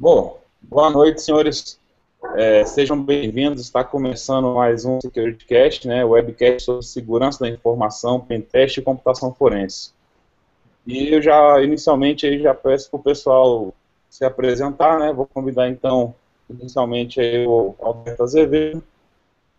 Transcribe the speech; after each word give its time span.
Bom, 0.00 0.40
boa 0.62 0.88
noite, 0.88 1.20
senhores. 1.20 1.78
É, 2.34 2.64
sejam 2.64 3.04
bem-vindos. 3.04 3.60
Está 3.60 3.84
começando 3.84 4.54
mais 4.54 4.86
um 4.86 4.98
SecurityCast, 4.98 5.86
né, 5.86 6.02
webcast 6.02 6.64
sobre 6.64 6.86
segurança 6.86 7.40
da 7.40 7.50
informação, 7.50 8.18
pentest 8.18 8.78
e 8.78 8.82
computação 8.82 9.34
forense. 9.34 9.92
E 10.86 11.14
eu 11.14 11.20
já, 11.20 11.62
inicialmente, 11.62 12.40
já 12.40 12.54
peço 12.54 12.88
para 12.88 12.98
o 12.98 13.02
pessoal 13.02 13.74
se 14.08 14.24
apresentar, 14.24 14.98
né, 14.98 15.12
vou 15.12 15.26
convidar, 15.26 15.68
então, 15.68 16.14
inicialmente, 16.48 17.20
aí, 17.20 17.46
o 17.46 17.74
Alberto 17.78 18.22
Azevedo. 18.22 18.82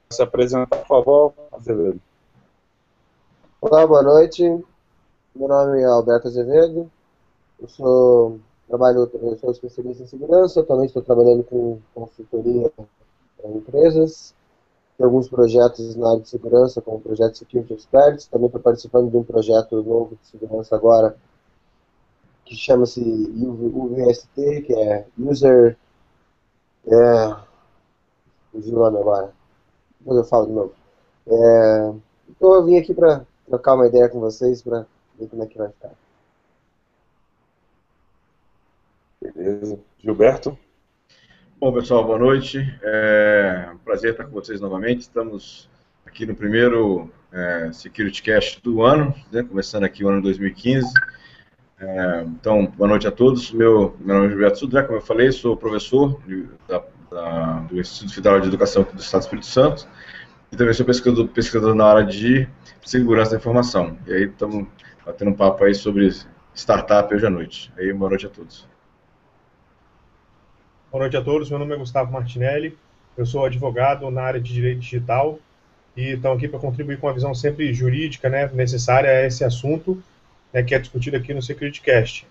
Se 0.10 0.24
apresentar, 0.24 0.76
por 0.76 0.88
favor, 0.88 1.34
Azevedo. 1.52 2.02
Olá, 3.62 3.86
boa 3.86 4.02
noite. 4.02 4.42
Meu 5.36 5.48
nome 5.48 5.82
é 5.82 5.86
Alberto 5.86 6.30
Azevedo. 6.30 6.90
Eu 7.62 7.70
sou 7.70 8.40
Trabalho, 8.72 9.12
eu 9.22 9.38
sou 9.38 9.52
especialista 9.52 10.04
em 10.04 10.08
segurança, 10.08 10.62
atualmente 10.62 10.92
estou 10.92 11.04
trabalhando 11.04 11.44
com 11.44 11.78
consultoria 11.94 12.72
para 12.72 13.52
empresas, 13.52 14.34
tem 14.98 15.06
alguns 15.06 15.28
projetos 15.28 15.94
na 15.98 16.12
área 16.12 16.22
de 16.22 16.30
segurança, 16.30 16.82
como 16.82 16.96
o 16.96 17.02
projeto 17.02 17.38
Security 17.38 17.74
Experts, 17.74 18.28
também 18.28 18.46
estou 18.46 18.62
participando 18.62 19.12
de 19.12 19.18
um 19.18 19.26
projeto 19.26 19.84
novo 19.84 20.16
de 20.16 20.26
segurança 20.26 20.74
agora, 20.74 21.18
que 22.46 22.56
chama-se 22.56 23.02
UVST, 23.02 24.62
que 24.62 24.74
é 24.74 25.06
User... 25.20 25.78
É, 26.88 27.36
o 28.54 28.60
nome 28.72 29.00
agora, 29.00 29.34
depois 30.00 30.18
eu 30.18 30.24
falo 30.24 30.48
de 30.48 30.54
novo. 30.54 30.74
É, 31.28 31.94
então 32.30 32.56
eu 32.56 32.64
vim 32.64 32.78
aqui 32.78 32.94
para 32.94 33.26
trocar 33.46 33.76
uma 33.76 33.88
ideia 33.88 34.08
com 34.08 34.22
vocês, 34.22 34.62
para 34.62 34.86
ver 35.20 35.28
como 35.28 35.44
é 35.44 35.46
que 35.46 35.58
vai 35.58 35.68
ficar. 35.68 35.92
Beleza. 39.52 39.80
Gilberto? 40.00 40.58
Bom, 41.60 41.74
pessoal, 41.74 42.06
boa 42.06 42.18
noite. 42.18 42.58
É 42.82 43.70
um 43.74 43.78
prazer 43.80 44.12
estar 44.12 44.24
com 44.24 44.32
vocês 44.32 44.62
novamente. 44.62 45.02
Estamos 45.02 45.70
aqui 46.06 46.26
no 46.26 46.34
primeiro 46.34 47.12
é, 47.34 47.70
do 48.64 48.82
ano, 48.82 49.14
né, 49.30 49.44
começando 49.44 49.84
aqui 49.84 50.06
o 50.06 50.10
ano 50.10 50.22
2015. 50.22 50.88
É, 51.80 52.24
então, 52.28 52.66
boa 52.66 52.88
noite 52.88 53.08
a 53.08 53.12
todos. 53.12 53.52
Meu, 53.52 53.96
meu 54.00 54.16
nome 54.16 54.28
é 54.28 54.30
Gilberto 54.30 54.60
Sudré, 54.60 54.84
como 54.84 55.00
eu 55.00 55.02
falei, 55.02 55.32
sou 55.34 55.58
professor 55.58 56.18
da, 56.68 56.82
da, 57.12 57.60
do 57.60 57.80
Instituto 57.80 58.16
Federal 58.16 58.40
de 58.40 58.48
Educação 58.48 58.84
do 58.84 59.02
Estado 59.02 59.22
do 59.22 59.26
Espírito 59.26 59.48
Santo 59.48 59.88
e 60.52 60.56
também 60.56 60.74
sou 60.74 60.86
pesquisador, 60.86 61.28
pesquisador 61.28 61.76
na 61.76 61.86
área 61.86 62.06
de 62.06 62.48
segurança 62.86 63.32
da 63.32 63.38
informação. 63.38 63.98
E 64.08 64.14
aí 64.14 64.24
estamos 64.24 64.66
batendo 65.06 65.32
um 65.32 65.36
papo 65.36 65.64
aí 65.66 65.76
sobre 65.76 66.10
startup 66.56 67.14
hoje 67.14 67.26
à 67.26 67.30
noite. 67.30 67.74
Aí, 67.78 67.92
boa 67.92 68.10
noite 68.10 68.26
a 68.26 68.30
todos. 68.30 68.71
Boa 70.92 71.04
noite 71.04 71.16
a 71.16 71.24
todos, 71.24 71.50
meu 71.50 71.58
nome 71.58 71.74
é 71.74 71.78
Gustavo 71.78 72.12
Martinelli, 72.12 72.78
eu 73.16 73.26
sou 73.26 73.46
advogado 73.46 74.12
na 74.12 74.24
área 74.24 74.42
de 74.42 74.52
direito 74.54 74.82
digital 74.82 75.40
e 75.96 76.16
estamos 76.16 76.38
aqui 76.38 76.50
para 76.50 76.60
contribuir 76.60 77.00
com 77.00 77.08
a 77.08 77.14
visão 77.14 77.34
sempre 77.34 77.74
jurídica 77.74 78.28
né, 78.28 78.52
necessária 78.54 79.10
a 79.10 79.26
esse 79.26 79.42
assunto 79.46 80.04
né, 80.52 80.62
que 80.62 80.76
é 80.76 80.80
discutido 80.80 81.16
aqui 81.16 81.34
no 81.34 81.42
SecurityCast. 81.42 82.28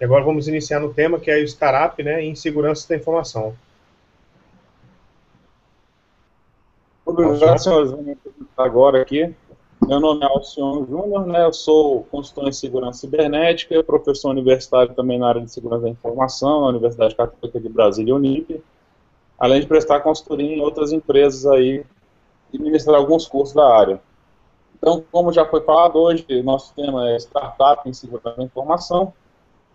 E 0.00 0.04
agora 0.04 0.22
vamos 0.22 0.46
iniciar 0.46 0.78
no 0.78 0.94
tema 0.94 1.18
que 1.18 1.28
é 1.28 1.38
o 1.38 1.44
startup 1.44 2.00
né, 2.04 2.22
em 2.22 2.36
segurança 2.36 2.88
da 2.88 2.94
informação. 2.94 3.52
Obrigado, 7.04 7.58
senhores. 7.58 8.16
Agora 8.56 9.02
aqui, 9.02 9.34
meu 9.86 10.00
nome 10.00 10.24
é 10.24 10.28
Alcione 10.28 10.86
Júnior, 10.88 11.26
né, 11.26 11.44
eu 11.44 11.52
sou 11.52 12.04
consultor 12.04 12.48
em 12.48 12.52
segurança 12.52 13.00
cibernética, 13.00 13.82
professor 13.84 14.30
universitário 14.30 14.94
também 14.94 15.18
na 15.18 15.28
área 15.28 15.42
de 15.42 15.50
segurança 15.50 15.82
da 15.82 15.90
informação, 15.90 16.62
na 16.62 16.68
Universidade 16.68 17.14
Católica 17.14 17.60
de 17.60 17.68
Brasília, 17.68 18.14
Unip, 18.14 18.62
além 19.38 19.60
de 19.60 19.66
prestar 19.66 20.00
consultoria 20.00 20.56
em 20.56 20.60
outras 20.60 20.90
empresas 20.90 21.44
aí 21.46 21.84
e 22.52 22.58
ministrar 22.58 22.98
alguns 22.98 23.26
cursos 23.26 23.54
da 23.54 23.68
área. 23.68 24.00
Então, 24.78 25.04
como 25.12 25.32
já 25.32 25.44
foi 25.44 25.60
falado 25.60 25.96
hoje, 25.96 26.24
nosso 26.42 26.74
tema 26.74 27.10
é 27.10 27.16
startup 27.16 27.86
em 27.88 27.92
segurança 27.92 28.38
da 28.38 28.44
informação, 28.44 29.12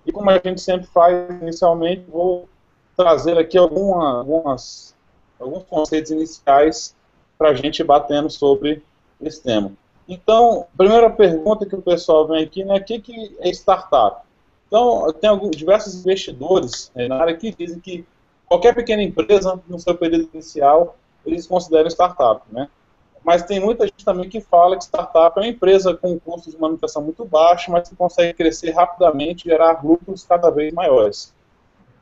e 0.05 0.11
como 0.11 0.29
a 0.29 0.41
gente 0.43 0.59
sempre 0.59 0.87
faz 0.87 1.29
inicialmente, 1.41 2.05
vou 2.09 2.49
trazer 2.97 3.37
aqui 3.37 3.57
alguma, 3.57 4.19
algumas, 4.19 4.95
alguns 5.39 5.63
conceitos 5.65 6.09
iniciais 6.09 6.95
para 7.37 7.49
a 7.49 7.53
gente 7.53 7.83
batendo 7.83 8.29
sobre 8.29 8.81
esse 9.21 9.43
tema. 9.43 9.71
Então, 10.09 10.65
primeira 10.75 11.07
pergunta 11.07 11.67
que 11.67 11.75
o 11.75 11.81
pessoal 11.83 12.27
vem 12.27 12.43
aqui, 12.43 12.65
né, 12.65 12.77
o 12.77 12.83
que, 12.83 12.99
que 12.99 13.37
é 13.41 13.49
startup? 13.51 14.25
Então, 14.67 15.13
tem 15.13 15.29
alguns, 15.29 15.55
diversos 15.55 15.93
investidores 15.93 16.91
né, 16.95 17.07
na 17.07 17.17
área 17.17 17.37
que 17.37 17.53
dizem 17.53 17.79
que 17.79 18.03
qualquer 18.47 18.73
pequena 18.73 19.03
empresa, 19.03 19.61
no 19.67 19.79
seu 19.79 19.95
período 19.95 20.27
inicial, 20.33 20.97
eles 21.23 21.45
consideram 21.45 21.87
startup, 21.91 22.41
né? 22.51 22.67
Mas 23.23 23.43
tem 23.43 23.59
muita 23.59 23.85
gente 23.85 24.03
também 24.03 24.27
que 24.27 24.41
fala 24.41 24.77
que 24.77 24.83
startup 24.83 25.37
é 25.37 25.41
uma 25.43 25.47
empresa 25.47 25.95
com 25.95 26.13
um 26.13 26.19
custo 26.19 26.49
de 26.49 26.57
manutenção 26.57 27.03
muito 27.03 27.23
baixo, 27.23 27.69
mas 27.69 27.87
que 27.87 27.95
consegue 27.95 28.33
crescer 28.33 28.71
rapidamente 28.71 29.45
e 29.45 29.51
gerar 29.51 29.85
lucros 29.85 30.23
cada 30.23 30.49
vez 30.49 30.73
maiores. 30.73 31.35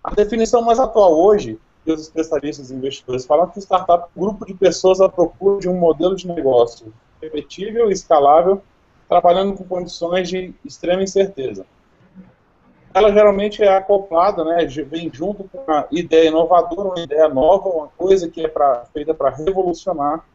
A 0.02 0.14
definição 0.14 0.62
mais 0.62 0.80
atual 0.80 1.14
hoje, 1.14 1.60
que 1.84 1.92
os 1.92 2.02
especialistas 2.02 2.72
e 2.72 2.76
investidores 2.76 3.26
falam 3.26 3.48
que 3.48 3.60
startup 3.60 4.04
é 4.04 4.08
um 4.16 4.22
grupo 4.22 4.46
de 4.46 4.54
pessoas 4.54 5.02
à 5.02 5.10
procura 5.10 5.60
de 5.60 5.68
um 5.68 5.76
modelo 5.76 6.16
de 6.16 6.28
negócio 6.28 6.94
repetível 7.22 7.90
e 7.90 7.94
escalável, 7.94 8.62
trabalhando 9.08 9.54
com 9.54 9.64
condições 9.64 10.30
de 10.30 10.54
extrema 10.66 11.04
incerteza. 11.04 11.66
Ela 12.94 13.12
geralmente 13.12 13.64
é 13.64 13.70
acoplada, 13.70 14.44
né, 14.44 14.66
vem 14.66 15.10
junto 15.14 15.44
com 15.46 15.60
uma 15.60 15.88
ideia 15.92 16.30
inovadora, 16.30 16.90
uma 16.90 17.00
ideia 17.00 17.30
nova, 17.30 17.70
uma 17.70 17.88
coisa 17.90 18.28
que 18.28 18.44
é 18.44 18.48
pra, 18.48 18.86
feita 18.94 19.14
para 19.14 19.30
revolucionar 19.30 20.26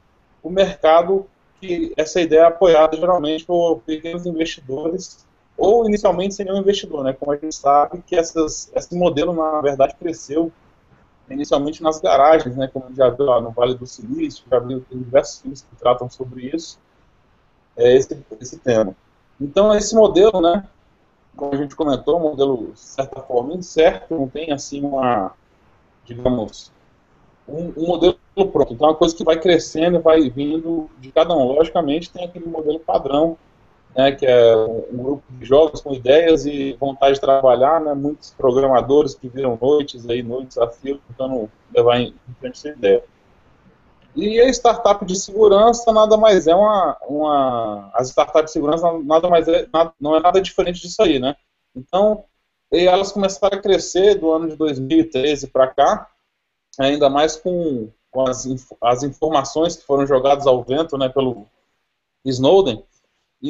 o 0.43 0.49
mercado, 0.51 1.27
que 1.61 1.93
essa 1.97 2.21
ideia 2.21 2.41
é 2.41 2.45
apoiada 2.45 2.97
geralmente 2.97 3.45
por 3.45 3.81
pequenos 3.81 4.27
investidores, 4.27 5.27
ou 5.57 5.87
inicialmente 5.87 6.35
sem 6.35 6.47
nenhum 6.47 6.59
investidor, 6.59 7.05
né, 7.05 7.13
como 7.13 7.33
a 7.33 7.37
gente 7.37 7.55
sabe 7.55 8.03
que 8.07 8.17
essas, 8.17 8.71
esse 8.75 8.95
modelo, 8.95 9.33
na 9.33 9.61
verdade, 9.61 9.95
cresceu 9.99 10.53
inicialmente 11.33 11.83
nas 11.83 12.01
garagens, 12.01 12.57
né, 12.57 12.69
como 12.73 12.95
já 12.95 13.09
viu 13.09 13.27
lá 13.27 13.41
no 13.41 13.51
Vale 13.51 13.75
do 13.75 13.87
Silício, 13.87 14.45
já 14.51 14.59
viu 14.59 14.85
diversos 14.91 15.41
filmes 15.41 15.63
que 15.63 15.77
tratam 15.77 16.09
sobre 16.09 16.51
isso, 16.55 16.79
é 17.77 17.97
esse, 17.97 18.25
esse 18.41 18.59
tema. 18.59 18.95
Então, 19.41 19.75
esse 19.75 19.95
modelo, 19.95 20.41
né, 20.41 20.67
como 21.37 21.55
a 21.55 21.57
gente 21.57 21.75
comentou, 21.75 22.19
um 22.19 22.23
modelo, 22.23 22.73
de 22.73 22.81
certa 22.81 23.21
forma, 23.23 23.55
incerto, 23.55 24.15
não 24.15 24.29
tem, 24.29 24.53
assim, 24.53 24.83
uma, 24.85 25.33
digamos, 26.05 26.71
um, 27.49 27.73
um 27.77 27.87
modelo 27.87 28.19
pronto. 28.35 28.73
Então, 28.73 28.89
é 28.89 28.91
uma 28.91 28.97
coisa 28.97 29.15
que 29.15 29.25
vai 29.25 29.39
crescendo, 29.39 30.01
vai 30.01 30.29
vindo 30.29 30.89
de 30.99 31.11
cada 31.11 31.35
um. 31.35 31.45
Logicamente, 31.45 32.11
tem 32.11 32.25
aquele 32.25 32.47
modelo 32.47 32.79
padrão, 32.79 33.37
né, 33.95 34.13
que 34.13 34.27
é 34.27 34.57
um 34.57 34.97
grupo 34.97 35.23
de 35.31 35.45
jovens 35.45 35.81
com 35.81 35.93
ideias 35.93 36.47
e 36.47 36.75
vontade 36.75 37.15
de 37.15 37.21
trabalhar, 37.21 37.81
né, 37.81 37.95
muitos 37.95 38.31
programadores 38.31 39.15
que 39.15 39.29
viram 39.29 39.59
noites 39.61 40.09
aí, 40.09 40.23
noites 40.23 40.57
a 40.59 40.69
fio, 40.69 41.01
tentando 41.09 41.51
levar 41.75 42.01
em, 42.01 42.15
frente 42.41 42.57
essa 42.57 42.69
ideia. 42.69 43.05
E 44.15 44.41
a 44.41 44.49
startup 44.49 45.05
de 45.05 45.17
segurança 45.17 45.91
nada 45.93 46.17
mais 46.17 46.47
é 46.47 46.55
uma, 46.55 46.97
uma 47.09 47.91
as 47.95 48.09
startups 48.09 48.47
de 48.47 48.53
segurança 48.53 48.93
nada 49.05 49.29
mais 49.29 49.49
é, 49.49 49.67
nada, 49.73 49.93
não 49.99 50.15
é 50.15 50.21
nada 50.21 50.41
diferente 50.41 50.83
disso 50.83 51.03
aí, 51.03 51.19
né? 51.19 51.35
Então, 51.75 52.25
elas 52.71 53.13
começaram 53.13 53.57
a 53.57 53.61
crescer 53.61 54.17
do 54.17 54.31
ano 54.31 54.49
de 54.49 54.57
2013 54.57 55.47
para 55.47 55.67
cá, 55.69 56.11
ainda 56.79 57.09
mais 57.09 57.37
com, 57.37 57.91
com 58.11 58.29
as, 58.29 58.47
as 58.83 59.03
informações 59.03 59.77
que 59.77 59.85
foram 59.85 60.07
jogadas 60.07 60.47
ao 60.47 60.63
vento, 60.63 60.99
né, 60.99 61.09
pelo 61.09 61.47
Snowden, 62.25 62.85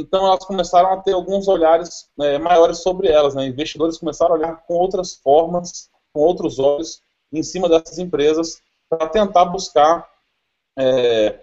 então 0.00 0.26
elas 0.26 0.44
começaram 0.44 0.92
a 0.92 0.96
ter 0.98 1.12
alguns 1.12 1.48
olhares 1.48 2.08
é, 2.20 2.38
maiores 2.38 2.78
sobre 2.78 3.08
elas. 3.08 3.34
Né? 3.34 3.46
Investidores 3.46 3.98
começaram 3.98 4.34
a 4.34 4.38
olhar 4.38 4.56
com 4.66 4.74
outras 4.74 5.14
formas, 5.14 5.90
com 6.12 6.20
outros 6.20 6.58
olhos, 6.58 7.02
em 7.32 7.42
cima 7.42 7.68
dessas 7.68 7.98
empresas, 7.98 8.60
para 8.88 9.06
tentar 9.08 9.44
buscar 9.46 10.08
é, 10.78 11.40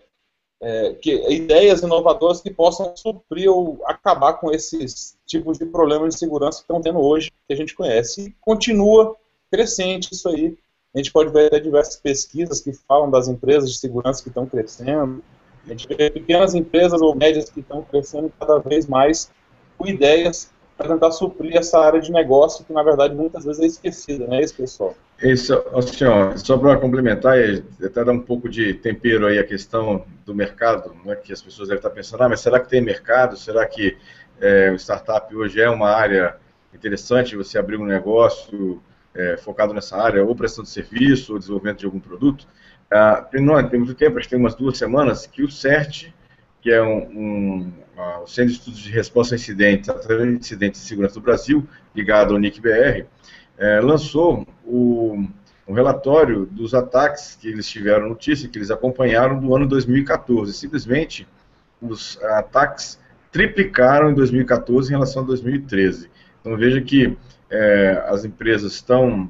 é, 0.61 0.93
que, 0.95 1.15
ideias 1.31 1.81
inovadoras 1.81 2.41
que 2.41 2.51
possam 2.51 2.95
suprir 2.95 3.49
ou 3.49 3.79
acabar 3.85 4.33
com 4.33 4.51
esses 4.51 5.17
tipos 5.25 5.57
de 5.57 5.65
problemas 5.65 6.13
de 6.13 6.19
segurança 6.19 6.59
que 6.59 6.63
estão 6.63 6.81
tendo 6.81 6.99
hoje, 6.99 7.31
que 7.47 7.53
a 7.53 7.55
gente 7.55 7.75
conhece. 7.75 8.21
E 8.21 8.31
continua 8.41 9.15
crescente 9.51 10.13
isso 10.13 10.27
aí. 10.27 10.57
A 10.93 10.97
gente 10.97 11.11
pode 11.11 11.31
ver 11.31 11.61
diversas 11.61 11.95
pesquisas 11.97 12.61
que 12.61 12.73
falam 12.73 13.11
das 13.11 13.27
empresas 13.27 13.71
de 13.71 13.77
segurança 13.77 14.23
que 14.23 14.29
estão 14.29 14.45
crescendo, 14.45 15.23
a 15.69 15.75
gente 15.75 15.87
vê 15.87 16.09
pequenas 16.09 16.55
empresas 16.55 17.01
ou 17.01 17.15
médias 17.15 17.49
que 17.49 17.59
estão 17.59 17.81
crescendo 17.83 18.31
cada 18.39 18.57
vez 18.59 18.87
mais 18.87 19.31
com 19.77 19.87
ideias 19.87 20.51
para 20.77 20.89
tentar 20.89 21.11
suprir 21.11 21.55
essa 21.57 21.79
área 21.79 21.99
de 21.99 22.11
negócio 22.11 22.63
que, 22.65 22.71
na 22.71 22.81
verdade, 22.81 23.13
muitas 23.13 23.43
vezes 23.43 23.61
é 23.61 23.65
esquecida, 23.65 24.25
né, 24.27 24.41
esse 24.41 24.53
pessoal? 24.53 24.95
Isso, 25.21 25.53
ó, 25.73 26.37
só 26.37 26.57
para 26.57 26.77
complementar 26.77 27.37
e 27.37 27.63
até 27.83 28.03
dar 28.03 28.13
um 28.13 28.21
pouco 28.21 28.47
de 28.47 28.73
tempero 28.75 29.27
aí 29.27 29.37
a 29.37 29.43
questão 29.43 30.05
do 30.25 30.33
mercado, 30.33 30.95
né, 31.03 31.15
que 31.15 31.33
as 31.33 31.41
pessoas 31.41 31.67
devem 31.67 31.79
estar 31.79 31.89
pensando, 31.89 32.23
ah, 32.23 32.29
mas 32.29 32.39
será 32.39 32.59
que 32.59 32.69
tem 32.69 32.81
mercado? 32.81 33.37
Será 33.37 33.65
que 33.65 33.97
é, 34.39 34.71
o 34.71 34.75
startup 34.75 35.35
hoje 35.35 35.61
é 35.61 35.69
uma 35.69 35.89
área 35.89 36.37
interessante 36.73 37.35
você 37.35 37.59
abrir 37.59 37.77
um 37.77 37.85
negócio 37.85 38.81
é, 39.13 39.35
focado 39.37 39.73
nessa 39.73 39.97
área, 39.97 40.23
ou 40.23 40.35
prestação 40.35 40.63
de 40.63 40.69
serviço, 40.69 41.33
ou 41.33 41.39
desenvolvimento 41.39 41.79
de 41.79 41.85
algum 41.85 41.99
produto. 41.99 42.47
Ah, 42.91 43.27
não, 43.33 43.69
tem 43.69 43.79
muito 43.79 43.95
tempo, 43.95 44.17
acho 44.17 44.27
que 44.27 44.35
tem 44.35 44.39
umas 44.39 44.55
duas 44.55 44.77
semanas, 44.77 45.27
que 45.27 45.43
o 45.43 45.49
CERT, 45.49 46.07
que 46.61 46.71
é 46.71 46.81
um, 46.81 46.97
um 46.97 47.73
o 48.23 48.27
Centro 48.27 48.51
de 48.51 48.59
Estudos 48.59 48.79
de 48.79 48.91
Resposta 48.91 49.35
a 49.35 49.37
Incidentes, 49.37 49.89
Incidentes 50.37 50.81
de 50.81 50.87
Segurança 50.87 51.15
do 51.15 51.21
Brasil, 51.21 51.67
ligado 51.93 52.33
ao 52.33 52.39
NIC-BR, 52.39 53.05
é, 53.57 53.79
lançou 53.81 54.47
o, 54.65 55.25
um 55.67 55.73
relatório 55.73 56.45
dos 56.45 56.73
ataques 56.73 57.37
que 57.39 57.47
eles 57.47 57.67
tiveram 57.67 58.07
notícia, 58.09 58.47
que 58.47 58.57
eles 58.57 58.71
acompanharam 58.71 59.39
do 59.39 59.53
ano 59.53 59.67
2014. 59.67 60.53
Simplesmente, 60.53 61.27
os 61.81 62.21
ataques 62.23 62.99
triplicaram 63.31 64.09
em 64.09 64.13
2014 64.13 64.89
em 64.89 64.93
relação 64.93 65.23
a 65.23 65.25
2013. 65.25 66.09
Então 66.39 66.57
veja 66.57 66.81
que 66.81 67.17
é, 67.49 68.03
as 68.07 68.23
empresas 68.25 68.73
estão 68.73 69.29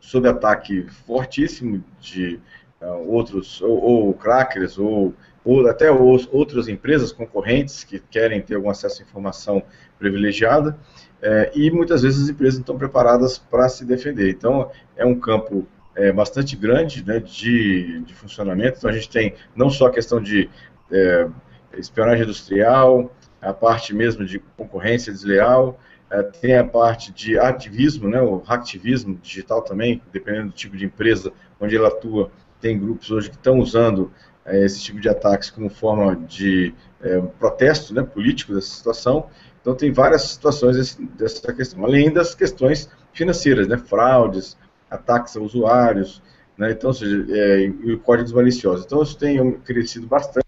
sob 0.00 0.26
ataque 0.26 0.86
fortíssimo 1.06 1.84
de 2.00 2.40
outros, 2.86 3.60
ou, 3.60 3.82
ou, 3.82 4.14
crackers, 4.14 4.78
ou, 4.78 5.14
ou 5.44 5.68
até 5.68 5.90
os, 5.90 6.28
outras 6.32 6.68
empresas 6.68 7.12
concorrentes 7.12 7.84
que 7.84 7.98
querem 7.98 8.40
ter 8.40 8.54
algum 8.54 8.70
acesso 8.70 9.02
à 9.02 9.04
informação 9.04 9.62
privilegiada, 9.98 10.78
é, 11.22 11.50
e 11.54 11.70
muitas 11.70 12.02
vezes 12.02 12.24
as 12.24 12.28
empresas 12.30 12.60
estão 12.60 12.78
preparadas 12.78 13.38
para 13.38 13.68
se 13.68 13.84
defender. 13.84 14.30
Então 14.30 14.70
é 14.96 15.04
um 15.04 15.18
campo 15.18 15.66
é, 15.94 16.10
bastante 16.10 16.56
grande 16.56 17.04
né, 17.04 17.20
de, 17.20 18.00
de 18.00 18.14
funcionamento. 18.14 18.78
Então 18.78 18.90
a 18.90 18.92
gente 18.92 19.10
tem 19.10 19.34
não 19.54 19.68
só 19.68 19.86
a 19.86 19.90
questão 19.90 20.20
de 20.20 20.48
é, 20.90 21.28
espionagem 21.76 22.24
industrial, 22.24 23.14
a 23.40 23.52
parte 23.52 23.94
mesmo 23.94 24.24
de 24.24 24.38
concorrência 24.56 25.12
desleal, 25.12 25.78
é, 26.10 26.22
tem 26.22 26.56
a 26.56 26.64
parte 26.64 27.12
de 27.12 27.38
ativismo, 27.38 28.08
né, 28.08 28.20
o 28.20 28.38
hacktivismo 28.38 29.14
digital 29.22 29.62
também, 29.62 30.02
dependendo 30.12 30.48
do 30.48 30.54
tipo 30.54 30.76
de 30.76 30.84
empresa 30.84 31.32
onde 31.60 31.76
ela 31.76 31.88
atua, 31.88 32.30
tem 32.60 32.78
grupos 32.78 33.10
hoje 33.10 33.30
que 33.30 33.36
estão 33.36 33.58
usando 33.58 34.12
é, 34.44 34.64
esse 34.64 34.80
tipo 34.80 35.00
de 35.00 35.08
ataques 35.08 35.50
como 35.50 35.68
forma 35.68 36.16
de 36.16 36.74
é, 37.00 37.20
protesto 37.38 37.94
né, 37.94 38.02
político 38.02 38.54
dessa 38.54 38.68
situação. 38.68 39.28
Então 39.60 39.74
tem 39.74 39.92
várias 39.92 40.22
situações 40.22 40.96
dessa 41.16 41.52
questão, 41.52 41.84
além 41.84 42.12
das 42.12 42.34
questões 42.34 42.90
financeiras, 43.12 43.68
né, 43.68 43.76
fraudes, 43.76 44.56
ataques 44.90 45.36
a 45.36 45.40
usuários, 45.40 46.22
né, 46.56 46.72
então, 46.72 46.88
ou 46.88 46.94
seja, 46.94 47.26
é, 47.30 47.60
e 47.60 47.96
códigos 47.98 48.32
maliciosos. 48.32 48.84
Então 48.84 49.02
isso 49.02 49.18
tem 49.18 49.52
crescido 49.60 50.06
bastante 50.06 50.44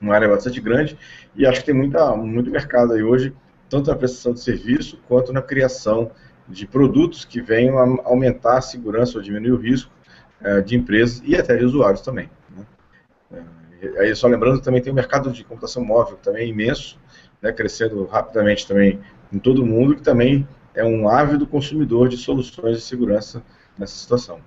uma 0.00 0.14
área 0.14 0.28
bastante 0.28 0.60
grande, 0.62 0.98
e 1.36 1.46
acho 1.46 1.60
que 1.60 1.66
tem 1.66 1.74
muita, 1.74 2.16
muito 2.16 2.50
mercado 2.50 2.94
aí 2.94 3.02
hoje, 3.02 3.34
tanto 3.68 3.90
na 3.90 3.96
prestação 3.96 4.32
de 4.32 4.40
serviço, 4.40 4.98
quanto 5.06 5.30
na 5.30 5.42
criação 5.42 6.10
de 6.48 6.66
produtos 6.66 7.24
que 7.24 7.40
venham 7.40 7.78
a 7.78 8.08
aumentar 8.08 8.56
a 8.56 8.60
segurança 8.62 9.18
ou 9.18 9.22
diminuir 9.22 9.52
o 9.52 9.56
risco 9.56 9.92
de 10.64 10.76
empresas 10.76 11.22
e 11.24 11.36
até 11.36 11.56
de 11.56 11.64
usuários 11.64 12.00
também. 12.00 12.30
Né? 12.50 13.44
É, 13.82 14.00
aí, 14.00 14.14
só 14.14 14.26
lembrando, 14.26 14.60
também 14.60 14.82
tem 14.82 14.92
o 14.92 14.96
mercado 14.96 15.30
de 15.30 15.44
computação 15.44 15.84
móvel, 15.84 16.16
que 16.16 16.24
também 16.24 16.44
é 16.44 16.48
imenso, 16.48 16.98
né, 17.40 17.52
crescendo 17.52 18.04
rapidamente 18.06 18.66
também 18.66 19.00
em 19.32 19.38
todo 19.38 19.62
o 19.62 19.66
mundo, 19.66 19.96
que 19.96 20.02
também 20.02 20.46
é 20.74 20.84
um 20.84 21.08
ávido 21.08 21.46
consumidor 21.46 22.08
de 22.08 22.16
soluções 22.16 22.76
de 22.76 22.82
segurança 22.82 23.42
nessa 23.78 23.94
situação. 23.94 24.40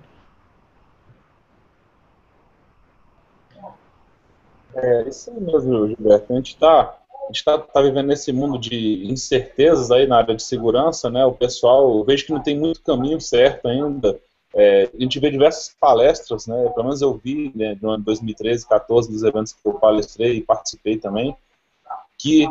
É 4.74 5.08
isso 5.08 5.32
mesmo, 5.40 5.88
Gilberto. 5.88 6.32
A 6.32 6.36
gente 6.36 6.54
está 6.54 6.98
tá, 7.44 7.58
tá 7.58 7.80
vivendo 7.80 8.08
nesse 8.08 8.32
mundo 8.32 8.58
de 8.58 9.06
incertezas 9.06 9.90
aí 9.90 10.06
na 10.06 10.18
área 10.18 10.34
de 10.34 10.42
segurança, 10.42 11.08
né? 11.08 11.24
O 11.24 11.32
pessoal, 11.32 11.98
eu 11.98 12.04
vejo 12.04 12.26
que 12.26 12.32
não 12.32 12.42
tem 12.42 12.58
muito 12.58 12.82
caminho 12.82 13.20
certo 13.20 13.68
ainda. 13.68 14.20
É, 14.54 14.88
a 14.94 15.02
gente 15.02 15.18
vê 15.18 15.30
diversas 15.30 15.74
palestras, 15.80 16.46
né? 16.46 16.68
Pelo 16.70 16.84
menos 16.84 17.02
eu 17.02 17.14
vi 17.14 17.52
né, 17.54 17.76
no 17.82 17.90
ano 17.90 18.04
2013, 18.04 18.68
14, 18.68 19.10
dos 19.10 19.22
eventos 19.22 19.52
que 19.52 19.58
eu 19.66 19.74
palestrei 19.74 20.36
e 20.36 20.42
participei 20.42 20.96
também, 20.96 21.36
que 22.16 22.48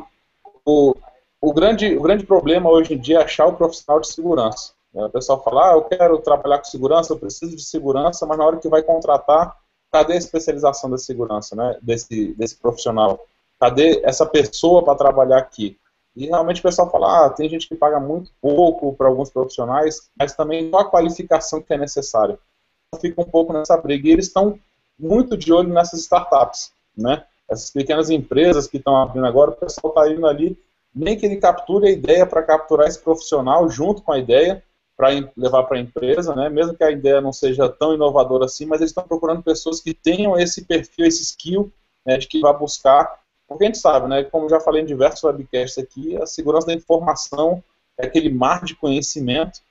o, 0.65 0.93
o, 1.39 1.53
grande, 1.53 1.95
o 1.97 2.01
grande 2.01 2.25
problema 2.25 2.69
hoje 2.69 2.93
em 2.93 2.99
dia 2.99 3.19
é 3.19 3.23
achar 3.23 3.47
o 3.47 3.55
profissional 3.55 4.01
de 4.01 4.07
segurança. 4.07 4.73
Né? 4.93 5.05
O 5.05 5.09
pessoal 5.09 5.41
fala, 5.41 5.71
ah, 5.71 5.73
eu 5.73 5.83
quero 5.83 6.17
trabalhar 6.19 6.57
com 6.57 6.65
segurança, 6.65 7.13
eu 7.13 7.19
preciso 7.19 7.55
de 7.55 7.63
segurança, 7.63 8.25
mas 8.25 8.37
na 8.37 8.45
hora 8.45 8.57
que 8.57 8.67
vai 8.67 8.83
contratar, 8.83 9.57
cadê 9.91 10.13
a 10.13 10.17
especialização 10.17 10.89
da 10.89 10.97
segurança, 10.97 11.55
né, 11.55 11.77
desse, 11.81 12.33
desse 12.33 12.57
profissional? 12.57 13.25
Cadê 13.59 14.01
essa 14.03 14.25
pessoa 14.25 14.83
para 14.83 14.95
trabalhar 14.95 15.37
aqui? 15.37 15.77
E 16.15 16.27
realmente 16.27 16.59
o 16.59 16.63
pessoal 16.63 16.91
fala, 16.91 17.25
ah, 17.25 17.29
tem 17.29 17.49
gente 17.49 17.67
que 17.67 17.75
paga 17.75 17.99
muito 17.99 18.31
pouco 18.39 18.93
para 18.95 19.07
alguns 19.07 19.31
profissionais, 19.31 20.09
mas 20.17 20.33
também 20.33 20.69
qual 20.69 20.83
a 20.83 20.89
qualificação 20.89 21.61
que 21.61 21.73
é 21.73 21.77
necessária? 21.77 22.37
Fica 23.01 23.21
um 23.21 23.25
pouco 23.25 23.51
nessa 23.51 23.75
briga. 23.75 24.07
E 24.07 24.11
eles 24.11 24.27
estão 24.27 24.59
muito 24.99 25.35
de 25.35 25.51
olho 25.51 25.73
nessas 25.73 26.01
startups, 26.01 26.71
né? 26.95 27.23
Essas 27.49 27.71
pequenas 27.71 28.09
empresas 28.09 28.67
que 28.67 28.77
estão 28.77 28.95
abrindo 28.95 29.25
agora, 29.25 29.51
o 29.51 29.55
pessoal 29.55 29.91
está 29.93 30.11
indo 30.11 30.27
ali, 30.27 30.57
nem 30.93 31.17
que 31.17 31.25
ele 31.25 31.37
capture 31.37 31.87
a 31.87 31.91
ideia 31.91 32.25
para 32.25 32.43
capturar 32.43 32.87
esse 32.87 32.99
profissional 32.99 33.67
junto 33.67 34.03
com 34.03 34.11
a 34.11 34.19
ideia, 34.19 34.63
para 34.95 35.09
levar 35.35 35.63
para 35.63 35.77
a 35.77 35.81
empresa, 35.81 36.35
né? 36.35 36.49
mesmo 36.49 36.75
que 36.75 36.83
a 36.83 36.91
ideia 36.91 37.19
não 37.19 37.33
seja 37.33 37.67
tão 37.67 37.95
inovadora 37.95 38.45
assim, 38.45 38.67
mas 38.67 38.79
eles 38.79 38.91
estão 38.91 39.03
procurando 39.03 39.41
pessoas 39.41 39.81
que 39.81 39.93
tenham 39.93 40.37
esse 40.37 40.65
perfil, 40.65 41.05
esse 41.05 41.23
skill, 41.23 41.73
né, 42.05 42.17
de 42.17 42.27
que 42.27 42.39
vai 42.39 42.55
buscar, 42.55 43.19
porque 43.53 43.65
a 43.65 43.67
gente 43.67 43.77
sabe, 43.77 44.07
né, 44.07 44.23
como 44.23 44.49
já 44.49 44.59
falei 44.59 44.81
em 44.81 44.85
diversos 44.85 45.23
webcasts 45.23 45.77
aqui, 45.77 46.15
a 46.21 46.25
segurança 46.25 46.67
da 46.67 46.73
informação 46.73 47.63
é 47.97 48.05
aquele 48.05 48.29
mar 48.29 48.63
de 48.63 48.75
conhecimento, 48.75 49.61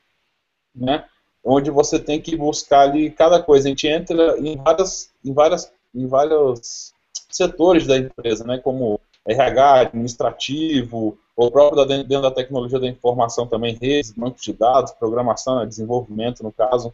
né, 0.74 1.04
onde 1.44 1.70
você 1.70 1.98
tem 1.98 2.20
que 2.20 2.36
buscar 2.36 2.82
ali 2.82 3.10
cada 3.10 3.42
coisa. 3.42 3.66
A 3.66 3.70
gente 3.70 3.86
entra 3.88 4.38
em 4.38 4.56
várias, 4.56 5.10
em 5.24 5.32
várias, 5.32 5.72
em 5.94 6.06
vários 6.06 6.92
setores 7.28 7.86
da 7.86 7.98
empresa, 7.98 8.44
né, 8.44 8.58
como 8.58 9.00
RH, 9.26 9.80
administrativo, 9.80 11.18
ou 11.36 11.50
próprio 11.50 11.84
dentro 11.84 12.22
da 12.22 12.30
tecnologia 12.30 12.78
da 12.78 12.88
informação 12.88 13.46
também, 13.46 13.74
redes, 13.74 14.12
bancos 14.12 14.42
de 14.42 14.52
dados, 14.52 14.92
programação, 14.92 15.58
né, 15.58 15.66
desenvolvimento 15.66 16.42
no 16.42 16.52
caso. 16.52 16.92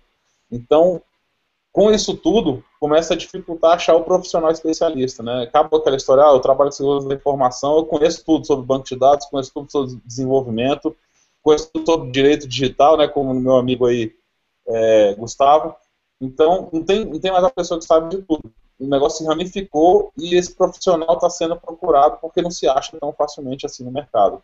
Então, 0.51 1.03
com 1.73 1.91
isso 1.91 2.17
tudo, 2.17 2.65
começa 2.81 3.15
a 3.15 3.17
dificultar 3.17 3.73
achar 3.73 3.95
o 3.95 4.05
profissional 4.05 4.51
especialista, 4.51 5.23
né? 5.23 5.43
Acaba 5.43 5.77
aquela 5.77 5.97
história, 5.97 6.25
ah, 6.25 6.33
eu 6.33 6.41
trabalho 6.41 6.71
com 6.71 6.77
segurança 6.77 7.09
da 7.09 7.15
informação, 7.15 7.77
eu 7.77 7.87
conheço 7.87 8.25
tudo 8.25 8.47
sobre 8.47 8.67
banco 8.67 8.87
de 8.87 8.97
dados, 8.97 9.27
conheço 9.27 9.53
tudo 9.53 9.71
sobre 9.71 10.01
desenvolvimento, 10.05 10.97
conheço 11.43 11.71
tudo 11.73 11.87
sobre 11.87 12.11
direito 12.11 12.49
digital, 12.49 12.97
né, 12.97 13.07
como 13.07 13.33
meu 13.35 13.57
amigo 13.57 13.87
aí, 13.87 14.13
é, 14.67 15.15
Gustavo. 15.15 15.75
Então, 16.21 16.69
não 16.73 16.83
tem, 16.83 17.05
não 17.05 17.21
tem 17.21 17.31
mais 17.31 17.45
uma 17.45 17.51
pessoa 17.51 17.79
que 17.79 17.87
sabe 17.87 18.17
de 18.17 18.23
tudo 18.23 18.53
o 18.79 18.87
negócio 18.87 19.19
se 19.19 19.25
ramificou 19.27 20.13
e 20.17 20.37
esse 20.37 20.55
profissional 20.55 21.15
está 21.15 21.29
sendo 21.29 21.57
procurado 21.57 22.19
porque 22.21 22.41
não 22.41 22.51
se 22.51 22.69
acha 22.69 22.97
tão 22.99 23.13
facilmente 23.13 23.67
assim 23.67 23.85
no 23.85 23.91
mercado. 23.91 24.43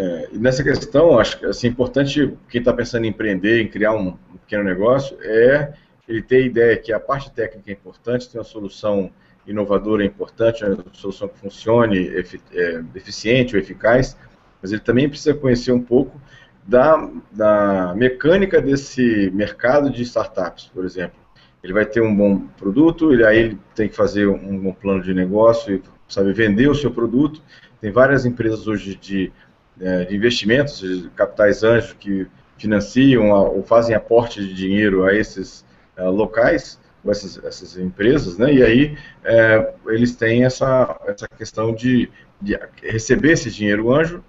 É, 0.00 0.28
nessa 0.32 0.62
questão, 0.62 1.18
acho 1.18 1.40
que 1.40 1.46
assim, 1.46 1.66
importante 1.66 2.32
quem 2.48 2.60
está 2.60 2.72
pensando 2.72 3.04
em 3.04 3.08
empreender, 3.08 3.60
em 3.60 3.66
criar 3.66 3.94
um, 3.94 4.12
pequeno 4.42 4.62
negócio, 4.62 5.16
é 5.20 5.72
ele 6.06 6.22
ter 6.22 6.36
a 6.36 6.46
ideia 6.46 6.76
que 6.76 6.92
a 6.92 7.00
parte 7.00 7.32
técnica 7.32 7.70
é 7.70 7.72
importante, 7.72 8.30
ter 8.30 8.38
uma 8.38 8.44
solução 8.44 9.10
inovadora 9.44 10.04
é 10.04 10.06
importante, 10.06 10.64
uma 10.64 10.84
solução 10.92 11.26
que 11.26 11.38
funcione, 11.38 12.08
é, 12.08 12.82
eficiente 12.94 13.56
ou 13.56 13.60
eficaz, 13.60 14.16
mas 14.62 14.70
ele 14.70 14.80
também 14.80 15.08
precisa 15.08 15.34
conhecer 15.34 15.72
um 15.72 15.82
pouco 15.82 16.20
da, 16.64 17.10
da 17.32 17.92
mecânica 17.96 18.62
desse 18.62 19.30
mercado 19.34 19.90
de 19.90 20.02
startups, 20.02 20.70
por 20.72 20.84
exemplo 20.84 21.18
ele 21.62 21.72
vai 21.72 21.84
ter 21.84 22.00
um 22.00 22.14
bom 22.14 22.38
produto, 22.56 23.12
ele, 23.12 23.24
aí 23.24 23.38
ele 23.38 23.58
tem 23.74 23.88
que 23.88 23.96
fazer 23.96 24.28
um 24.28 24.58
bom 24.58 24.72
plano 24.72 25.02
de 25.02 25.12
negócio 25.12 25.74
e 25.74 25.82
saber 26.08 26.32
vender 26.32 26.68
o 26.68 26.74
seu 26.74 26.90
produto. 26.90 27.42
Tem 27.80 27.90
várias 27.90 28.24
empresas 28.24 28.66
hoje 28.66 28.94
de, 28.94 29.32
é, 29.80 30.04
de 30.04 30.16
investimentos, 30.16 30.80
de 30.80 31.08
capitais 31.10 31.62
anjos, 31.62 31.92
que 31.92 32.26
financiam 32.56 33.30
ou 33.30 33.62
fazem 33.62 33.94
aporte 33.94 34.40
de 34.40 34.52
dinheiro 34.52 35.04
a 35.04 35.14
esses 35.14 35.64
uh, 35.96 36.10
locais, 36.10 36.78
essas, 37.06 37.42
essas 37.44 37.78
empresas, 37.78 38.36
né? 38.36 38.52
e 38.52 38.62
aí 38.62 38.98
é, 39.24 39.72
eles 39.86 40.14
têm 40.16 40.44
essa, 40.44 40.98
essa 41.06 41.28
questão 41.28 41.72
de, 41.72 42.10
de 42.42 42.58
receber 42.82 43.32
esse 43.32 43.50
dinheiro 43.50 43.94
anjo 43.94 44.22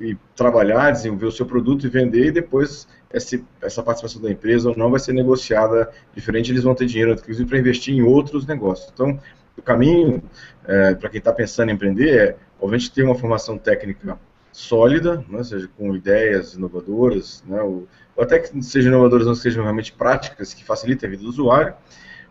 e 0.00 0.16
trabalhar, 0.34 0.90
desenvolver 0.90 1.26
o 1.26 1.32
seu 1.32 1.44
produto 1.44 1.86
e 1.86 1.88
vender, 1.88 2.26
e 2.26 2.30
depois 2.30 2.88
esse, 3.12 3.44
essa 3.60 3.82
participação 3.82 4.22
da 4.22 4.30
empresa 4.30 4.70
ou 4.70 4.76
não 4.76 4.90
vai 4.90 4.98
ser 4.98 5.12
negociada 5.12 5.90
diferente, 6.14 6.50
eles 6.50 6.62
vão 6.62 6.74
ter 6.74 6.86
dinheiro, 6.86 7.12
inclusive, 7.12 7.48
para 7.48 7.58
investir 7.58 7.94
em 7.94 8.02
outros 8.02 8.46
negócios. 8.46 8.90
Então, 8.92 9.18
o 9.56 9.62
caminho 9.62 10.22
é, 10.66 10.94
para 10.94 11.08
quem 11.10 11.18
está 11.18 11.32
pensando 11.32 11.70
em 11.70 11.74
empreender 11.74 12.16
é, 12.16 12.36
obviamente, 12.60 12.92
ter 12.92 13.02
uma 13.02 13.14
formação 13.14 13.58
técnica 13.58 14.18
sólida, 14.58 15.24
né, 15.28 15.44
seja 15.44 15.68
com 15.76 15.94
ideias 15.94 16.54
inovadoras, 16.54 17.44
né, 17.46 17.62
ou, 17.62 17.86
ou, 18.16 18.24
até 18.24 18.40
que 18.40 18.60
sejam 18.62 18.92
inovadoras, 18.92 19.26
não 19.26 19.34
sejam 19.34 19.62
realmente 19.62 19.92
práticas, 19.92 20.52
que 20.52 20.64
facilitem 20.64 21.06
a 21.06 21.10
vida 21.10 21.22
do 21.22 21.28
usuário, 21.28 21.74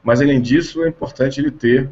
mas, 0.03 0.21
além 0.21 0.41
disso, 0.41 0.83
é 0.83 0.89
importante 0.89 1.39
ele 1.39 1.51
ter 1.51 1.89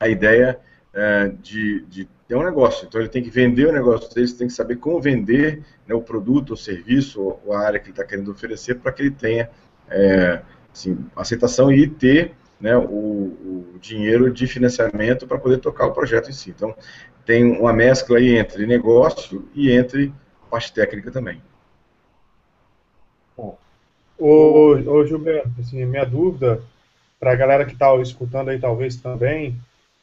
a 0.00 0.08
ideia 0.08 0.58
é, 0.92 1.28
de, 1.40 1.82
de 1.82 2.08
ter 2.26 2.34
um 2.34 2.42
negócio. 2.42 2.86
Então 2.86 3.00
ele 3.00 3.10
tem 3.10 3.22
que 3.22 3.30
vender 3.30 3.66
o 3.66 3.72
negócio 3.72 4.12
dele, 4.14 4.32
tem 4.32 4.46
que 4.46 4.52
saber 4.52 4.76
como 4.76 5.00
vender 5.00 5.62
né, 5.86 5.94
o 5.94 6.00
produto, 6.00 6.54
o 6.54 6.56
serviço, 6.56 7.20
ou 7.22 7.52
a 7.52 7.60
área 7.60 7.78
que 7.78 7.86
ele 7.86 7.92
está 7.92 8.04
querendo 8.04 8.30
oferecer 8.30 8.76
para 8.76 8.90
que 8.90 9.02
ele 9.02 9.10
tenha 9.10 9.50
é, 9.88 10.42
assim, 10.72 10.98
aceitação 11.14 11.70
e 11.70 11.86
ter 11.86 12.34
né, 12.58 12.76
o, 12.76 12.82
o, 12.82 13.78
dinheiro 13.80 14.32
de 14.32 14.46
financiamento 14.46 15.26
para 15.26 15.36
poder 15.36 15.58
tocar 15.58 15.86
o 15.86 15.92
projeto 15.92 16.30
em 16.30 16.32
si. 16.32 16.50
Então 16.50 16.74
tem 17.24 17.58
uma 17.58 17.72
mescla 17.72 18.18
aí 18.18 18.36
entre 18.36 18.66
negócio 18.66 19.48
e 19.54 19.70
entre 19.70 20.12
parte 20.50 20.72
técnica 20.72 21.10
também. 21.10 21.40
Bom, 23.36 23.58
ô, 24.18 24.74
ô 24.74 25.06
Gilberto, 25.06 25.50
assim, 25.58 25.84
minha 25.84 26.04
dúvida 26.04 26.60
para 27.18 27.32
a 27.32 27.36
galera 27.36 27.64
que 27.64 27.72
está 27.72 27.94
escutando 27.96 28.50
aí 28.50 28.58
talvez 28.58 28.96
também, 28.96 29.56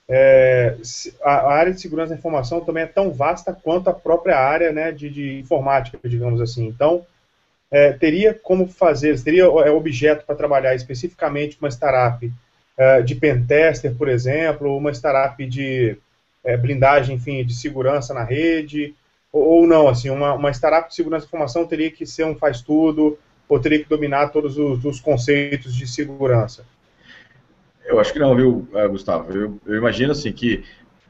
é, 0.07 0.75
a, 1.21 1.53
área 1.53 1.71
de 1.71 1.79
segurança 1.79 2.13
da 2.13 2.17
informação 2.17 2.61
também 2.61 2.83
é 2.83 2.87
tão 2.87 3.11
vasta 3.11 3.53
quanto 3.53 3.89
a 3.89 3.93
própria 3.93 4.37
área 4.37 4.71
né, 4.71 4.91
de, 4.91 5.07
de 5.09 5.39
informática, 5.39 5.99
digamos 6.03 6.41
assim. 6.41 6.65
Então, 6.65 7.05
é, 7.69 7.93
teria 7.93 8.33
como 8.33 8.67
fazer, 8.67 9.21
teria 9.21 9.43
é, 9.43 9.69
objeto 9.69 10.25
para 10.25 10.33
trabalhar 10.33 10.73
especificamente 10.73 11.57
uma 11.61 11.69
startup 11.69 12.31
é, 12.75 13.01
de 13.03 13.13
pentester, 13.13 13.93
por 13.93 14.07
exemplo, 14.07 14.75
uma 14.75 14.91
startup 14.91 15.45
de 15.45 15.95
é, 16.43 16.57
blindagem, 16.57 17.15
enfim, 17.15 17.43
de 17.45 17.53
segurança 17.53 18.13
na 18.13 18.23
rede, 18.23 18.95
ou, 19.31 19.43
ou 19.43 19.67
não, 19.67 19.87
assim, 19.87 20.09
uma, 20.09 20.33
uma, 20.33 20.51
startup 20.51 20.89
de 20.89 20.95
segurança 20.95 21.25
da 21.25 21.27
informação 21.27 21.65
teria 21.65 21.91
que 21.91 22.05
ser 22.05 22.25
um 22.25 22.35
faz-tudo, 22.35 23.17
ou 23.47 23.59
teria 23.59 23.79
que 23.79 23.89
dominar 23.89 24.29
todos 24.29 24.57
os, 24.57 24.83
os 24.85 24.99
conceitos 24.99 25.75
de 25.75 25.87
segurança? 25.87 26.65
Eu 27.85 27.99
acho 27.99 28.13
que 28.13 28.19
não, 28.19 28.35
viu, 28.35 28.67
eh, 28.73 28.87
Gustavo? 28.87 29.31
Eu, 29.35 29.59
eu 29.65 29.75
imagino 29.75 30.11
assim 30.11 30.31
que 30.31 30.63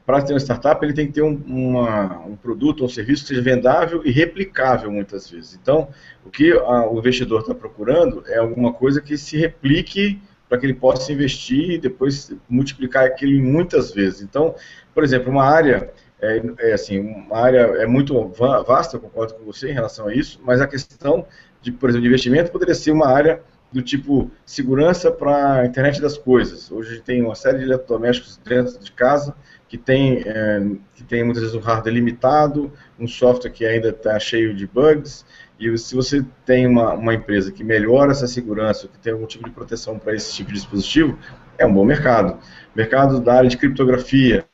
para 0.06 0.22
ter 0.22 0.32
uma 0.32 0.40
startup 0.40 0.84
ele 0.84 0.94
tem 0.94 1.06
que 1.06 1.12
ter 1.12 1.22
um, 1.22 1.40
uma, 1.46 2.20
um 2.26 2.34
produto, 2.34 2.84
um 2.84 2.88
serviço 2.88 3.22
que 3.22 3.28
seja 3.28 3.42
vendável 3.42 4.02
e 4.04 4.10
replicável 4.10 4.90
muitas 4.90 5.30
vezes. 5.30 5.58
Então, 5.60 5.88
o 6.24 6.30
que 6.30 6.52
a, 6.52 6.90
o 6.90 6.98
investidor 6.98 7.42
está 7.42 7.54
procurando 7.54 8.24
é 8.26 8.38
alguma 8.38 8.72
coisa 8.72 9.00
que 9.00 9.16
se 9.16 9.36
replique 9.36 10.20
para 10.48 10.58
que 10.58 10.66
ele 10.66 10.74
possa 10.74 11.12
investir 11.12 11.70
e 11.70 11.78
depois 11.78 12.34
multiplicar 12.48 13.04
aquilo 13.04 13.40
muitas 13.40 13.92
vezes. 13.92 14.22
Então, 14.22 14.54
por 14.94 15.04
exemplo, 15.04 15.30
uma 15.30 15.44
área 15.44 15.92
é, 16.20 16.42
é, 16.58 16.72
assim, 16.72 17.00
uma 17.00 17.38
área 17.38 17.60
é 17.82 17.86
muito 17.86 18.28
vasta, 18.66 18.96
eu 18.96 19.00
concordo 19.00 19.34
com 19.34 19.44
você 19.44 19.70
em 19.70 19.74
relação 19.74 20.08
a 20.08 20.14
isso, 20.14 20.40
mas 20.44 20.60
a 20.60 20.66
questão 20.66 21.26
de, 21.62 21.72
por 21.72 21.88
exemplo, 21.88 22.02
de 22.02 22.08
investimento 22.08 22.52
poderia 22.52 22.74
ser 22.74 22.90
uma 22.90 23.08
área 23.08 23.42
do 23.72 23.80
tipo 23.80 24.30
segurança 24.44 25.10
para 25.10 25.60
a 25.60 25.66
internet 25.66 26.00
das 26.00 26.18
coisas. 26.18 26.70
Hoje 26.70 26.90
a 26.90 26.92
gente 26.94 27.04
tem 27.04 27.22
uma 27.22 27.34
série 27.34 27.58
de 27.58 27.64
eletrodomésticos 27.64 28.36
dentro 28.44 28.78
de 28.78 28.92
casa 28.92 29.34
que 29.68 29.78
tem, 29.78 30.22
é, 30.26 30.60
que 30.94 31.04
tem 31.04 31.22
muitas 31.22 31.42
vezes 31.42 31.56
um 31.56 31.60
hardware 31.60 31.94
limitado, 31.94 32.72
um 32.98 33.06
software 33.06 33.50
que 33.50 33.64
ainda 33.64 33.90
está 33.90 34.18
cheio 34.18 34.52
de 34.52 34.66
bugs, 34.66 35.24
e 35.60 35.76
se 35.78 35.94
você 35.94 36.24
tem 36.44 36.66
uma, 36.66 36.94
uma 36.94 37.14
empresa 37.14 37.52
que 37.52 37.62
melhora 37.62 38.10
essa 38.10 38.26
segurança, 38.26 38.88
que 38.88 38.98
tem 38.98 39.12
algum 39.12 39.26
tipo 39.26 39.44
de 39.44 39.50
proteção 39.50 39.98
para 39.98 40.14
esse 40.14 40.32
tipo 40.34 40.48
de 40.48 40.56
dispositivo, 40.56 41.16
é 41.56 41.64
um 41.64 41.72
bom 41.72 41.84
mercado. 41.84 42.38
Mercado 42.74 43.20
da 43.20 43.34
área 43.34 43.48
de 43.48 43.56
criptografia, 43.56 44.44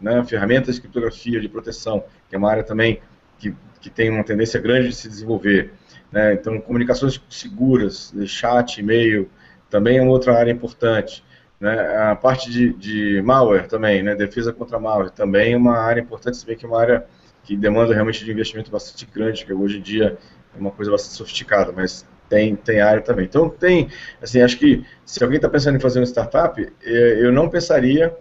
né, 0.00 0.24
ferramentas 0.24 0.76
de 0.76 0.80
criptografia, 0.80 1.40
de 1.40 1.48
proteção, 1.48 2.02
que 2.28 2.34
é 2.34 2.38
uma 2.38 2.50
área 2.50 2.64
também 2.64 3.00
que, 3.38 3.54
que 3.80 3.90
tem 3.90 4.10
uma 4.10 4.24
tendência 4.24 4.58
grande 4.60 4.88
de 4.88 4.94
se 4.94 5.08
desenvolver. 5.08 5.72
Né? 6.10 6.32
Então, 6.32 6.58
comunicações 6.60 7.20
seguras, 7.28 8.14
chat, 8.26 8.78
e-mail, 8.78 9.28
também 9.68 9.98
é 9.98 10.02
uma 10.02 10.12
outra 10.12 10.38
área 10.38 10.50
importante. 10.50 11.22
Né? 11.60 11.78
A 12.10 12.16
parte 12.16 12.50
de, 12.50 12.72
de 12.72 13.22
malware 13.22 13.68
também, 13.68 14.02
né? 14.02 14.14
defesa 14.14 14.52
contra 14.52 14.78
malware, 14.78 15.10
também 15.10 15.52
é 15.52 15.56
uma 15.56 15.76
área 15.76 16.00
importante, 16.00 16.38
se 16.38 16.46
bem 16.46 16.56
que 16.56 16.64
é 16.64 16.68
uma 16.68 16.80
área 16.80 17.06
que 17.42 17.54
demanda 17.54 17.92
realmente 17.92 18.24
de 18.24 18.30
investimento 18.30 18.70
bastante 18.70 19.06
grande, 19.06 19.44
que 19.44 19.52
hoje 19.52 19.78
em 19.78 19.82
dia 19.82 20.16
é 20.54 20.58
uma 20.58 20.70
coisa 20.70 20.90
bastante 20.90 21.16
sofisticada, 21.16 21.70
mas 21.70 22.06
tem, 22.30 22.56
tem 22.56 22.80
área 22.80 23.02
também. 23.02 23.26
Então, 23.26 23.48
tem, 23.50 23.88
assim, 24.22 24.40
acho 24.40 24.58
que 24.58 24.84
se 25.04 25.22
alguém 25.22 25.36
está 25.36 25.50
pensando 25.50 25.76
em 25.76 25.80
fazer 25.80 26.00
uma 26.00 26.06
startup, 26.06 26.60
é, 26.82 27.24
eu 27.24 27.30
não 27.30 27.48
pensaria 27.48 28.16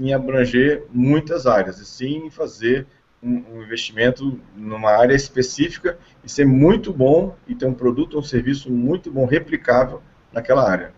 em 0.00 0.14
abranger 0.14 0.86
muitas 0.90 1.46
áreas, 1.46 1.78
e 1.78 1.84
sim 1.84 2.30
fazer 2.30 2.86
um, 3.22 3.44
um, 3.52 3.62
investimento 3.62 4.40
numa 4.56 4.90
área 4.90 5.14
específica 5.14 5.98
e 6.24 6.28
ser 6.28 6.46
muito 6.46 6.90
bom 6.90 7.34
e 7.46 7.54
ter 7.54 7.66
um 7.66 7.74
produto 7.74 8.14
ou 8.14 8.20
um 8.20 8.24
serviço 8.24 8.72
muito 8.72 9.12
bom, 9.12 9.26
replicável 9.26 10.00
naquela 10.32 10.68
área. 10.68 10.94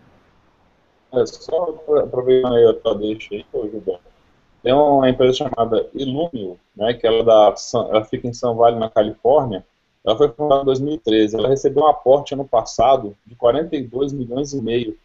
É, 1.11 1.25
só 1.25 1.77
aproveitando 2.01 2.55
aí 2.55 2.65
a 2.65 2.73
tua 2.73 2.95
deixa 2.95 3.35
aí, 3.35 3.45
Gilberto. 3.53 4.13
Tem 4.63 4.71
uma 4.71 5.09
empresa 5.09 5.33
chamada 5.33 5.89
Illumio, 5.93 6.57
né, 6.73 6.93
que 6.93 7.05
ela, 7.05 7.19
é 7.19 7.23
da, 7.23 7.55
ela 7.89 8.05
fica 8.05 8.27
em 8.29 8.33
São 8.33 8.55
Vale, 8.55 8.79
na 8.79 8.89
Califórnia. 8.89 9.65
Ela 10.05 10.17
foi 10.17 10.29
fundada 10.29 10.61
em 10.61 10.65
2013. 10.65 11.35
Ela 11.35 11.49
recebeu 11.49 11.83
um 11.83 11.87
aporte 11.87 12.33
ano 12.33 12.45
passado 12.45 13.15
de 13.25 13.35
42 13.35 14.13
milhões 14.13 14.53
e 14.53 14.61
meio. 14.61 14.97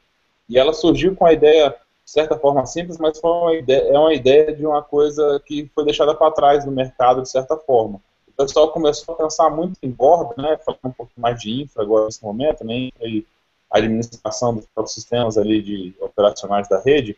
E 0.49 0.57
ela 0.57 0.73
surgiu 0.73 1.17
com 1.17 1.27
a 1.27 1.33
ideia 1.33 1.75
de 2.09 2.13
certa 2.13 2.39
forma 2.39 2.65
simples, 2.65 2.97
mas 2.97 3.21
foi 3.21 3.31
uma 3.31 3.55
ideia, 3.55 3.83
é 3.93 3.99
uma 3.99 4.15
ideia 4.15 4.57
de 4.57 4.65
uma 4.65 4.83
coisa 4.83 5.43
que 5.45 5.71
foi 5.75 5.85
deixada 5.85 6.15
para 6.15 6.31
trás 6.31 6.65
no 6.65 6.73
mercado, 6.73 7.21
de 7.21 7.29
certa 7.29 7.55
forma. 7.55 8.01
O 8.27 8.33
pessoal 8.33 8.73
começou 8.73 9.15
a 9.15 9.19
pensar 9.19 9.51
muito 9.51 9.77
em 9.83 9.91
borda, 9.91 10.35
né, 10.41 10.59
falando 10.65 10.81
um 10.87 10.91
pouco 10.91 11.13
mais 11.19 11.39
de 11.39 11.65
infra 11.65 11.83
agora 11.83 12.07
nesse 12.07 12.25
momento, 12.25 12.65
né, 12.65 12.89
e 13.03 13.27
a 13.71 13.77
administração 13.77 14.59
dos 14.75 14.91
sistemas 14.91 15.37
ali 15.37 15.61
de 15.61 15.95
operacionais 16.01 16.67
da 16.67 16.81
rede, 16.81 17.15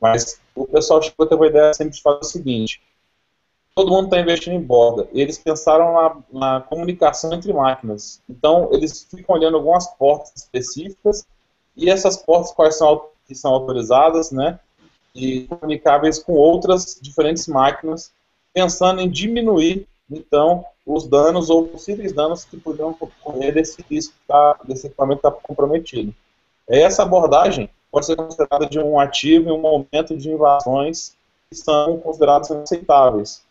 mas 0.00 0.40
o 0.54 0.66
pessoal 0.66 1.02
chegou 1.02 1.26
a 1.26 1.28
ter 1.28 1.34
uma 1.34 1.46
ideia 1.46 1.74
sempre 1.74 1.92
de 1.92 2.00
fazer 2.00 2.20
o 2.20 2.24
seguinte, 2.24 2.80
todo 3.74 3.90
mundo 3.90 4.06
está 4.06 4.18
investindo 4.18 4.54
em 4.54 4.62
borda, 4.62 5.06
eles 5.12 5.36
pensaram 5.36 5.92
na, 5.92 6.16
na 6.32 6.60
comunicação 6.62 7.30
entre 7.34 7.52
máquinas, 7.52 8.22
então 8.26 8.70
eles 8.72 9.04
ficam 9.04 9.36
olhando 9.36 9.58
algumas 9.58 9.86
portas 9.96 10.32
específicas, 10.34 11.26
e 11.76 11.90
essas 11.90 12.16
portas 12.16 12.52
quais 12.52 12.78
são 12.78 12.88
que 13.26 13.34
são 13.34 13.52
autorizadas, 13.52 14.30
né, 14.30 14.58
e 15.14 15.42
comunicáveis 15.42 16.18
com 16.18 16.32
outras 16.32 16.98
diferentes 17.00 17.46
máquinas, 17.46 18.12
pensando 18.52 19.00
em 19.00 19.08
diminuir, 19.08 19.86
então, 20.10 20.64
os 20.86 21.06
danos 21.06 21.48
ou 21.48 21.66
possíveis 21.66 22.12
danos 22.12 22.44
que 22.44 22.56
poderiam 22.56 22.96
ocorrer 23.00 23.54
desse 23.54 23.82
risco, 23.88 24.14
tá, 24.28 24.58
desse 24.64 24.86
equipamento 24.86 25.20
estar 25.20 25.30
tá 25.30 25.38
comprometido. 25.42 26.14
Essa 26.68 27.02
abordagem 27.02 27.70
pode 27.90 28.06
ser 28.06 28.16
considerada 28.16 28.66
de 28.66 28.78
um 28.78 28.98
ativo 28.98 29.48
em 29.48 29.52
um 29.52 29.60
momento 29.60 30.16
de 30.16 30.30
invasões 30.30 31.14
que 31.48 31.56
são 31.56 31.98
consideradas 31.98 32.50
aceitáveis. 32.50 33.42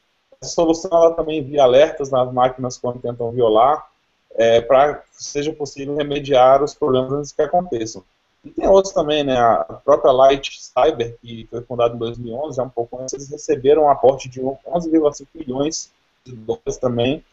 Essa 0.42 0.52
solução 0.52 0.92
ela 0.92 1.14
também 1.14 1.40
envia 1.40 1.64
alertas 1.64 2.10
nas 2.10 2.32
máquinas 2.32 2.78
quando 2.78 3.00
tentam 3.00 3.32
violar, 3.32 3.88
é, 4.36 4.62
para 4.62 4.96
que 4.96 5.04
seja 5.12 5.54
possível 5.54 5.96
remediar 5.96 6.64
os 6.64 6.74
problemas 6.74 7.32
que 7.32 7.42
aconteçam. 7.42 8.04
E 8.44 8.50
tem 8.50 8.68
outros 8.68 8.94
também, 8.94 9.24
né? 9.24 9.38
A 9.38 9.80
própria 9.86 10.12
Light 10.12 10.60
Cyber, 10.62 11.18
que 11.22 11.48
foi 11.50 11.62
fundada 11.62 11.96
em 11.96 11.98
2011, 11.98 12.58
já 12.58 12.64
um 12.64 12.70
pouco 12.70 13.00
antes, 13.00 13.14
eles 13.14 13.30
receberam 13.30 13.84
um 13.84 13.90
aporte 13.90 14.28
de 14.28 14.42
11,5 14.42 15.28
milhões 15.34 15.92
de 16.26 16.36
dólares 16.36 16.78
também. 16.78 17.24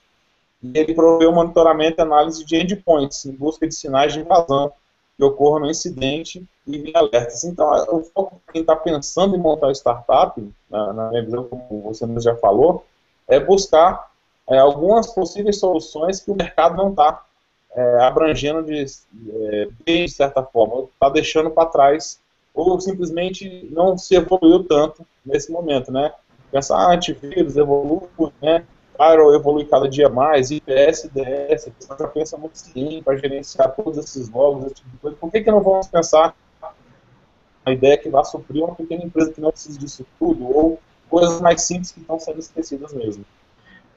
E 0.63 0.79
ele 0.79 0.95
proveu 0.95 1.33
monitoramento 1.33 2.01
e 2.01 2.03
análise 2.03 2.45
de 2.45 2.57
endpoints 2.57 3.25
em 3.25 3.33
busca 3.33 3.67
de 3.67 3.75
sinais 3.75 4.13
de 4.13 4.21
invasão 4.21 4.73
que 5.17 5.25
ocorram 5.25 5.61
no 5.61 5.71
incidente 5.71 6.47
e 6.67 6.77
em 6.77 6.97
alertas. 6.97 7.45
Então, 7.45 7.69
o 7.89 8.03
foco 8.05 8.41
quem 8.53 8.61
está 8.61 8.77
pensando 8.77 9.35
em 9.35 9.39
montar 9.39 9.73
startup, 9.73 10.41
na, 10.71 10.93
na, 10.93 11.11
minha 11.11 11.25
visão, 11.25 11.45
como 11.45 11.83
você 11.83 12.07
já 12.21 12.37
falou, 12.37 12.87
é 13.27 13.41
buscar 13.41 14.11
é, 14.49 14.59
algumas 14.59 15.13
possíveis 15.13 15.59
soluções 15.59 16.21
que 16.21 16.31
o 16.31 16.37
mercado 16.37 16.77
não 16.77 16.91
está 16.91 17.25
é, 17.75 17.99
abrangendo 18.01 18.63
de, 18.63 18.85
é, 18.85 19.69
bem 19.85 20.05
de 20.07 20.13
certa 20.13 20.43
forma, 20.43 20.89
está 20.93 21.09
deixando 21.09 21.51
para 21.51 21.69
trás, 21.69 22.21
ou 22.53 22.81
simplesmente 22.81 23.69
não 23.71 23.97
se 23.97 24.15
evoluiu 24.15 24.65
tanto 24.65 25.07
nesse 25.25 25.53
momento, 25.53 25.93
né? 25.93 26.13
Pensar, 26.51 26.79
ah, 26.79 26.93
antivírus 26.93 27.57
evolui, 27.57 28.09
né? 28.43 28.65
Firewall 28.97 29.35
evolui 29.35 29.65
cada 29.65 29.89
dia 29.89 30.09
mais, 30.09 30.51
IPS, 30.51 31.09
DS, 31.15 31.71
já 31.99 32.09
pensa 32.09 32.37
muito 32.37 32.59
sim 32.59 33.03
para 33.03 33.17
gerenciar 33.17 33.75
todos 33.75 33.97
esses 33.97 34.29
logs, 34.29 34.67
esse 34.67 34.75
tipo 34.75 34.91
de 34.91 34.99
coisa. 34.99 35.17
Por 35.17 35.31
que, 35.31 35.41
que 35.43 35.51
não 35.51 35.63
vamos 35.63 35.87
pensar 35.87 36.35
uma 37.65 37.73
ideia 37.73 37.97
que 37.97 38.11
vai 38.11 38.25
suprir 38.25 38.63
uma 38.63 38.75
pequena 38.75 39.05
empresa 39.05 39.33
que 39.33 39.41
não 39.41 39.51
precisa 39.51 39.79
disso 39.79 40.05
tudo, 40.19 40.45
ou 40.45 40.81
coisas 41.09 41.41
mais 41.41 41.63
simples 41.63 41.93
que 41.93 42.01
estão 42.01 42.19
sendo 42.19 42.41
esquecidas 42.41 42.93
mesmo? 42.93 43.25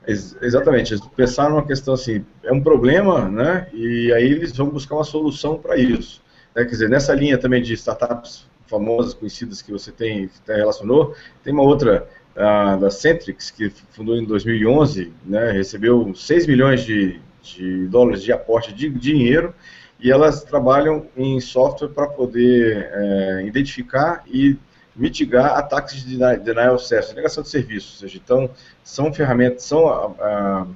Ex 0.07 0.35
exatamente. 0.41 0.95
Pensar 1.15 1.49
numa 1.49 1.65
questão 1.65 1.93
assim, 1.93 2.25
é 2.43 2.51
um 2.51 2.61
problema, 2.61 3.29
né? 3.29 3.67
E 3.73 4.11
aí 4.13 4.25
eles 4.25 4.55
vão 4.55 4.69
buscar 4.69 4.95
uma 4.95 5.03
solução 5.03 5.57
para 5.57 5.77
isso. 5.77 6.21
Né? 6.55 6.63
Quer 6.63 6.71
dizer, 6.71 6.89
nessa 6.89 7.13
linha 7.13 7.37
também 7.37 7.61
de 7.61 7.73
startups 7.73 8.47
famosas, 8.67 9.13
conhecidas 9.13 9.61
que 9.61 9.71
você 9.71 9.91
tem, 9.91 10.27
que 10.27 10.51
relacionou, 10.51 11.15
tem 11.43 11.53
uma 11.53 11.63
outra 11.63 12.07
a, 12.35 12.75
da 12.75 12.89
Centrix, 12.89 13.51
que 13.51 13.69
fundou 13.91 14.15
em 14.15 14.25
2011, 14.25 15.13
né? 15.25 15.51
Recebeu 15.51 16.13
6 16.15 16.47
milhões 16.47 16.83
de, 16.83 17.19
de 17.41 17.87
dólares 17.87 18.23
de 18.23 18.31
aporte 18.31 18.73
de 18.73 18.89
dinheiro 18.89 19.53
e 19.99 20.11
elas 20.11 20.43
trabalham 20.43 21.07
em 21.15 21.39
software 21.39 21.89
para 21.89 22.07
poder 22.07 22.89
é, 22.91 23.45
identificar 23.45 24.23
e 24.27 24.57
mitigar 24.95 25.57
ataques 25.57 26.03
de 26.03 26.17
denial 26.17 26.75
of 26.75 26.85
service, 26.85 27.15
negação 27.15 27.43
de 27.43 27.49
serviço. 27.49 27.93
Ou 27.93 27.99
seja, 28.01 28.21
então, 28.23 28.49
são 28.83 29.13
ferramentas, 29.13 29.63
são 29.63 29.87
a, 29.87 30.11
a, 30.19 30.67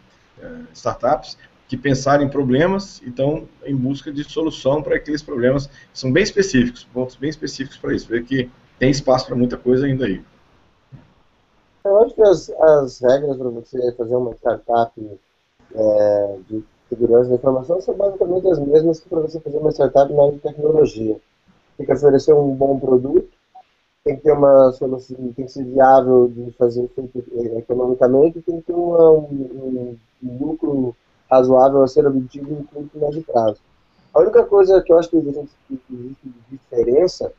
a 0.42 0.50
startups 0.74 1.38
que 1.68 1.76
pensaram 1.76 2.24
em 2.24 2.30
problemas 2.30 3.02
e 3.02 3.10
estão 3.10 3.48
em 3.66 3.76
busca 3.76 4.12
de 4.12 4.24
solução 4.24 4.82
para 4.82 4.96
aqueles 4.96 5.22
problemas 5.22 5.68
que 5.68 5.74
são 5.94 6.12
bem 6.12 6.24
específicos, 6.24 6.86
pontos 6.86 7.16
bem 7.16 7.30
específicos 7.30 7.78
para 7.78 7.94
isso. 7.94 8.08
Ver 8.08 8.24
que 8.24 8.50
tem 8.80 8.90
espaço 8.90 9.28
para 9.28 9.36
muita 9.36 9.58
coisa 9.58 9.86
ainda 9.86 10.06
aí. 10.06 10.24
Eu 11.84 12.04
acho 12.04 12.16
que 12.16 12.22
as, 12.22 12.50
as 12.50 13.00
regras 13.00 13.38
para 13.38 13.50
você 13.50 13.92
fazer 13.94 14.16
uma 14.16 14.34
startup 14.34 15.20
é, 15.76 16.38
de 16.50 16.64
segurança 16.90 17.30
da 17.30 17.36
informação 17.36 17.82
são 17.82 17.96
basicamente 17.96 18.48
as 18.48 18.60
mesmas 18.60 19.00
que 19.00 19.10
para 19.10 19.22
você 19.22 19.40
fazer 19.40 19.58
uma 19.58 19.72
startup 19.72 20.12
na 20.14 20.24
área 20.24 20.34
de 20.34 20.40
tecnologia. 20.40 21.18
Tem 21.78 21.86
que 21.86 21.94
oferecer 21.94 22.34
um 22.34 22.54
bom 22.56 22.80
produto, 22.80 23.37
tem 24.08 24.16
que 24.16 24.24
ter 24.24 24.32
uma 24.32 24.72
solução, 24.72 25.18
tem 25.36 25.46
que 25.46 25.52
ser 25.52 25.66
viável 25.66 26.32
de 26.34 26.50
fazer 26.52 26.88
feito 26.96 27.22
economicamente, 27.58 28.42
tem 28.42 28.62
que 28.62 28.68
ter 28.68 28.74
uma, 28.74 29.12
um, 29.12 29.98
um, 30.24 30.38
lucro 30.40 30.96
razoável 31.30 31.84
a 31.84 31.88
ser 31.90 32.08
obtido 32.08 32.50
em 32.54 32.64
curto 32.64 32.98
médio 32.98 33.22
prazo. 33.24 33.60
A 34.14 34.22
única 34.22 34.44
coisa 34.46 34.82
que 34.82 34.94
eu 34.94 34.98
acho 34.98 35.10
que 35.10 35.18
existe, 35.18 35.50
que 35.68 35.94
existe 35.94 36.22
de 36.24 36.58
diferença 36.58 37.34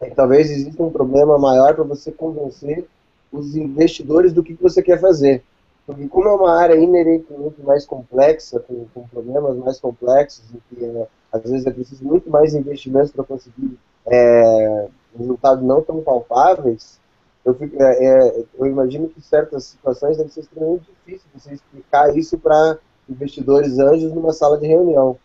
é 0.00 0.08
que 0.08 0.16
talvez 0.16 0.50
exista 0.50 0.82
um 0.82 0.90
problema 0.90 1.38
maior 1.38 1.74
para 1.74 1.84
você 1.84 2.10
convencer 2.10 2.86
os 3.30 3.54
investidores 3.54 4.32
do 4.32 4.42
que 4.42 4.54
você 4.54 4.82
quer 4.82 4.98
fazer. 4.98 5.42
Porque 5.86 6.08
como 6.08 6.28
é 6.28 6.32
uma 6.32 6.58
área 6.58 6.74
inerentemente 6.74 7.60
mais 7.62 7.84
complexa, 7.84 8.60
com, 8.60 8.86
com 8.94 9.06
problemas 9.08 9.56
mais 9.58 9.78
complexos, 9.78 10.44
e 10.54 10.74
que 10.74 10.84
é, 10.84 11.06
às 11.30 11.42
vezes 11.42 11.66
é 11.66 11.70
preciso 11.70 12.02
muito 12.02 12.30
mais 12.30 12.54
investimentos 12.54 13.10
para 13.10 13.24
conseguir 13.24 13.78
é, 14.06 14.88
resultados 15.16 15.64
não 15.64 15.82
tão 15.82 16.02
palpáveis, 16.02 16.98
eu, 17.44 17.54
fico, 17.54 17.82
é, 17.82 18.04
é, 18.04 18.44
eu, 18.58 18.66
imagino 18.66 19.08
que 19.08 19.20
certas 19.20 19.64
situações 19.64 20.16
devem 20.16 20.30
ser 20.30 20.40
extremamente 20.40 20.84
difíceis 20.90 21.30
você 21.34 21.54
explicar 21.54 22.16
isso 22.16 22.36
para 22.38 22.78
investidores 23.08 23.78
anjos 23.78 24.12
numa 24.12 24.32
sala 24.32 24.58
de 24.58 24.66
reunião. 24.66 25.16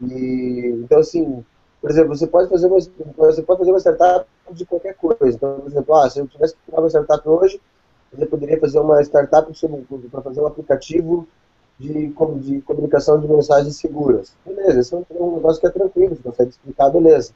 E, 0.00 0.80
então, 0.84 0.98
assim, 0.98 1.44
por 1.80 1.90
exemplo, 1.90 2.16
você 2.16 2.26
pode 2.26 2.48
fazer 2.48 2.66
uma, 2.66 2.78
você 2.80 3.42
pode 3.42 3.58
fazer 3.58 3.70
uma 3.70 3.80
startup 3.80 4.26
de 4.52 4.64
qualquer 4.64 4.94
coisa. 4.94 5.36
Então, 5.36 5.60
por 5.60 5.68
exemplo, 5.68 5.94
ah, 5.96 6.08
se 6.08 6.20
eu 6.20 6.26
tivesse 6.28 6.54
que 6.54 6.60
criar 6.66 6.80
uma 6.80 6.88
startup 6.88 7.28
hoje, 7.28 7.60
você 8.12 8.26
poderia 8.26 8.60
fazer 8.60 8.78
uma 8.78 9.02
startup 9.02 9.52
para 10.10 10.22
fazer 10.22 10.40
um 10.40 10.46
aplicativo 10.46 11.26
de, 11.78 12.12
de 12.40 12.60
comunicação 12.62 13.20
de 13.20 13.28
mensagens 13.28 13.76
seguras. 13.76 14.34
Beleza, 14.44 14.80
esse 14.80 14.94
é 14.94 14.98
um 14.98 15.34
negócio 15.34 15.60
que 15.60 15.66
é 15.66 15.70
tranquilo, 15.70 16.14
você 16.16 16.22
consegue 16.22 16.50
explicar, 16.50 16.90
beleza. 16.90 17.32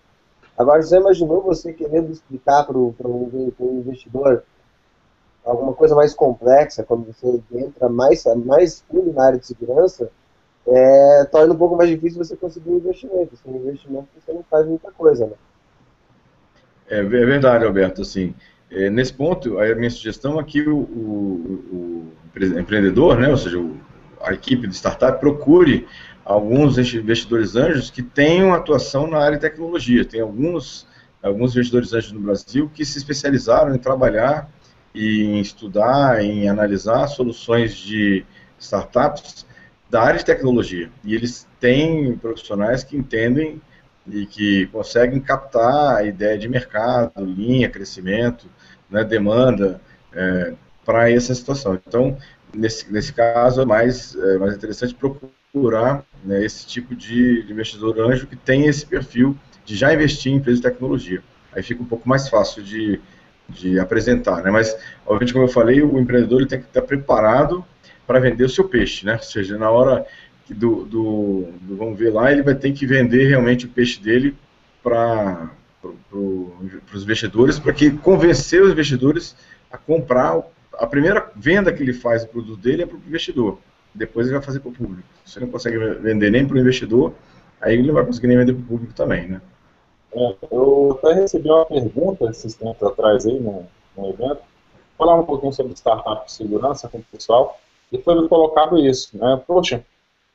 Agora, 0.60 0.82
você 0.82 0.98
imaginou 0.98 1.40
você 1.40 1.72
querendo 1.72 2.12
explicar 2.12 2.64
para 2.64 2.76
um, 2.76 3.30
investidor 3.80 4.42
alguma 5.42 5.72
coisa 5.72 5.94
mais 5.94 6.12
complexa, 6.12 6.84
quando 6.84 7.06
você 7.06 7.40
entra 7.50 7.88
mais, 7.88 8.22
mais 8.44 8.82
fundo 8.82 9.10
na 9.10 9.24
área 9.24 9.38
de 9.38 9.46
segurança, 9.46 10.10
é, 10.66 11.24
torna 11.32 11.54
um 11.54 11.56
pouco 11.56 11.76
mais 11.76 11.88
difícil 11.88 12.22
você 12.22 12.36
conseguir 12.36 12.68
um 12.68 12.76
investimento. 12.76 13.34
Sem 13.36 13.56
investimento 13.56 14.08
você 14.14 14.34
não 14.34 14.44
faz 14.50 14.66
muita 14.66 14.92
coisa, 14.92 15.28
né? 15.28 15.32
É, 16.90 16.98
é 16.98 17.04
verdade, 17.04 17.64
Alberto. 17.64 18.02
Assim, 18.02 18.34
é, 18.70 18.90
nesse 18.90 19.14
ponto, 19.14 19.58
a 19.58 19.74
minha 19.74 19.90
sugestão 19.90 20.38
é 20.38 20.44
que 20.44 20.60
o, 20.60 20.76
o, 20.76 22.12
o 22.36 22.60
empreendedor, 22.60 23.18
né, 23.18 23.30
ou 23.30 23.36
seja, 23.38 23.58
o, 23.58 23.80
a 24.20 24.34
equipe 24.34 24.66
de 24.66 24.74
startup, 24.74 25.18
procure 25.18 25.88
alguns 26.30 26.78
investidores 26.78 27.56
anjos 27.56 27.90
que 27.90 28.04
tenham 28.04 28.54
atuação 28.54 29.08
na 29.08 29.18
área 29.18 29.36
de 29.36 29.42
tecnologia. 29.42 30.04
Tem 30.04 30.20
alguns, 30.20 30.86
alguns 31.20 31.52
investidores 31.52 31.92
anjos 31.92 32.12
no 32.12 32.20
Brasil 32.20 32.70
que 32.72 32.84
se 32.84 32.98
especializaram 32.98 33.74
em 33.74 33.78
trabalhar 33.78 34.48
e 34.94 35.24
em 35.24 35.40
estudar, 35.40 36.22
em 36.22 36.48
analisar 36.48 37.08
soluções 37.08 37.74
de 37.74 38.24
startups 38.60 39.44
da 39.90 40.02
área 40.02 40.18
de 40.18 40.24
tecnologia. 40.24 40.88
E 41.04 41.16
eles 41.16 41.48
têm 41.58 42.16
profissionais 42.16 42.84
que 42.84 42.96
entendem 42.96 43.60
e 44.06 44.24
que 44.24 44.68
conseguem 44.68 45.18
captar 45.18 45.96
a 45.96 46.04
ideia 46.04 46.38
de 46.38 46.48
mercado, 46.48 47.24
linha, 47.24 47.68
crescimento, 47.68 48.46
né, 48.88 49.02
demanda 49.02 49.80
é, 50.12 50.54
para 50.84 51.10
essa 51.10 51.34
situação. 51.34 51.74
Então, 51.74 52.16
nesse, 52.54 52.90
nesse 52.92 53.12
caso, 53.12 53.62
é 53.62 53.64
mais, 53.64 54.14
é 54.14 54.38
mais 54.38 54.54
interessante 54.54 54.94
procurar 54.94 55.39
né, 56.24 56.44
esse 56.44 56.66
tipo 56.66 56.94
de, 56.94 57.44
investidor 57.50 57.98
anjo 58.00 58.26
que 58.26 58.36
tem 58.36 58.66
esse 58.66 58.86
perfil 58.86 59.36
de 59.64 59.74
já 59.76 59.92
investir 59.92 60.32
em 60.32 60.36
empresas 60.36 60.60
de 60.60 60.68
tecnologia. 60.68 61.22
Aí 61.52 61.62
fica 61.62 61.82
um 61.82 61.86
pouco 61.86 62.08
mais 62.08 62.28
fácil 62.28 62.62
de, 62.62 63.00
de 63.48 63.78
apresentar. 63.78 64.42
Né? 64.42 64.50
Mas, 64.50 64.76
obviamente, 65.04 65.32
como 65.32 65.44
eu 65.44 65.48
falei, 65.48 65.82
o 65.82 65.98
empreendedor 65.98 66.40
ele 66.40 66.48
tem 66.48 66.60
que 66.60 66.66
estar 66.66 66.82
preparado 66.82 67.64
para 68.06 68.20
vender 68.20 68.44
o 68.44 68.48
seu 68.48 68.68
peixe. 68.68 69.04
Né? 69.04 69.14
Ou 69.14 69.22
seja, 69.22 69.58
na 69.58 69.70
hora 69.70 70.06
do, 70.48 70.84
do, 70.84 71.48
do, 71.60 71.76
vamos 71.76 71.98
ver 71.98 72.12
lá, 72.12 72.30
ele 72.30 72.42
vai 72.42 72.54
ter 72.54 72.72
que 72.72 72.86
vender 72.86 73.28
realmente 73.28 73.66
o 73.66 73.68
peixe 73.68 74.00
dele 74.00 74.36
para 74.82 75.50
para 75.80 76.18
os 76.18 77.02
investidores, 77.02 77.58
para 77.58 77.72
que 77.72 77.90
convencer 77.90 78.62
os 78.62 78.70
investidores 78.70 79.34
a 79.70 79.78
comprar. 79.78 80.38
A 80.74 80.86
primeira 80.86 81.30
venda 81.36 81.72
que 81.72 81.82
ele 81.82 81.92
faz 81.92 82.22
do 82.22 82.28
produto 82.28 82.60
dele 82.60 82.82
é 82.82 82.86
para 82.86 82.96
o 82.96 83.02
investidor, 83.06 83.58
depois 83.94 84.26
ele 84.26 84.36
vai 84.36 84.44
fazer 84.44 84.60
para 84.60 84.70
o 84.70 84.74
público. 84.74 85.08
Se 85.24 85.38
ele 85.38 85.46
não 85.46 85.52
consegue 85.52 85.78
vender 85.78 86.30
nem 86.30 86.46
para 86.46 86.56
o 86.56 86.60
investidor, 86.60 87.12
aí 87.60 87.74
ele 87.74 87.86
não 87.86 87.94
vai 87.94 88.06
conseguir 88.06 88.28
nem 88.28 88.38
vender 88.38 88.54
para 88.54 88.62
o 88.62 88.66
público 88.66 88.94
também, 88.94 89.28
né? 89.28 89.40
É, 90.12 90.36
eu 90.50 90.98
até 90.98 91.14
recebi 91.14 91.48
uma 91.48 91.64
pergunta 91.66 92.24
esses 92.30 92.54
tempos 92.54 92.82
atrás 92.82 93.26
aí 93.26 93.38
no, 93.38 93.64
no 93.96 94.08
evento, 94.08 94.40
falar 94.98 95.14
um 95.14 95.24
pouquinho 95.24 95.52
sobre 95.52 95.72
startup 95.74 96.30
segurança 96.30 96.88
com 96.88 96.98
o 96.98 97.04
pessoal, 97.12 97.58
e 97.92 97.98
foi 97.98 98.20
me 98.20 98.28
colocado 98.28 98.78
isso, 98.78 99.16
né? 99.16 99.40
Poxa, 99.46 99.84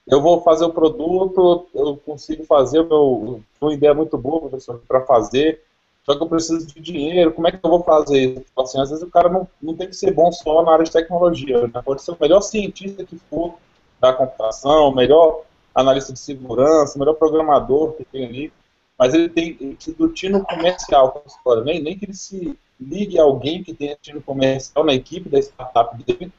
eu 0.08 0.22
vou 0.22 0.42
fazer 0.42 0.66
o 0.66 0.74
produto, 0.74 1.68
eu 1.74 1.98
consigo 1.98 2.46
fazer, 2.46 2.84
meu, 2.84 3.42
uma 3.60 3.74
ideia 3.74 3.94
muito 3.94 4.18
boa, 4.18 4.50
para 4.88 5.02
fazer, 5.02 5.62
só 6.06 6.16
que 6.16 6.22
eu 6.22 6.30
preciso 6.30 6.68
de 6.68 6.80
dinheiro, 6.80 7.34
como 7.34 7.48
é 7.48 7.52
que 7.52 7.60
eu 7.62 7.70
vou 7.70 7.84
fazer? 7.84 8.36
Tipo 8.36 8.62
assim, 8.62 8.80
às 8.80 8.90
vezes 8.92 9.04
o 9.04 9.10
cara 9.10 9.28
não, 9.28 9.48
não 9.60 9.76
tem 9.76 9.88
que 9.88 9.96
ser 9.96 10.14
bom 10.14 10.32
só 10.32 10.64
na 10.64 10.74
área 10.74 10.86
de 10.86 10.92
tecnologia, 10.92 11.68
né? 11.68 11.82
pode 11.84 12.04
ser 12.04 12.12
o 12.12 12.18
melhor 12.22 12.42
cientista 12.42 13.04
que 13.04 13.18
for 13.30 13.56
da 14.00 14.14
computação, 14.14 14.90
o 14.90 14.96
melhor 14.96 15.42
analista 15.74 16.14
de 16.14 16.20
segurança, 16.20 16.96
o 16.96 17.00
melhor 17.00 17.16
programador 17.16 17.94
que 17.94 18.06
tem 18.06 18.26
ali, 18.26 18.54
mas 18.98 19.16
ele 19.16 19.30
tem 19.30 19.58
ele 19.60 19.78
do 19.98 20.10
tino 20.10 20.44
comercial, 20.46 21.24
nem, 21.66 21.82
nem 21.82 21.98
que 21.98 22.06
ele 22.06 22.14
se 22.14 22.58
ligue 22.80 23.20
a 23.20 23.24
alguém 23.24 23.64
que 23.64 23.74
tenha 23.74 23.98
tino 24.00 24.22
comercial 24.22 24.86
na 24.86 24.94
equipe 24.94 25.28
da 25.28 25.40
startup 25.40 25.98
dele 26.04 26.32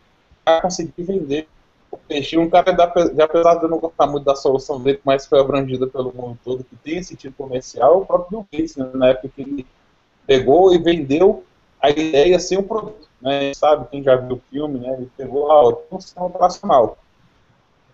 para 0.44 0.62
conseguir 0.62 1.02
vender 1.02 1.48
peixe. 2.09 2.37
Um 2.38 2.48
cara, 2.48 2.74
já 3.14 3.24
apesar 3.24 3.54
de 3.56 3.64
eu 3.64 3.68
não 3.68 3.78
gostar 3.78 4.06
muito 4.06 4.24
da 4.24 4.35
solução 4.35 4.80
dele, 4.80 5.00
mas 5.04 5.26
foi 5.26 5.40
abrangida 5.40 5.87
pelo 5.87 6.12
mundo 6.12 6.38
todo, 6.44 6.64
que 6.64 6.76
tem 6.76 6.98
esse 6.98 7.16
tipo 7.16 7.44
comercial, 7.44 7.94
é 7.94 7.96
o 7.96 8.06
próprio 8.06 8.30
Bill 8.30 8.48
Gates, 8.52 8.76
né, 8.76 8.90
na 8.94 9.09
época 9.09 9.28
que 9.35 9.42
ele 9.42 9.66
pegou 10.26 10.74
e 10.74 10.78
vendeu 10.78 11.44
a 11.80 11.90
ideia 11.90 12.38
sem 12.38 12.59
o 12.59 12.62
produto. 12.62 13.06
Né, 13.20 13.54
sabe, 13.54 13.88
quem 13.90 14.02
já 14.02 14.16
viu 14.16 14.37
o 14.37 14.42
filme, 14.50 14.78
né, 14.78 14.94
ele 14.94 15.11
pegou, 15.16 15.50
ah, 15.50 15.64
eu 15.64 15.85
um 15.90 16.00
sistema 16.00 16.26
operacional. 16.26 16.98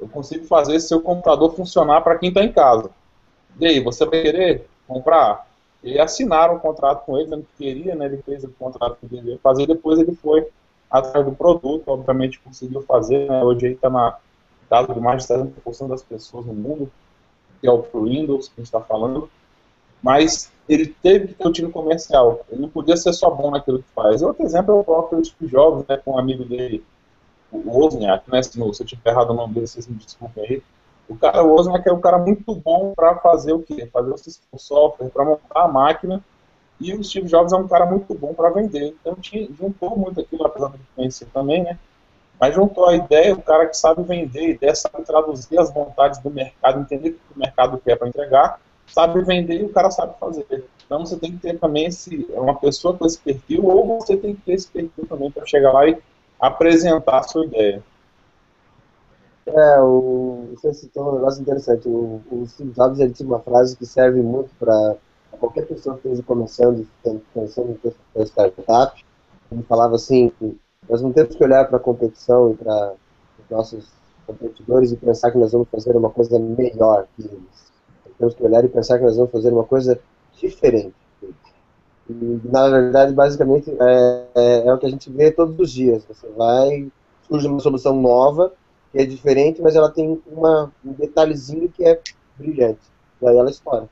Eu 0.01 0.09
consigo 0.09 0.45
fazer 0.47 0.81
seu 0.81 1.01
computador 1.01 1.55
funcionar 1.55 2.01
para 2.01 2.19
quem 2.19 2.29
está 2.29 2.43
em 2.43 2.53
casa. 2.53 2.91
E 3.61 3.67
aí, 3.67 3.81
você 3.81 4.05
vai 4.05 4.23
querer 4.23 4.67
comprar? 4.89 5.47
E 5.83 5.99
assinaram 5.99 6.57
um 6.57 6.59
contrato 6.59 7.05
com 7.05 7.19
ele, 7.19 7.37
que 7.37 7.65
queria, 7.65 7.95
né, 7.95 8.07
ele 8.07 8.23
fez 8.23 8.43
o 8.45 8.49
contrato 8.49 8.97
que 9.01 9.17
ele 9.17 9.39
fazer, 9.43 9.67
depois 9.67 9.99
ele 9.99 10.15
foi 10.15 10.49
atrás 10.93 11.25
do 11.25 11.33
produto, 11.33 11.89
obviamente 11.89 12.39
conseguiu 12.39 12.83
fazer, 12.83 13.29
né? 13.29 13.43
hoje 13.43 13.67
aí 13.67 13.73
está 13.73 13.89
na 13.89 14.19
casa 14.69 14.93
de 14.93 15.01
mais 15.01 15.27
de 15.27 15.33
70% 15.33 15.89
das 15.89 16.03
pessoas 16.03 16.45
no 16.45 16.53
mundo, 16.53 16.93
que 17.61 17.67
é 17.67 17.73
o 17.73 17.85
Windows 17.95 18.49
que 18.49 18.55
a 18.59 18.61
gente 18.61 18.67
está 18.67 18.81
falando, 18.81 19.31
mas 20.03 20.53
ele 20.69 20.95
teve 21.03 21.29
que 21.29 21.35
ter 21.35 21.49
um 21.49 21.53
time 21.53 21.73
comercial, 21.73 22.45
ele 22.51 22.61
não 22.61 22.69
podia 22.69 22.97
ser 22.97 23.13
só 23.15 23.31
bom 23.31 23.51
naquilo 23.51 23.79
que 23.79 23.89
faz. 23.95 24.23
Outro 24.23 24.45
exemplo 24.45 24.77
é 24.77 24.79
o 24.79 24.85
próprio 24.85 25.25
Steve 25.25 25.51
Jobs, 25.51 25.87
né, 25.89 25.97
com 25.97 26.13
um 26.13 26.19
amigo 26.19 26.45
dele, 26.45 26.85
o 27.51 27.59
Wozniak, 27.71 28.31
né, 28.31 28.43
se, 28.43 28.59
eu 28.59 28.73
tiver 28.73 29.11
errado 29.11 29.31
o 29.31 29.35
nome 29.35 29.55
dele, 29.55 29.67
vocês 29.67 29.87
me 29.87 29.95
desculpem 29.97 30.45
aí, 30.45 30.63
o 31.09 31.17
cara, 31.17 31.43
o 31.43 31.55
Wozniak 31.55 31.89
é 31.89 31.93
um 31.93 32.01
cara 32.01 32.19
muito 32.19 32.55
bom 32.55 32.93
para 32.95 33.17
fazer 33.17 33.53
o 33.53 33.63
quê? 33.63 33.87
Fazer 33.93 34.15
o 34.53 34.59
software, 34.59 35.11
para 35.11 35.25
montar 35.25 35.63
a 35.63 35.69
máquina, 35.69 36.23
e 36.83 36.95
o 36.95 37.05
Steve 37.05 37.29
Jobs 37.29 37.53
é 37.53 37.57
um 37.57 37.69
cara 37.69 37.87
muito 37.87 38.13
bom 38.15 38.35
para 38.35 38.51
vender. 38.51 38.95
Então 39.01 39.15
tinha, 39.15 39.49
juntou 39.59 39.97
muito 39.97 40.21
aquilo, 40.21 40.47
apesar 40.47 40.69
de 40.71 40.79
conhecer 40.97 41.27
também, 41.33 41.63
né? 41.63 41.79
Mas 42.41 42.55
juntou 42.55 42.87
a 42.87 42.97
ideia, 42.97 43.35
o 43.35 43.43
cara 43.43 43.67
que 43.67 43.77
sabe 43.77 44.03
vender, 44.03 44.51
ideia 44.51 44.75
sabe 44.75 45.05
traduzir 45.05 45.59
as 45.59 45.73
vontades 45.73 46.19
do 46.19 46.31
mercado, 46.31 46.81
entender 46.81 47.11
o 47.11 47.13
que 47.13 47.37
o 47.37 47.39
mercado 47.39 47.79
quer 47.79 47.97
para 47.97 48.09
entregar, 48.09 48.61
sabe 48.87 49.23
vender 49.23 49.61
e 49.61 49.65
o 49.65 49.73
cara 49.73 49.91
sabe 49.91 50.15
fazer. 50.19 50.65
Então 50.85 51.07
você 51.07 51.17
tem 51.17 51.33
que 51.33 51.39
ter 51.39 51.59
também 51.59 51.87
esse, 51.87 52.27
uma 52.31 52.55
pessoa 52.55 52.97
com 52.97 53.07
esse 53.07 53.19
perfil, 53.19 53.65
ou 53.65 54.01
você 54.01 54.17
tem 54.17 54.35
que 54.35 54.43
ter 54.43 54.55
esse 54.55 54.69
perfil 54.69 55.07
também 55.07 55.31
para 55.31 55.47
chegar 55.47 55.73
lá 55.73 55.87
e 55.87 55.97
apresentar 56.41 57.19
a 57.19 57.23
sua 57.23 57.47
ideia. 57.47 57.83
É, 59.47 59.81
o, 59.81 60.51
você 60.55 60.73
citou 60.73 61.11
um 61.11 61.15
negócio 61.15 61.41
interessante. 61.41 61.89
O, 61.89 62.21
o 62.31 62.47
Steve 62.47 62.71
Jobs 62.73 62.99
ele 62.99 63.13
tinha 63.13 63.29
uma 63.29 63.41
frase 63.41 63.77
que 63.77 63.87
serve 63.87 64.21
muito 64.21 64.51
para 64.59 64.97
qualquer 65.37 65.67
pessoa 65.67 65.97
que 65.97 66.07
esteja 66.09 66.23
começando, 66.23 66.87
pensando 67.35 67.79
em 68.17 68.23
startup, 68.23 69.05
ele 69.51 69.63
falava 69.65 69.97
assim, 69.97 70.31
que 70.39 70.59
nós 70.89 71.01
não 71.01 71.13
temos 71.13 71.35
que 71.35 71.45
olhar 71.45 71.67
para 71.67 71.77
a 71.77 71.81
competição 71.81 72.53
e 72.53 72.55
para 72.55 72.95
os 73.39 73.51
nossos 73.51 73.89
competidores 74.27 74.93
e 74.93 74.97
pensar 74.97 75.31
que 75.31 75.39
nós 75.39 75.53
vamos 75.53 75.69
fazer 75.69 75.97
uma 75.97 76.11
coisa 76.11 76.39
melhor 76.39 77.07
que 77.17 77.23
eles. 77.23 77.73
Temos 78.19 78.35
que 78.35 78.43
olhar 78.45 78.65
e 78.65 78.69
pensar 78.69 78.99
que 78.99 79.05
nós 79.05 79.17
vamos 79.17 79.33
fazer 79.33 79.53
uma 79.53 79.65
coisa 79.65 79.99
diferente. 80.41 80.95
E, 82.09 82.41
na 82.45 82.69
verdade, 82.69 83.13
basicamente, 83.13 83.71
é, 83.71 84.25
é, 84.35 84.67
é, 84.67 84.75
o 84.75 84.79
que 84.79 84.87
a 84.87 84.91
gente 84.91 85.11
vê 85.11 85.31
todos 85.31 85.59
os 85.59 85.73
dias. 85.73 86.05
Você 86.05 86.29
vai, 86.31 86.91
surge 87.29 87.47
uma 87.47 87.61
solução 87.61 88.01
nova, 88.01 88.53
que 88.91 88.99
é 88.99 89.05
diferente, 89.05 89.61
mas 89.63 89.75
ela 89.75 89.91
tem 89.91 90.21
uma, 90.27 90.71
um 90.85 90.93
detalhezinho 90.93 91.69
que 91.69 91.85
é 91.85 92.01
brilhante. 92.37 92.81
E 93.21 93.27
aí 93.27 93.37
ela 93.37 93.51
estoura. 93.51 93.89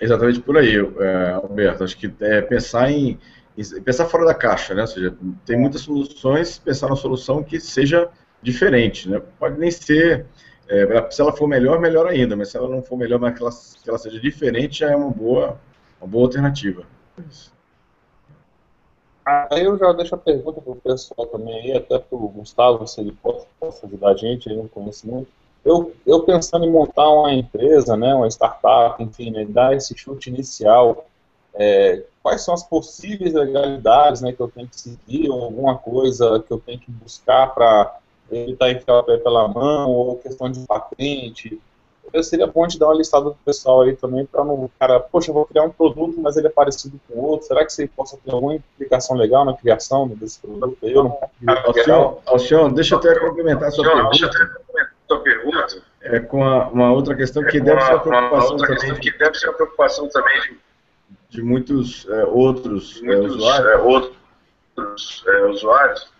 Exatamente 0.00 0.40
por 0.40 0.56
aí, 0.56 0.76
é, 0.76 1.30
Alberto. 1.32 1.84
Acho 1.84 1.96
que 1.96 2.12
é 2.20 2.40
pensar 2.40 2.90
em, 2.90 3.18
em, 3.56 3.82
pensar 3.82 4.06
fora 4.06 4.24
da 4.24 4.34
caixa, 4.34 4.74
né? 4.74 4.82
Ou 4.82 4.86
seja, 4.86 5.16
tem 5.44 5.58
muitas 5.58 5.82
soluções, 5.82 6.58
pensar 6.58 6.88
na 6.88 6.96
solução 6.96 7.42
que 7.42 7.58
seja 7.58 8.08
diferente, 8.40 9.08
né? 9.08 9.20
Pode 9.38 9.58
nem 9.58 9.70
ser, 9.70 10.26
é, 10.68 11.10
se 11.10 11.20
ela 11.20 11.32
for 11.32 11.48
melhor, 11.48 11.80
melhor 11.80 12.06
ainda, 12.06 12.36
mas 12.36 12.50
se 12.50 12.56
ela 12.56 12.68
não 12.68 12.82
for 12.82 12.96
melhor, 12.96 13.18
mas 13.18 13.36
que 13.36 13.42
ela, 13.42 13.50
que 13.82 13.88
ela 13.88 13.98
seja 13.98 14.20
diferente, 14.20 14.80
já 14.80 14.92
é 14.92 14.96
uma 14.96 15.10
boa, 15.10 15.58
uma 16.00 16.08
boa 16.08 16.26
alternativa. 16.26 16.84
Aí 19.50 19.64
eu 19.64 19.76
já 19.76 19.92
deixo 19.92 20.14
a 20.14 20.18
pergunta 20.18 20.60
para 20.60 20.72
o 20.72 20.76
pessoal 20.76 21.26
também 21.26 21.54
aí, 21.60 21.72
até 21.76 21.98
para 21.98 22.16
o 22.16 22.28
Gustavo, 22.28 22.86
se 22.86 23.00
ele 23.00 23.12
pode, 23.12 23.44
possa 23.60 23.86
ajudar 23.86 24.10
a 24.10 24.16
gente 24.16 24.48
aí 24.48 24.56
no 24.56 24.68
conhecimento. 24.68 25.28
Eu, 25.64 25.92
eu 26.06 26.22
pensando 26.22 26.64
em 26.64 26.70
montar 26.70 27.10
uma 27.10 27.32
empresa, 27.32 27.96
né, 27.96 28.14
uma 28.14 28.28
startup, 28.28 29.02
enfim, 29.02 29.30
né, 29.30 29.44
dar 29.44 29.76
esse 29.76 29.96
chute 29.96 30.30
inicial, 30.30 31.06
é, 31.54 32.04
quais 32.22 32.42
são 32.42 32.54
as 32.54 32.62
possíveis 32.62 33.34
legalidades 33.34 34.22
né, 34.22 34.32
que 34.32 34.40
eu 34.40 34.48
tenho 34.48 34.68
que 34.68 34.80
seguir, 34.80 35.28
ou 35.28 35.42
alguma 35.42 35.76
coisa 35.76 36.42
que 36.46 36.52
eu 36.52 36.58
tenho 36.58 36.78
que 36.78 36.90
buscar 36.90 37.48
para 37.54 37.98
evitar 38.30 38.70
enfiar 38.70 38.98
o 38.98 39.02
pé 39.02 39.16
pela 39.16 39.48
mão, 39.48 39.90
ou 39.90 40.16
questão 40.16 40.50
de 40.50 40.60
patente, 40.66 41.60
eu 42.12 42.22
seria 42.22 42.46
bom 42.46 42.66
de 42.66 42.78
dar 42.78 42.86
uma 42.86 42.94
listada 42.94 43.26
do 43.26 43.36
pessoal 43.44 43.82
aí 43.82 43.94
também, 43.94 44.24
para 44.24 44.44
não, 44.44 44.70
cara, 44.78 44.98
poxa, 45.00 45.30
eu 45.30 45.34
vou 45.34 45.44
criar 45.44 45.64
um 45.64 45.70
produto, 45.70 46.18
mas 46.20 46.36
ele 46.36 46.46
é 46.46 46.50
parecido 46.50 46.98
com 47.08 47.20
outro. 47.20 47.46
Será 47.46 47.64
que 47.64 47.72
você 47.72 47.86
possa 47.86 48.16
ter 48.24 48.32
alguma 48.32 48.54
implicação 48.54 49.16
legal 49.16 49.44
na 49.44 49.54
criação 49.54 50.08
desse 50.08 50.38
produto? 50.40 50.78
Eu 50.82 51.04
não 51.04 51.18
Alcione, 52.26 52.74
deixa 52.74 52.94
eu 52.94 52.98
até 52.98 53.18
complementar 53.18 53.68
a 53.68 53.70
sua 53.70 53.84
pergunta. 53.84 54.30
A 55.08 55.14
sua 55.14 55.22
pergunta. 55.22 55.82
É 56.02 56.20
com 56.20 56.44
a, 56.44 56.68
uma 56.68 56.92
outra 56.92 57.14
questão 57.14 57.42
que, 57.44 57.56
é 57.56 57.60
deve, 57.60 57.80
ser 57.80 57.92
uma 57.92 58.00
preocupação 58.00 58.56
também, 58.58 58.94
que 58.96 59.18
deve 59.18 59.34
ser 59.38 59.48
uma 59.48 59.54
preocupação 59.54 60.08
também 60.08 60.40
de, 60.42 60.58
de 61.30 61.42
muitos 61.42 62.06
é, 62.08 62.24
outros, 62.24 63.00
muitos, 63.00 63.32
é, 63.32 63.36
usuários, 63.36 63.70
é, 63.70 63.76
outros 63.76 65.24
é, 65.26 65.46
usuários, 65.46 66.12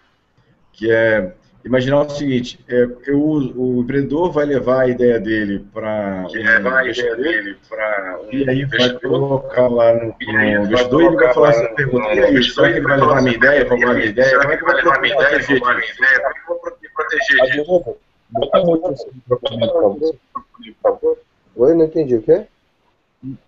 que 0.73 0.91
é 0.91 1.33
imaginar 1.65 2.01
o 2.01 2.11
seguinte, 2.11 2.59
é, 2.69 2.89
eu, 3.07 3.21
o 3.21 3.83
empreendedor 3.83 4.33
vai 4.33 4.47
levar 4.47 4.83
a 4.83 4.89
ideia 4.89 5.21
dele 5.21 5.67
para 5.73 6.25
um 6.27 6.33
levar 6.33 6.79
a 6.79 6.89
ideia 6.89 7.17
dele 7.17 7.57
para 7.69 8.21
um 8.23 8.33
e 8.33 8.49
aí 8.49 8.65
vai 8.65 8.91
colocar 9.01 9.69
lá 9.69 9.93
no, 9.95 10.15
no 10.19 10.65
investidor 10.65 11.03
e 11.03 11.07
ele 11.07 11.17
vai 11.17 11.35
falar 11.35 11.51
essa 11.51 11.69
pergunta, 11.75 12.15
e 12.15 12.21
aí, 12.21 12.43
será 12.43 12.73
que 12.73 12.79
ele 12.79 12.87
vai 12.87 12.99
levar 12.99 13.19
a 13.19 13.23
minha 13.23 13.37
ideia, 13.37 13.65
vou 13.65 13.79
levar 13.79 13.91
a 13.91 13.95
minha 13.95 14.07
ideia, 14.07 14.37
é 14.37 14.57
que 14.57 14.65
vai 14.65 14.75
levar 14.75 14.97
a 14.97 15.01
minha 15.01 15.15
ideia, 15.15 15.39
vou 15.41 15.55
levar 15.55 15.71
a 15.71 15.77
minha 15.77 15.93
ideia, 15.93 16.21
como 16.21 16.29
é 16.29 16.33
que 16.33 16.41
eu 16.41 16.47
vou 16.47 16.59
proteger 16.95 17.53
disso? 17.53 18.08
Bota 18.31 18.63
muito 18.65 18.91
esse 18.93 19.07
microfone, 19.13 19.69
por 19.69 20.75
favor. 20.83 21.19
Oi, 21.57 21.75
não 21.75 21.85
entendi, 21.85 22.17
o 22.17 22.23
quê? 22.23 22.47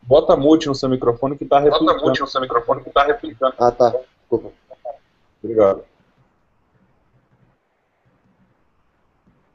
Bota 0.03 0.37
mute 0.37 0.67
no 0.67 0.75
seu 0.75 0.89
microfone 0.89 1.37
que 1.37 1.45
está 1.45 1.61
replicando. 1.61 1.87
Bota 1.87 2.07
mute 2.07 2.21
no 2.21 2.27
seu 2.27 2.41
microfone 2.41 2.83
que 2.83 2.89
está 2.89 3.05
replicando. 3.05 3.55
Ah, 3.59 3.71
tá. 3.71 3.95
Desculpa. 4.21 4.51
Obrigado. 5.43 5.85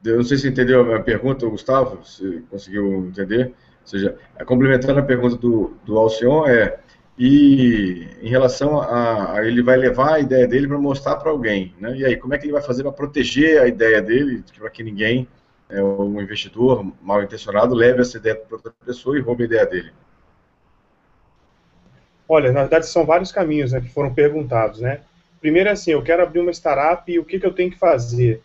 Eu 0.04 0.16
não 0.16 0.24
sei 0.24 0.38
se 0.38 0.48
entendeu 0.48 0.80
a 0.80 0.84
minha 0.84 1.02
pergunta, 1.02 1.48
Gustavo, 1.48 2.04
se 2.04 2.40
conseguiu 2.48 3.06
entender. 3.08 3.46
Ou 3.82 3.88
seja, 3.88 4.18
complementando 4.46 5.00
a 5.00 5.02
pergunta 5.02 5.36
do, 5.36 5.76
do 5.84 5.98
Alcion, 5.98 6.46
é, 6.46 6.78
e 7.18 8.06
em 8.20 8.28
relação 8.28 8.80
a, 8.80 9.34
a, 9.34 9.46
ele 9.46 9.62
vai 9.62 9.76
levar 9.76 10.14
a 10.14 10.20
ideia 10.20 10.46
dele 10.46 10.68
para 10.68 10.78
mostrar 10.78 11.16
para 11.16 11.30
alguém, 11.30 11.74
né? 11.80 11.96
E 11.96 12.04
aí, 12.04 12.16
como 12.16 12.34
é 12.34 12.38
que 12.38 12.44
ele 12.44 12.52
vai 12.52 12.62
fazer 12.62 12.82
para 12.82 12.92
proteger 12.92 13.60
a 13.60 13.66
ideia 13.66 14.02
dele, 14.02 14.44
para 14.58 14.70
que 14.70 14.82
ninguém, 14.82 15.26
é, 15.68 15.82
um 15.82 16.20
investidor 16.20 16.84
mal 17.00 17.22
intencionado, 17.22 17.74
leve 17.74 18.02
essa 18.02 18.18
ideia 18.18 18.36
para 18.36 18.56
outra 18.56 18.72
pessoa 18.84 19.16
e 19.16 19.20
roube 19.20 19.44
a 19.44 19.46
ideia 19.46 19.66
dele? 19.66 19.92
Olha, 22.28 22.52
na 22.52 22.60
verdade 22.60 22.86
são 22.86 23.06
vários 23.06 23.32
caminhos 23.32 23.72
né, 23.72 23.80
que 23.80 23.88
foram 23.88 24.12
perguntados, 24.12 24.80
né? 24.80 25.00
Primeiro 25.40 25.68
é 25.68 25.72
assim, 25.72 25.92
eu 25.92 26.02
quero 26.02 26.22
abrir 26.22 26.40
uma 26.40 26.50
startup 26.50 27.10
e 27.10 27.18
o 27.18 27.24
que, 27.24 27.38
que 27.38 27.46
eu 27.46 27.52
tenho 27.52 27.70
que 27.70 27.78
fazer? 27.78 28.42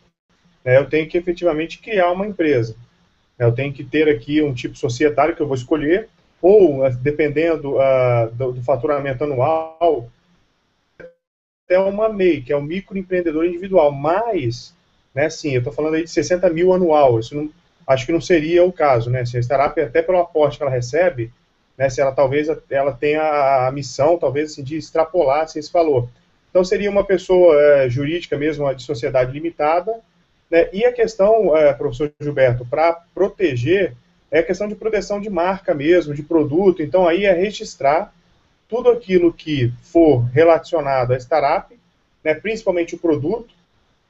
né, 0.63 0.77
eu 0.77 0.87
tenho 0.87 1.07
que 1.07 1.17
efetivamente 1.17 1.79
criar 1.79 2.11
uma 2.11 2.27
empresa. 2.27 2.75
Eu 3.37 3.51
tenho 3.51 3.73
que 3.73 3.83
ter 3.83 4.07
aqui 4.07 4.41
um 4.41 4.53
tipo 4.53 4.77
societário 4.77 5.35
que 5.35 5.41
eu 5.41 5.47
vou 5.47 5.55
escolher, 5.55 6.09
ou, 6.41 6.89
dependendo 6.95 7.75
uh, 7.75 8.31
do, 8.33 8.53
do, 8.53 8.63
faturamento 8.63 9.23
anual, 9.23 10.09
até 11.65 11.79
uma 11.79 12.09
MEI, 12.09 12.41
que 12.41 12.51
é 12.51 12.55
o 12.55 12.61
microempreendedor 12.61 13.45
individual. 13.45 13.91
Mas, 13.91 14.73
né, 15.13 15.29
sim, 15.29 15.51
eu 15.51 15.59
estou 15.59 15.71
falando 15.71 15.95
aí 15.95 16.03
de 16.03 16.09
60 16.09 16.49
mil 16.49 16.73
anual. 16.73 17.19
Isso 17.19 17.35
não, 17.35 17.49
acho 17.87 18.05
que 18.05 18.11
não 18.11 18.21
seria 18.21 18.63
o 18.63 18.73
caso, 18.73 19.09
né? 19.09 19.23
Se 19.23 19.37
a 19.37 19.41
startup, 19.41 19.79
até 19.79 20.01
pelo 20.01 20.19
aporte 20.19 20.57
que 20.57 20.63
ela 20.63 20.71
recebe, 20.71 21.31
né, 21.77 21.89
se 21.89 22.01
ela 22.01 22.11
talvez 22.11 22.47
ela 22.69 22.91
tenha 22.91 23.67
a 23.67 23.71
missão, 23.71 24.17
talvez, 24.17 24.51
assim, 24.51 24.63
de 24.63 24.77
extrapolar 24.77 25.45
esse 25.45 25.71
valor. 25.71 26.09
Então, 26.49 26.63
seria 26.63 26.89
uma 26.89 27.05
pessoa 27.05 27.55
é, 27.61 27.89
jurídica 27.89 28.37
mesmo, 28.37 28.73
de 28.73 28.83
sociedade 28.83 29.31
limitada, 29.31 29.99
né? 30.49 30.67
E 30.73 30.83
a 30.83 30.91
questão, 30.91 31.55
é, 31.55 31.71
professor 31.73 32.11
Gilberto, 32.19 32.65
para 32.65 32.93
proteger, 33.13 33.95
é 34.31 34.41
questão 34.41 34.67
de 34.67 34.75
proteção 34.75 35.19
de 35.19 35.29
marca 35.29 35.73
mesmo, 35.73 36.13
de 36.13 36.23
produto. 36.23 36.81
Então, 36.81 37.05
aí 37.05 37.25
é 37.25 37.33
registrar 37.33 38.13
tudo 38.69 38.89
aquilo 38.89 39.33
que 39.33 39.73
for 39.81 40.23
relacionado 40.33 41.11
à 41.11 41.17
startup, 41.17 41.77
né, 42.23 42.33
principalmente 42.33 42.95
o 42.95 42.97
produto, 42.97 43.53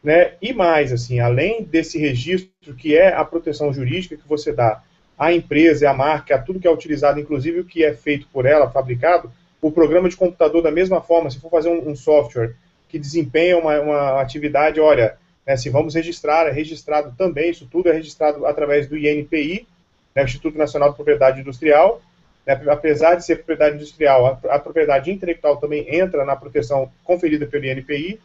né, 0.04 0.34
e 0.40 0.54
mais, 0.54 0.94
assim, 0.94 1.20
além 1.20 1.64
desse 1.64 1.98
registro 1.98 2.76
que 2.78 2.96
é 2.96 3.14
a 3.14 3.26
proteção 3.26 3.74
jurídica 3.74 4.16
que 4.16 4.28
você 4.28 4.54
dá 4.54 4.84
à 5.18 5.34
empresa, 5.34 5.90
à 5.90 5.94
marca, 5.94 6.36
a 6.36 6.40
tudo 6.40 6.60
que 6.60 6.68
é 6.68 6.72
utilizado, 6.72 7.20
inclusive 7.20 7.62
o 7.62 7.66
que 7.66 7.84
é 7.84 7.94
feito 7.94 8.28
por 8.32 8.46
ela, 8.46 8.70
fabricado, 8.70 9.32
o 9.60 9.72
programa 9.72 10.10
de 10.10 10.18
computador, 10.18 10.62
da 10.62 10.72
mesma 10.72 11.02
forma, 11.02 11.30
se 11.30 11.40
for 11.40 11.50
fazer 11.50 11.70
um, 11.70 11.90
um 11.90 11.96
software 11.96 12.56
que 12.88 13.00
desempenha 13.00 13.58
uma, 13.58 13.80
uma 13.80 14.22
atividade, 14.22 14.80
olha, 14.80 15.18
né, 15.46 15.58
se 15.58 15.70
vamos 15.70 15.96
registrar, 15.96 16.48
é 16.48 16.52
registrado 16.52 17.16
também, 17.18 17.50
isso 17.50 17.68
tudo 17.72 17.90
é 17.90 17.94
registrado 17.94 18.46
através 18.46 18.88
do 18.88 18.98
INPI, 18.98 19.68
né, 20.16 20.24
Instituto 20.24 20.58
Nacional 20.58 20.90
de 20.90 20.96
Propriedade 20.96 21.42
Industrial. 21.42 22.02
Né, 22.46 22.60
apesar 22.70 23.16
de 23.16 23.26
ser 23.26 23.38
propriedade 23.38 23.76
industrial, 23.76 24.26
a, 24.26 24.56
a, 24.56 24.60
propriedade 24.60 25.12
intelectual 25.12 25.58
também 25.58 25.96
entra 25.96 26.26
na 26.26 26.36
proteção 26.36 26.92
conferida 27.04 27.46
pelo 27.46 27.66
INPI. 27.66 28.20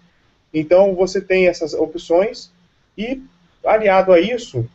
Então, 0.52 0.94
você 0.94 1.20
tem 1.20 1.48
essas 1.48 1.74
opções 1.74 2.50
e, 2.96 3.22
aliado 3.64 4.12
a 4.12 4.20
isso, 4.20 4.68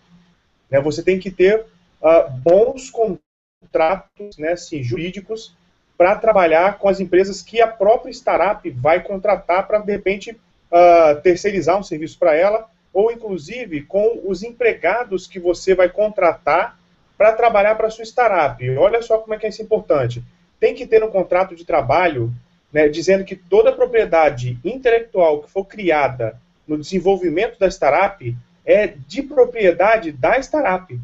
né, 0.70 0.80
você 0.80 1.02
tem 1.02 1.20
que 1.20 1.32
ter 1.32 1.66
uh, 2.02 2.30
bons 2.30 2.92
contratos 2.92 4.38
né, 4.38 4.52
assim, 4.52 4.84
jurídicos 4.84 5.56
para 5.98 6.16
trabalhar 6.16 6.78
com 6.78 6.90
as 6.90 7.00
empresas 7.00 7.42
que 7.42 7.62
a 7.62 7.68
própria 7.68 8.12
startup 8.12 8.68
vai 8.72 9.04
contratar 9.04 9.68
para, 9.68 9.80
de 9.80 9.92
repente, 9.92 10.32
uh, 10.32 11.22
terceirizar 11.22 11.78
um 11.78 11.84
serviço 11.84 12.18
para 12.18 12.36
ela, 12.36 12.70
ou 12.94 13.12
inclusive 13.12 13.84
com 13.84 14.22
os 14.26 14.44
empregados 14.44 15.28
que 15.28 15.40
você 15.40 15.74
vai 15.74 15.90
contratar 15.90 16.78
para 17.22 17.34
trabalhar 17.34 17.76
para 17.76 17.86
a 17.86 17.92
sua 17.92 18.04
startup. 18.04 18.68
Olha 18.78 19.00
só 19.04 19.20
como 19.20 19.36
é 19.36 19.38
que 19.38 19.46
é 19.46 19.50
isso 19.50 19.62
importante. 19.62 20.24
Tem 20.60 20.74
que 20.74 20.88
ter 20.88 21.04
um 21.04 21.12
contrato 21.12 21.56
de 21.56 21.64
trabalho 21.64 22.34
né, 22.74 22.90
dizendo 22.90 23.24
que 23.24 23.36
toda 23.36 23.72
propriedade 23.72 24.58
intelectual 24.66 25.44
que 25.44 25.52
for 25.52 25.66
criada 25.66 26.36
no 26.68 26.80
desenvolvimento 26.80 27.60
da 27.60 27.68
startup 27.68 28.36
é 28.66 28.88
de 28.88 29.22
propriedade 29.22 30.12
da 30.12 30.40
startup. 30.40 31.00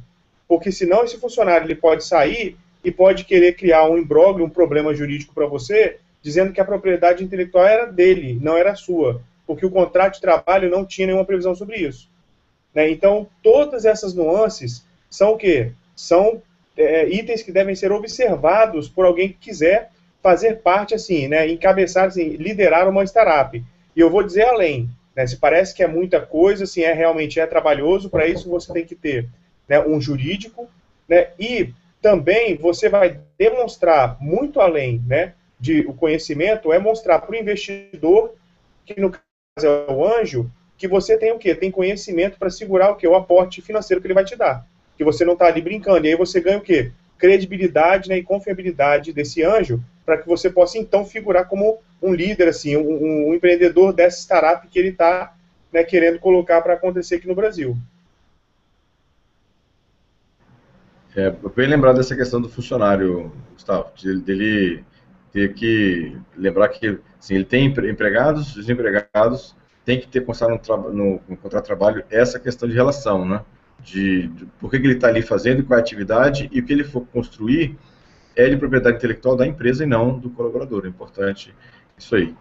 Porque 0.47 0.71
senão 0.71 1.03
esse 1.03 1.19
funcionário 1.19 1.67
ele 1.67 1.75
pode 1.75 2.03
sair 2.03 2.57
e 2.83 2.89
pode 2.91 3.23
querer 3.23 3.55
criar 3.55 3.87
um 3.87 3.95
imbróglio, 3.95 4.43
um 4.43 4.49
problema 4.49 4.95
jurídico 4.95 5.35
para 5.35 5.45
você, 5.45 5.99
dizendo 6.23 6.51
que 6.51 6.59
a 6.59 6.65
propriedade 6.65 7.23
intelectual 7.23 7.67
era 7.67 7.85
dele, 7.85 8.39
não 8.41 8.57
era 8.57 8.73
sua 8.73 9.21
porque 9.45 9.67
o 9.67 9.71
contrato 9.71 10.15
de 10.15 10.21
trabalho 10.21 10.67
não 10.67 10.83
tinha 10.83 11.05
nenhuma 11.05 11.23
previsão 11.23 11.53
sobre 11.55 11.77
isso. 11.77 12.09
Né? 12.75 12.89
Então, 12.89 13.27
todas 13.41 13.85
essas 13.85 14.15
nuances 14.15 14.83
são 15.09 15.33
o 15.33 15.37
quê? 15.37 15.71
São 15.97 16.41
é, 16.77 17.09
itens 17.09 17.41
que 17.41 17.51
devem 17.51 17.75
ser 17.75 17.91
observados 17.91 18.87
por 18.87 19.05
alguém 19.05 19.29
que 19.29 19.49
quiser 19.49 19.89
fazer 20.21 20.57
parte, 20.61 20.93
assim, 20.93 21.27
né, 21.27 21.49
encabeçar, 21.49 22.05
assim, 22.05 22.29
liderar 22.29 22.87
uma 22.87 23.03
startup. 23.03 23.61
E 23.95 23.99
eu 23.99 24.09
vou 24.09 24.23
dizer 24.23 24.43
além, 24.43 24.89
né, 25.15 25.25
se 25.25 25.37
parece 25.37 25.73
que 25.73 25.83
é 25.83 25.87
muita 25.87 26.21
coisa, 26.21 26.65
assim, 26.65 26.81
é 26.81 26.93
realmente 26.93 27.39
é 27.39 27.47
trabalhoso, 27.47 28.09
para 28.09 28.27
isso 28.27 28.49
você 28.49 28.71
tem 28.71 28.85
que 28.85 28.95
ter 28.95 29.27
né, 29.67 29.79
um 29.79 29.99
jurídico, 29.99 30.69
né, 31.09 31.29
e 31.39 31.73
também 32.01 32.55
você 32.55 32.87
vai 32.89 33.19
demonstrar 33.37 34.17
muito 34.21 34.61
além, 34.61 35.01
né, 35.07 35.33
de 35.59 35.81
o 35.81 35.93
conhecimento, 35.93 36.71
é 36.71 36.77
mostrar 36.77 37.19
para 37.19 37.31
o 37.31 37.35
investidor, 37.35 38.35
que 38.85 38.99
no 38.99 39.11
caso 39.11 39.65
é 39.65 39.91
o 39.91 40.05
anjo, 40.05 40.51
que 40.77 40.87
você 40.87 41.17
tem 41.17 41.31
o 41.31 41.39
quê? 41.39 41.55
Tem 41.55 41.71
conhecimento 41.71 42.37
para 42.37 42.51
segurar 42.51 42.91
o 42.91 42.95
quê? 42.95 43.07
O 43.07 43.15
aporte 43.15 43.61
financeiro 43.61 43.99
que 43.99 44.05
ele 44.07 44.13
vai 44.13 44.23
te 44.23 44.35
dar. 44.35 44.63
Que 44.97 45.03
você 45.03 45.23
não 45.23 45.33
está 45.33 45.45
ali 45.45 45.61
brincando. 45.61 46.05
E 46.05 46.09
aí 46.09 46.15
você 46.15 46.41
ganha 46.41 46.57
o 46.57 46.61
quê? 46.61 46.91
Credibilidade 47.17 48.09
né, 48.09 48.17
e 48.17 48.23
confiabilidade 48.23 49.13
desse 49.13 49.43
anjo 49.43 49.81
para 50.05 50.17
que 50.17 50.27
você 50.27 50.49
possa, 50.49 50.77
então, 50.77 51.05
figurar 51.05 51.47
como 51.47 51.79
um 52.01 52.13
líder, 52.13 52.47
assim, 52.47 52.77
um, 52.77 53.29
um 53.29 53.33
empreendedor 53.33 53.91
dessa 53.91 54.21
startup 54.21 54.65
que 54.67 54.79
ele 54.79 54.89
está 54.89 55.35
né, 55.71 55.83
querendo 55.83 56.19
colocar 56.19 56.61
para 56.61 56.73
acontecer 56.73 57.15
aqui 57.15 57.27
no 57.27 57.35
Brasil. 57.35 57.75
É 61.15 61.31
bem 61.55 61.67
lembrar 61.67 61.93
dessa 61.93 62.15
questão 62.15 62.39
do 62.39 62.47
funcionário, 62.47 63.31
Gustavo, 63.53 63.91
de, 63.95 64.19
dele 64.21 64.83
ter 65.33 65.53
que 65.53 66.15
lembrar 66.35 66.69
que 66.69 66.99
assim, 67.19 67.35
ele 67.35 67.43
tem 67.43 67.65
empregados, 67.65 68.53
desempregados, 68.53 69.55
tem 69.83 69.99
que 69.99 70.07
ter 70.07 70.23
constado 70.23 70.59
no, 70.69 70.93
no, 70.93 71.21
no 71.27 71.37
contrato 71.37 71.63
de 71.63 71.67
trabalho 71.67 72.05
essa 72.09 72.39
questão 72.39 72.69
de 72.69 72.75
relação, 72.75 73.25
né? 73.25 73.43
De, 73.79 74.27
de 74.27 74.45
por 74.59 74.69
que, 74.69 74.77
ele 74.77 74.93
está 74.93 75.07
ali 75.07 75.21
fazendo, 75.21 75.63
qual 75.63 75.77
é 75.77 75.81
a 75.81 75.83
atividade 75.83 76.49
e 76.51 76.59
o 76.59 76.65
que 76.65 76.73
ele 76.73 76.83
for 76.83 77.05
construir 77.07 77.77
é 78.35 78.49
de 78.49 78.57
propriedade 78.57 78.97
intelectual 78.97 79.35
da 79.35 79.47
empresa 79.47 79.83
e 79.83 79.87
não 79.87 80.19
do 80.19 80.29
colaborador. 80.29 80.85
É 80.85 80.89
importante 80.89 81.53
isso 81.97 82.15
aí. 82.15 82.35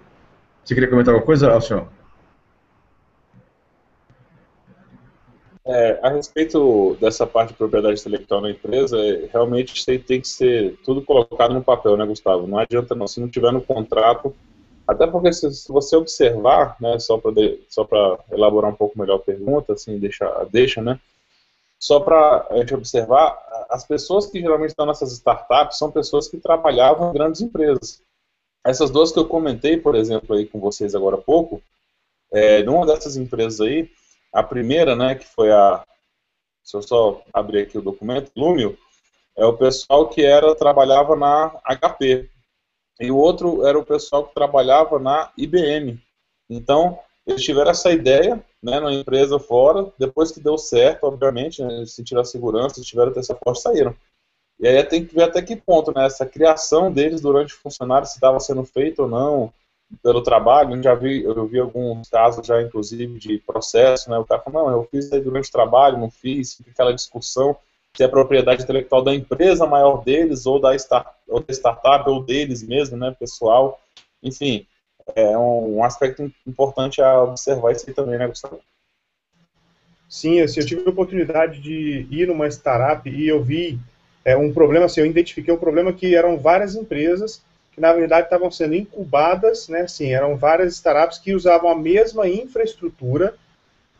Você 0.64 0.75
queria 0.75 0.90
comentar 0.90 1.14
alguma 1.14 1.25
coisa, 1.25 1.51
Alcion? 1.51 1.87
É, 5.68 5.99
a 6.01 6.11
respeito 6.11 6.96
dessa 7.01 7.27
parte 7.27 7.49
de 7.49 7.55
propriedade 7.55 8.01
intelectual 8.01 8.40
na 8.40 8.51
empresa, 8.51 8.96
é, 8.99 9.29
realmente 9.33 9.85
tem, 9.85 9.99
tem, 9.99 10.20
que 10.20 10.29
ser 10.29 10.79
tudo 10.85 11.03
colocado 11.03 11.53
no 11.53 11.62
papel, 11.62 11.96
né, 11.96 12.07
Gustavo? 12.07 12.46
Não 12.46 12.57
adianta 12.57 12.94
não, 12.94 13.09
se 13.09 13.20
não 13.20 13.29
tiver 13.29 13.53
no 13.53 13.61
contrato, 13.61 14.33
até 14.87 15.09
porque 15.09 15.33
se, 15.33 15.53
se 15.53 15.72
você 15.72 15.96
observar, 15.96 16.77
né, 16.81 17.01
só 17.01 17.18
para 17.18 17.33
só 17.68 17.88
elaborar 18.31 18.70
um 18.70 18.77
pouco 18.77 18.96
melhor 18.96 19.16
a 19.16 19.18
pergunta, 19.18 19.72
assim, 19.72 19.99
deixa, 19.99 20.46
deixa, 20.53 20.81
né? 20.81 21.01
Só 21.79 22.01
para 22.01 22.47
a 22.51 22.57
gente 22.57 22.75
observar, 22.75 23.39
as 23.69 23.87
pessoas 23.87 24.27
que 24.27 24.41
geralmente 24.41 24.71
estão 24.71 24.87
nessas 24.87 25.12
startups 25.12 25.79
são 25.79 25.91
pessoas 25.91 26.29
que 26.29 26.39
trabalhavam 26.39 27.11
em 27.11 27.12
grandes 27.12 27.41
empresas. 27.41 28.03
Essas 28.65 28.91
duas 28.91 29.12
que 29.12 29.19
eu 29.19 29.29
comentei, 29.29 29.77
por 29.77 29.95
exemplo, 29.95 30.35
aí 30.35 30.47
com 30.47 30.59
vocês 30.59 30.95
agora 30.95 31.17
há 31.17 31.21
pouco, 31.21 31.62
é, 32.33 32.62
numa 32.62 32.87
dessas 32.87 33.17
empresas 33.17 33.61
aí, 33.61 33.89
a 34.33 34.43
primeira, 34.43 34.97
né, 34.97 35.15
que 35.15 35.25
foi 35.25 35.53
a. 35.53 35.85
Se 36.65 36.77
eu 36.77 36.83
só 36.83 37.23
abrir 37.33 37.61
aqui 37.61 37.79
o 37.79 37.83
documento, 37.83 38.33
Lumio, 38.37 38.77
é 39.37 39.47
o 39.47 39.57
pessoal 39.57 40.09
que 40.09 40.25
era 40.25 40.55
trabalhava 40.55 41.15
na 41.15 41.61
HP. 41.65 42.29
E 42.99 43.11
o 43.11 43.17
outro 43.17 43.65
era 43.65 43.79
o 43.79 43.85
pessoal 43.85 44.27
que 44.27 44.35
trabalhava 44.35 44.99
na 44.99 45.31
IBM. 45.37 46.03
Então, 46.51 46.99
eles 47.27 47.45
tiveram 47.45 47.71
essa 47.71 47.93
ideia, 47.93 48.43
né, 48.66 48.81
na 48.81 48.92
empresa 48.92 49.38
fora, 49.38 49.87
depois 49.96 50.33
que 50.33 50.40
deu 50.40 50.59
certo, 50.59 51.05
obviamente, 51.05 51.62
né, 51.62 51.87
sentiram 51.87 52.20
a 52.20 52.24
segurança, 52.24 52.83
tiveram 52.83 53.12
essa 53.16 53.35
força, 53.37 53.70
saíram. 53.70 53.94
E 54.59 54.66
aí 54.66 54.83
tem 54.83 55.05
que 55.05 55.14
ver 55.14 55.22
até 55.22 55.40
que 55.40 55.55
ponto, 55.55 55.94
né, 55.94 56.05
essa 56.05 56.26
criação 56.26 56.90
deles 56.90 57.20
durante 57.20 57.55
o 57.55 57.59
funcionário, 57.59 58.09
se 58.09 58.14
estava 58.14 58.40
sendo 58.40 58.64
feito 58.64 59.02
ou 59.02 59.09
não, 59.09 59.52
pelo 60.02 60.20
trabalho, 60.20 60.74
eu 60.74 60.83
já 60.83 60.94
vi, 60.96 61.22
eu 61.22 61.46
vi 61.46 61.61
alguns 61.61 62.09
casos 62.09 62.44
já, 62.44 62.61
inclusive, 62.61 63.18
de 63.20 63.38
processo, 63.38 64.11
né? 64.11 64.18
O 64.18 64.24
cara 64.24 64.42
falou, 64.42 64.64
não, 64.64 64.72
eu 64.72 64.88
fiz 64.90 65.09
durante 65.09 65.48
o 65.48 65.52
trabalho, 65.52 65.96
não 65.96 66.11
fiz, 66.11 66.61
aquela 66.68 66.92
discussão 66.92 67.57
se 67.96 68.02
é 68.02 68.09
propriedade 68.09 68.64
intelectual 68.64 69.02
da 69.02 69.14
empresa 69.14 69.64
maior 69.64 70.02
deles, 70.02 70.44
ou 70.44 70.61
da, 70.61 70.74
start, 70.74 71.07
ou 71.29 71.40
da 71.40 71.55
startup, 71.55 72.11
ou 72.11 72.22
deles 72.22 72.64
mesmo, 72.64 72.96
né, 72.96 73.14
pessoal. 73.16 73.81
Enfim, 74.20 74.66
é 75.14 75.37
um, 75.38 75.83
aspecto 75.85 76.31
importante 76.47 77.01
a 77.01 77.23
observar 77.23 77.73
isso 77.73 77.85
aí 77.88 77.95
também, 77.95 78.19
né, 78.19 78.27
Gustavo? 78.27 78.61
Sim, 80.09 80.40
assim, 80.40 80.61
eu 80.61 80.66
tive 80.66 80.83
a 80.87 80.90
oportunidade 80.90 81.61
de 81.61 82.07
ir 82.11 82.27
numa 82.27 82.49
startup 82.49 83.09
e 83.09 83.29
eu 83.29 83.42
vi 83.42 83.79
é, 84.25 84.37
um 84.37 84.53
problema, 84.53 84.87
assim, 84.87 85.01
eu 85.01 85.07
identifiquei 85.07 85.53
um 85.53 85.59
problema 85.59 85.92
que 85.92 86.14
eram 86.14 86.38
várias 86.38 86.75
empresas 86.75 87.42
que 87.77 87.81
na 87.81 87.92
verdade 87.92 88.27
estavam 88.27 88.51
sendo 88.51 88.75
incubadas, 88.75 89.69
né? 89.69 89.83
Assim, 89.83 90.11
eram 90.11 90.35
várias 90.35 90.73
startups 90.75 91.19
que 91.19 91.35
usavam 91.35 91.71
a 91.71 91.77
mesma 91.77 92.27
infraestrutura, 92.27 93.35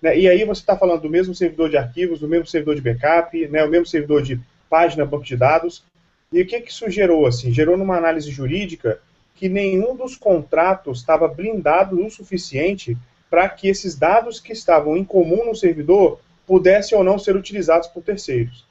né, 0.01 0.19
e 0.19 0.29
aí 0.29 0.45
você 0.45 0.61
está 0.61 0.77
falando 0.77 1.03
do 1.03 1.11
mesmo 1.11 1.35
servidor 1.35 1.69
de 1.69 1.77
arquivos, 1.77 2.21
do 2.21 2.29
mesmo 2.29 2.47
servidor 2.47 2.75
de 2.75 2.81
backup, 2.81 3.49
né, 3.49 3.65
o 3.65 3.69
mesmo 3.69 3.87
servidor 3.87 4.23
de 4.23 4.41
página, 4.69 5.05
banco 5.05 5.25
de 5.25 5.37
dados. 5.37 5.85
E 6.33 6.41
o 6.41 6.47
que, 6.47 6.61
que 6.61 6.71
isso 6.71 6.91
gerou? 6.91 7.27
Assim, 7.27 7.53
gerou 7.53 7.77
numa 7.77 7.97
análise 7.97 8.31
jurídica 8.31 8.99
que 9.37 9.49
nenhum 9.49 9.95
dos 9.95 10.17
contratos 10.17 10.99
estava 10.99 11.29
blindado 11.29 12.05
o 12.05 12.11
suficiente 12.11 12.97
para 13.31 13.49
que 13.49 13.69
esses 13.69 13.95
dados 13.95 14.41
que 14.41 14.53
estavam 14.53 14.97
em 14.97 15.05
comum 15.05 15.45
no 15.45 15.55
servidor 15.55 16.21
pudessem 16.47 16.97
ou 16.97 17.05
não 17.05 17.19
ser 17.19 17.37
utilizados 17.37 17.89
por 17.89 18.03
terceiros. 18.03 18.65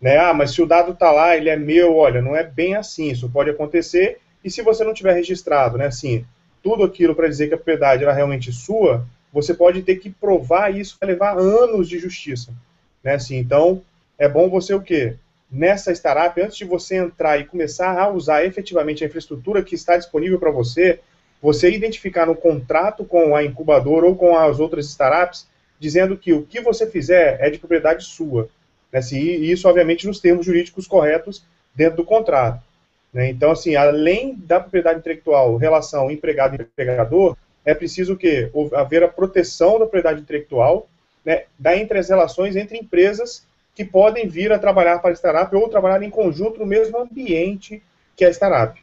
Né? 0.00 0.18
Ah, 0.18 0.32
mas 0.32 0.52
se 0.52 0.62
o 0.62 0.66
dado 0.66 0.92
está 0.92 1.10
lá, 1.10 1.36
ele 1.36 1.48
é 1.48 1.56
meu, 1.56 1.96
olha, 1.96 2.22
não 2.22 2.36
é 2.36 2.44
bem 2.44 2.74
assim, 2.76 3.10
isso 3.10 3.28
pode 3.28 3.50
acontecer 3.50 4.20
e 4.44 4.50
se 4.50 4.60
você 4.60 4.84
não 4.84 4.92
tiver 4.92 5.14
registrado, 5.14 5.78
né, 5.78 5.86
assim, 5.86 6.24
tudo 6.62 6.84
aquilo 6.84 7.14
para 7.14 7.28
dizer 7.28 7.48
que 7.48 7.54
a 7.54 7.56
propriedade 7.56 8.04
era 8.04 8.12
realmente 8.12 8.52
sua, 8.52 9.06
você 9.32 9.54
pode 9.54 9.82
ter 9.82 9.96
que 9.96 10.10
provar 10.10 10.76
isso, 10.76 10.98
vai 11.00 11.08
levar 11.08 11.38
anos 11.38 11.88
de 11.88 11.98
justiça, 11.98 12.52
né, 13.02 13.14
assim, 13.14 13.38
então 13.38 13.82
é 14.18 14.28
bom 14.28 14.50
você 14.50 14.74
o 14.74 14.82
quê? 14.82 15.16
Nessa 15.54 15.92
startup, 15.92 16.40
antes 16.42 16.56
de 16.56 16.64
você 16.64 16.96
entrar 16.96 17.38
e 17.38 17.44
começar 17.44 17.96
a 17.96 18.10
usar 18.10 18.44
efetivamente 18.44 19.04
a 19.04 19.06
infraestrutura 19.06 19.62
que 19.62 19.76
está 19.76 19.96
disponível 19.96 20.36
para 20.36 20.50
você, 20.50 20.98
você 21.40 21.70
identificar 21.70 22.26
no 22.26 22.34
contrato 22.34 23.04
com 23.04 23.36
a 23.36 23.44
incubadora 23.44 24.04
ou 24.04 24.16
com 24.16 24.36
as 24.36 24.58
outras 24.58 24.86
startups, 24.86 25.46
dizendo 25.78 26.16
que 26.16 26.32
o 26.32 26.42
que 26.42 26.60
você 26.60 26.90
fizer 26.90 27.38
é 27.40 27.48
de 27.50 27.58
propriedade 27.58 28.04
sua. 28.04 28.48
Né, 28.92 28.98
e 29.12 29.52
isso, 29.52 29.68
obviamente, 29.68 30.08
nos 30.08 30.18
termos 30.18 30.44
jurídicos 30.44 30.88
corretos 30.88 31.44
dentro 31.72 31.98
do 31.98 32.04
contrato. 32.04 32.60
Né? 33.12 33.30
Então, 33.30 33.52
assim, 33.52 33.76
além 33.76 34.34
da 34.34 34.58
propriedade 34.58 34.98
intelectual, 34.98 35.56
relação 35.56 36.10
empregado-empregador, 36.10 37.36
é 37.64 37.72
preciso 37.74 38.16
que 38.16 38.50
haver 38.74 39.04
a 39.04 39.08
proteção 39.08 39.74
da 39.74 39.86
propriedade 39.86 40.20
intelectual 40.20 40.88
né, 41.24 41.44
da 41.56 41.76
entre 41.76 41.96
as 41.96 42.08
relações 42.08 42.56
entre 42.56 42.76
empresas 42.76 43.46
que 43.74 43.84
podem 43.84 44.28
vir 44.28 44.52
a 44.52 44.58
trabalhar 44.58 45.00
para 45.00 45.10
a 45.10 45.16
startup 45.16 45.54
ou 45.54 45.68
trabalhar 45.68 46.02
em 46.02 46.10
conjunto 46.10 46.60
no 46.60 46.66
mesmo 46.66 46.98
ambiente 46.98 47.82
que 48.16 48.24
a 48.24 48.30
startup. 48.30 48.80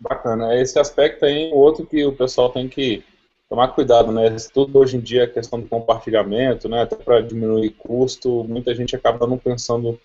Bacana. 0.00 0.58
Esse 0.60 0.78
aspecto 0.78 1.24
aí, 1.24 1.50
outro 1.52 1.86
que 1.86 2.04
o 2.04 2.12
pessoal 2.12 2.50
tem 2.50 2.68
que 2.68 3.04
tomar 3.48 3.68
cuidado, 3.68 4.10
né? 4.10 4.34
Tudo 4.52 4.78
hoje 4.78 4.96
em 4.96 5.00
dia 5.00 5.24
é 5.24 5.26
questão 5.26 5.60
de 5.60 5.68
compartilhamento, 5.68 6.68
né? 6.68 6.82
Até 6.82 6.96
para 6.96 7.20
diminuir 7.20 7.70
custo, 7.70 8.44
muita 8.44 8.74
gente 8.74 8.96
acaba 8.96 9.26
não 9.26 9.36
pensando 9.36 10.00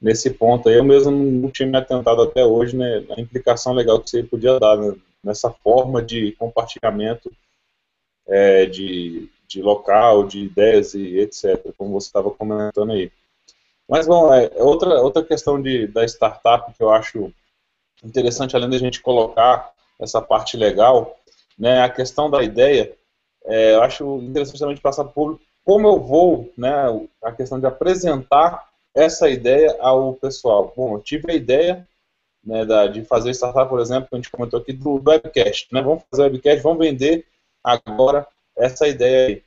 nesse 0.00 0.30
ponto. 0.30 0.70
Eu 0.70 0.84
mesmo 0.84 1.10
não 1.10 1.50
tinha 1.50 1.68
me 1.68 1.76
atentado 1.76 2.22
até 2.22 2.44
hoje, 2.44 2.76
né? 2.76 3.04
A 3.16 3.20
implicação 3.20 3.72
legal 3.72 4.00
que 4.00 4.08
você 4.08 4.22
podia 4.22 4.58
dar 4.58 4.76
né? 4.76 4.94
nessa 5.22 5.50
forma 5.50 6.00
de 6.00 6.32
compartilhamento 6.32 7.30
é, 8.28 8.66
de, 8.66 9.28
de 9.50 9.60
local, 9.60 10.24
de 10.24 10.44
ideias 10.44 10.94
e 10.94 11.18
etc., 11.18 11.74
como 11.76 11.92
você 11.92 12.06
estava 12.06 12.30
comentando 12.30 12.92
aí. 12.92 13.10
Mas, 13.88 14.06
bom, 14.06 14.32
é, 14.32 14.44
é, 14.54 14.62
outra, 14.62 15.02
outra 15.02 15.24
questão 15.24 15.60
de, 15.60 15.88
da 15.88 16.04
startup 16.04 16.72
que 16.72 16.80
eu 16.80 16.90
acho 16.90 17.32
interessante, 18.04 18.54
além 18.54 18.70
da 18.70 18.78
gente 18.78 19.02
colocar 19.02 19.72
essa 19.98 20.22
parte 20.22 20.56
legal, 20.56 21.18
né, 21.58 21.82
a 21.82 21.90
questão 21.90 22.30
da 22.30 22.42
ideia, 22.42 22.94
é, 23.44 23.74
eu 23.74 23.82
acho 23.82 24.18
interessante 24.18 24.60
também 24.60 24.76
passar 24.76 25.04
por 25.04 25.40
como 25.64 25.88
eu 25.88 26.00
vou, 26.00 26.52
né, 26.56 26.72
a 27.22 27.32
questão 27.32 27.58
de 27.58 27.66
apresentar 27.66 28.68
essa 28.94 29.28
ideia 29.28 29.76
ao 29.80 30.14
pessoal. 30.14 30.72
Bom, 30.76 30.94
eu 30.94 31.00
tive 31.00 31.32
a 31.32 31.34
ideia 31.34 31.86
né, 32.44 32.64
da, 32.64 32.86
de 32.86 33.04
fazer 33.04 33.32
startup, 33.32 33.68
por 33.68 33.80
exemplo, 33.80 34.08
que 34.08 34.14
a 34.14 34.18
gente 34.18 34.30
comentou 34.30 34.60
aqui 34.60 34.72
do 34.72 35.02
webcast, 35.04 35.68
né, 35.72 35.82
vamos 35.82 36.04
fazer 36.08 36.22
webcast, 36.22 36.62
vamos 36.62 36.78
vender 36.78 37.26
agora 37.62 38.26
essa 38.60 38.86
ideia 38.86 39.28
aí. 39.28 39.42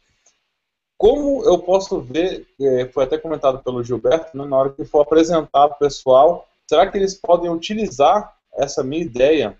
Como 0.97 1.43
eu 1.43 1.59
posso 1.59 1.99
ver, 1.99 2.47
é, 2.59 2.85
foi 2.87 3.03
até 3.03 3.17
comentado 3.17 3.61
pelo 3.63 3.83
Gilberto, 3.83 4.37
né, 4.37 4.45
na 4.45 4.57
hora 4.57 4.69
que 4.71 4.85
for 4.85 5.01
apresentar 5.01 5.67
para 5.67 5.75
o 5.75 5.79
pessoal, 5.79 6.47
será 6.67 6.89
que 6.89 6.97
eles 6.97 7.13
podem 7.13 7.51
utilizar 7.51 8.35
essa 8.55 8.83
minha 8.83 9.01
ideia 9.01 9.57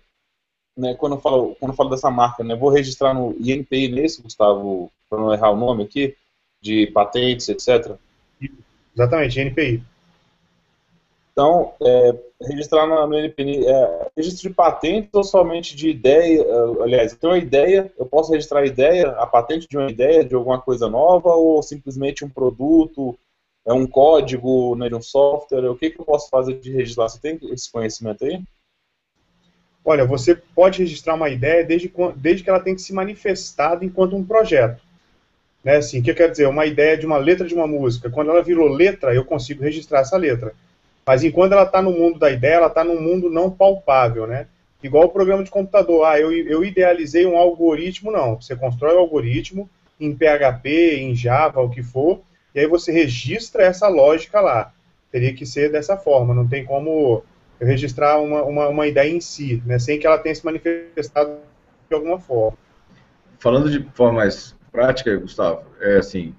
né, 0.76 0.94
quando 0.94 1.16
eu 1.16 1.20
falo, 1.20 1.54
quando 1.56 1.72
eu 1.72 1.76
falo 1.76 1.90
dessa 1.90 2.10
marca, 2.10 2.42
né, 2.42 2.56
vou 2.56 2.70
registrar 2.70 3.14
no 3.14 3.36
INPI 3.38 3.88
nesse, 3.88 4.22
Gustavo, 4.22 4.90
para 5.08 5.18
não 5.18 5.32
errar 5.32 5.50
o 5.50 5.56
nome 5.56 5.84
aqui, 5.84 6.16
de 6.60 6.86
patentes, 6.88 7.48
etc. 7.48 7.96
Exatamente, 8.94 9.40
INPI. 9.40 9.82
Então, 11.34 11.74
é, 11.82 12.14
registrar 12.42 12.86
no, 12.86 13.12
NPN, 13.12 13.66
é, 13.66 14.08
registro 14.16 14.48
de 14.48 14.54
patentes 14.54 15.10
ou 15.12 15.24
somente 15.24 15.74
de 15.74 15.88
ideia, 15.88 16.40
é, 16.40 16.82
aliás, 16.84 17.10
eu 17.10 17.18
tenho 17.18 17.32
uma 17.32 17.38
ideia, 17.40 17.92
eu 17.98 18.06
posso 18.06 18.30
registrar 18.30 18.60
a 18.60 18.66
ideia, 18.66 19.08
a 19.10 19.26
patente 19.26 19.66
de 19.68 19.76
uma 19.76 19.90
ideia, 19.90 20.24
de 20.24 20.32
alguma 20.36 20.60
coisa 20.60 20.88
nova, 20.88 21.30
ou 21.30 21.60
simplesmente 21.60 22.24
um 22.24 22.30
produto, 22.30 23.18
é 23.66 23.72
um 23.72 23.84
código 23.84 24.76
né, 24.76 24.88
de 24.88 24.94
um 24.94 25.02
software, 25.02 25.68
o 25.68 25.76
que, 25.76 25.90
que 25.90 26.00
eu 26.00 26.04
posso 26.04 26.30
fazer 26.30 26.60
de 26.60 26.70
registrar? 26.70 27.08
Você 27.08 27.18
tem 27.18 27.36
esse 27.50 27.70
conhecimento 27.70 28.24
aí? 28.24 28.40
Olha, 29.84 30.06
você 30.06 30.36
pode 30.36 30.78
registrar 30.78 31.14
uma 31.14 31.28
ideia 31.28 31.64
desde, 31.64 31.92
desde 32.14 32.44
que 32.44 32.50
ela 32.50 32.60
tenha 32.60 32.76
que 32.76 32.82
se 32.82 32.92
manifestado 32.92 33.84
enquanto 33.84 34.14
um 34.14 34.24
projeto. 34.24 34.80
Né, 35.64 35.78
assim, 35.78 35.98
o 35.98 36.02
que 36.02 36.14
quer 36.14 36.30
dizer? 36.30 36.46
Uma 36.46 36.64
ideia 36.64 36.96
de 36.96 37.04
uma 37.04 37.18
letra 37.18 37.44
de 37.48 37.54
uma 37.54 37.66
música. 37.66 38.08
Quando 38.08 38.30
ela 38.30 38.42
virou 38.42 38.68
letra, 38.68 39.12
eu 39.12 39.24
consigo 39.24 39.64
registrar 39.64 40.00
essa 40.00 40.16
letra. 40.16 40.54
Mas 41.06 41.22
enquanto 41.22 41.52
ela 41.52 41.64
está 41.64 41.82
no 41.82 41.90
mundo 41.90 42.18
da 42.18 42.30
ideia, 42.30 42.54
ela 42.54 42.66
está 42.68 42.82
num 42.82 43.00
mundo 43.00 43.30
não 43.30 43.50
palpável, 43.50 44.26
né? 44.26 44.46
Igual 44.82 45.04
o 45.04 45.10
programa 45.10 45.42
de 45.42 45.50
computador. 45.50 46.04
Ah, 46.04 46.18
eu, 46.18 46.32
eu 46.32 46.64
idealizei 46.64 47.26
um 47.26 47.36
algoritmo, 47.36 48.10
não. 48.10 48.40
Você 48.40 48.54
constrói 48.54 48.94
o 48.94 48.98
algoritmo 48.98 49.68
em 50.00 50.14
PHP, 50.14 50.96
em 50.96 51.14
Java, 51.14 51.60
o 51.60 51.70
que 51.70 51.82
for, 51.82 52.20
e 52.54 52.60
aí 52.60 52.66
você 52.66 52.92
registra 52.92 53.64
essa 53.64 53.88
lógica 53.88 54.40
lá. 54.40 54.72
Teria 55.10 55.34
que 55.34 55.46
ser 55.46 55.70
dessa 55.70 55.96
forma, 55.96 56.34
não 56.34 56.46
tem 56.46 56.64
como 56.64 57.22
eu 57.60 57.66
registrar 57.66 58.18
uma, 58.20 58.42
uma, 58.42 58.68
uma 58.68 58.86
ideia 58.86 59.10
em 59.10 59.20
si, 59.20 59.62
né, 59.64 59.78
sem 59.78 59.98
que 59.98 60.06
ela 60.06 60.18
tenha 60.18 60.34
se 60.34 60.44
manifestado 60.44 61.36
de 61.88 61.94
alguma 61.94 62.18
forma. 62.18 62.58
Falando 63.38 63.70
de 63.70 63.88
forma 63.94 64.20
mais 64.20 64.56
prática, 64.72 65.16
Gustavo, 65.16 65.62
é 65.80 65.98
assim, 65.98 66.34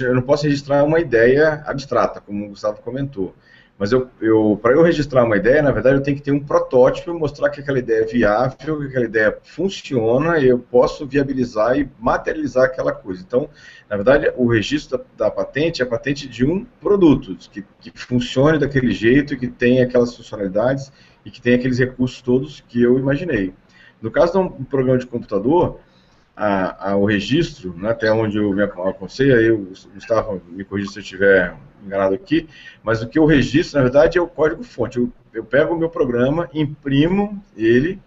eu 0.00 0.14
não 0.14 0.22
posso 0.22 0.44
registrar 0.44 0.84
uma 0.84 1.00
ideia 1.00 1.64
abstrata, 1.66 2.20
como 2.20 2.46
o 2.46 2.48
Gustavo 2.50 2.80
comentou. 2.80 3.34
Mas 3.82 3.90
eu, 3.90 4.08
eu 4.20 4.56
para 4.62 4.74
eu 4.74 4.82
registrar 4.84 5.24
uma 5.24 5.36
ideia, 5.36 5.60
na 5.60 5.72
verdade, 5.72 5.96
eu 5.96 6.02
tenho 6.04 6.16
que 6.16 6.22
ter 6.22 6.30
um 6.30 6.38
protótipo, 6.38 7.12
mostrar 7.12 7.50
que 7.50 7.60
aquela 7.60 7.80
ideia 7.80 8.02
é 8.02 8.04
viável, 8.04 8.78
que 8.78 8.86
aquela 8.86 9.04
ideia 9.04 9.36
funciona, 9.42 10.38
e 10.38 10.46
eu 10.46 10.60
posso 10.60 11.04
viabilizar 11.04 11.76
e 11.76 11.90
materializar 11.98 12.66
aquela 12.66 12.92
coisa. 12.92 13.24
Então, 13.26 13.50
na 13.90 13.96
verdade, 13.96 14.32
o 14.36 14.46
registro 14.46 14.98
da, 14.98 15.24
da 15.24 15.30
patente 15.32 15.82
é 15.82 15.84
a 15.84 15.88
patente 15.88 16.28
de 16.28 16.46
um 16.46 16.64
produto 16.80 17.36
que, 17.50 17.64
que 17.80 17.90
funcione 17.98 18.56
daquele 18.56 18.92
jeito, 18.92 19.36
que 19.36 19.48
tenha 19.48 19.82
aquelas 19.82 20.14
funcionalidades 20.14 20.92
e 21.26 21.30
que 21.32 21.40
tenha 21.40 21.56
aqueles 21.56 21.80
recursos 21.80 22.22
todos 22.22 22.60
que 22.60 22.80
eu 22.80 23.00
imaginei. 23.00 23.52
No 24.00 24.12
caso 24.12 24.30
de 24.30 24.38
um 24.38 24.62
programa 24.62 24.98
de 24.98 25.06
computador, 25.06 25.80
a, 26.36 26.90
a, 26.90 26.96
o 26.96 27.04
registro, 27.04 27.74
né, 27.76 27.90
até 27.90 28.10
onde 28.10 28.38
eu 28.38 28.52
me 28.52 28.62
aconselho, 28.62 29.36
aí 29.36 29.50
o 29.50 29.68
Gustavo 29.94 30.42
me 30.48 30.64
corrija 30.64 30.90
se 30.90 30.98
eu 30.98 31.02
estiver 31.02 31.54
enganado 31.84 32.14
aqui, 32.14 32.48
mas 32.82 33.02
o 33.02 33.08
que 33.08 33.18
eu 33.18 33.26
registro, 33.26 33.78
na 33.78 33.84
verdade, 33.84 34.18
é 34.18 34.20
o 34.20 34.28
código-fonte. 34.28 34.98
Eu, 34.98 35.12
eu, 35.34 35.44
pego 35.44 35.74
o 35.74 35.78
meu 35.78 35.90
programa, 35.90 36.48
imprimo 36.54 37.42
ele, 37.56 38.00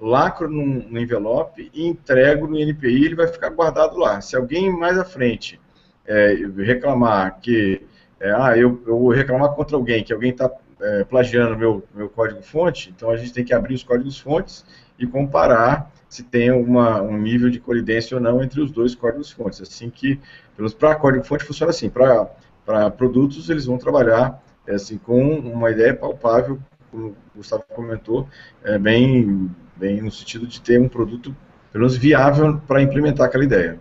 lacro 0.00 0.48
no, 0.48 0.64
no 0.64 0.98
envelope 0.98 1.70
e 1.74 1.86
entrego 1.86 2.46
no 2.46 2.58
INPI, 2.58 3.04
ele 3.04 3.14
vai 3.14 3.26
ficar 3.26 3.50
guardado 3.50 3.96
lá. 3.96 4.20
Se 4.20 4.36
alguém 4.36 4.70
mais 4.70 4.98
à 4.98 5.04
frente 5.04 5.60
é, 6.06 6.34
reclamar 6.56 7.38
que, 7.40 7.82
é, 8.20 8.30
ah, 8.30 8.56
eu, 8.56 8.82
eu 8.86 8.98
vou 8.98 9.10
reclamar 9.10 9.50
contra 9.50 9.76
alguém, 9.76 10.02
que 10.02 10.12
alguém 10.12 10.30
está 10.30 10.50
é, 10.80 11.04
plagiando 11.04 11.56
meu, 11.56 11.84
meu 11.94 12.08
código-fonte, 12.08 12.92
então 12.96 13.10
a 13.10 13.16
gente 13.16 13.32
tem 13.32 13.44
que 13.44 13.52
abrir 13.52 13.74
os 13.74 13.82
códigos-fontes 13.82 14.64
e 14.98 15.06
comparar 15.06 15.92
se 16.08 16.22
tem 16.22 16.50
uma, 16.50 17.02
um 17.02 17.16
nível 17.18 17.50
de 17.50 17.60
colidência 17.60 18.16
ou 18.16 18.22
não 18.22 18.42
entre 18.42 18.60
os 18.60 18.70
dois 18.70 18.94
códigos-fontes. 18.94 19.60
Assim 19.60 19.90
que, 19.90 20.16
pelo 20.16 20.58
menos 20.58 20.74
para 20.74 20.94
código-fonte 20.94 21.44
funciona 21.44 21.70
assim, 21.70 21.88
para 21.88 22.30
para 22.68 22.90
produtos, 22.90 23.48
eles 23.48 23.64
vão 23.64 23.78
trabalhar 23.78 24.42
é, 24.66 24.74
assim, 24.74 24.98
com 24.98 25.38
uma 25.38 25.70
ideia 25.70 25.96
palpável, 25.96 26.58
como 26.90 27.06
o 27.08 27.16
Gustavo 27.36 27.64
comentou, 27.74 28.28
é, 28.62 28.78
bem, 28.78 29.50
bem 29.74 30.02
no 30.02 30.10
sentido 30.10 30.46
de 30.46 30.60
ter 30.60 30.78
um 30.78 30.86
produto, 30.86 31.34
pelo 31.72 31.84
menos, 31.84 31.96
viável 31.96 32.60
para 32.68 32.82
implementar 32.82 33.26
aquela 33.26 33.42
ideia. 33.42 33.80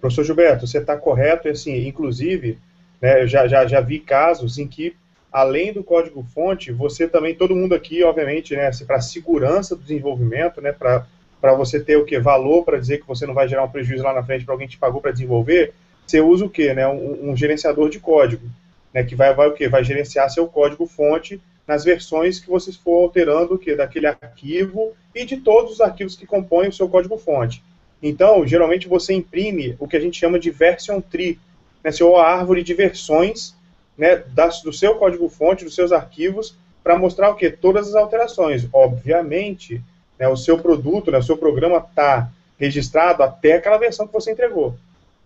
Professor 0.00 0.24
Gilberto, 0.24 0.66
você 0.66 0.78
está 0.78 0.96
correto, 0.96 1.46
assim, 1.46 1.86
inclusive, 1.86 2.58
né, 3.00 3.22
eu 3.22 3.28
já, 3.28 3.46
já, 3.46 3.64
já 3.64 3.80
vi 3.80 4.00
casos 4.00 4.58
em 4.58 4.66
que, 4.66 4.96
além 5.36 5.70
do 5.70 5.84
código-fonte, 5.84 6.72
você 6.72 7.06
também, 7.06 7.34
todo 7.34 7.54
mundo 7.54 7.74
aqui, 7.74 8.02
obviamente, 8.02 8.56
né, 8.56 8.68
assim, 8.68 8.86
para 8.86 9.02
segurança 9.02 9.76
do 9.76 9.82
desenvolvimento, 9.82 10.62
né, 10.62 10.72
para 10.72 11.52
você 11.52 11.78
ter 11.78 11.98
o 11.98 12.06
que? 12.06 12.18
Valor 12.18 12.64
para 12.64 12.78
dizer 12.78 13.02
que 13.02 13.06
você 13.06 13.26
não 13.26 13.34
vai 13.34 13.46
gerar 13.46 13.62
um 13.64 13.68
prejuízo 13.68 14.02
lá 14.02 14.14
na 14.14 14.22
frente 14.22 14.46
para 14.46 14.54
alguém 14.54 14.66
que 14.66 14.76
te 14.76 14.80
pagou 14.80 14.98
para 14.98 15.12
desenvolver, 15.12 15.74
você 16.06 16.22
usa 16.22 16.46
o 16.46 16.48
quê? 16.48 16.72
Né? 16.72 16.88
Um, 16.88 17.32
um 17.32 17.36
gerenciador 17.36 17.90
de 17.90 18.00
código, 18.00 18.48
né? 18.94 19.04
que 19.04 19.14
vai, 19.14 19.34
vai 19.34 19.48
o 19.48 19.52
quê? 19.52 19.68
Vai 19.68 19.84
gerenciar 19.84 20.30
seu 20.30 20.46
código 20.46 20.86
fonte 20.86 21.38
nas 21.68 21.84
versões 21.84 22.40
que 22.40 22.48
vocês 22.48 22.74
for 22.74 23.02
alterando 23.02 23.56
o 23.56 23.58
quê? 23.58 23.76
daquele 23.76 24.06
arquivo 24.06 24.94
e 25.14 25.26
de 25.26 25.36
todos 25.36 25.72
os 25.72 25.80
arquivos 25.82 26.16
que 26.16 26.24
compõem 26.24 26.70
o 26.70 26.72
seu 26.72 26.88
código 26.88 27.18
fonte. 27.18 27.62
Então, 28.02 28.46
geralmente 28.46 28.88
você 28.88 29.12
imprime 29.12 29.76
o 29.78 29.86
que 29.86 29.98
a 29.98 30.00
gente 30.00 30.18
chama 30.18 30.38
de 30.38 30.50
version 30.50 30.98
tree, 30.98 31.38
né, 31.84 31.92
seu 31.92 32.16
árvore 32.16 32.62
de 32.62 32.72
versões 32.72 33.54
né, 33.96 34.22
das, 34.34 34.62
do 34.62 34.72
seu 34.72 34.96
código 34.96 35.28
fonte, 35.28 35.64
dos 35.64 35.74
seus 35.74 35.92
arquivos, 35.92 36.56
para 36.82 36.98
mostrar 36.98 37.30
o 37.30 37.34
que? 37.34 37.50
Todas 37.50 37.88
as 37.88 37.94
alterações. 37.94 38.68
Obviamente, 38.72 39.82
né, 40.18 40.28
o 40.28 40.36
seu 40.36 40.58
produto, 40.58 41.10
né, 41.10 41.18
o 41.18 41.22
seu 41.22 41.36
programa 41.36 41.78
está 41.78 42.30
registrado 42.58 43.22
até 43.22 43.54
aquela 43.54 43.78
versão 43.78 44.06
que 44.06 44.12
você 44.12 44.30
entregou. 44.30 44.76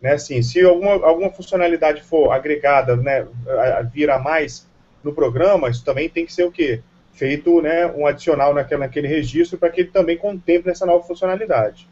Né, 0.00 0.12
assim, 0.12 0.42
se 0.42 0.64
alguma, 0.64 0.92
alguma 1.06 1.30
funcionalidade 1.30 2.02
for 2.02 2.33
agregada, 2.33 2.96
né, 2.96 3.26
vir 3.92 4.11
a 4.11 4.18
mais 4.18 4.66
no 5.04 5.12
programa, 5.12 5.68
isso 5.68 5.85
também 5.85 6.09
tem 6.09 6.24
que 6.24 6.33
ser 6.33 6.44
o 6.44 6.52
quê? 6.52 6.80
Feito 7.12 7.61
né, 7.61 7.87
um 7.87 8.06
adicional 8.06 8.54
naquele, 8.54 8.80
naquele 8.80 9.09
registro 9.09 9.59
para 9.59 9.68
que 9.68 9.83
ele 9.83 9.90
também 9.90 10.16
contemple 10.16 10.70
essa 10.70 10.87
nova 10.87 11.04
funcionalidade. 11.04 11.87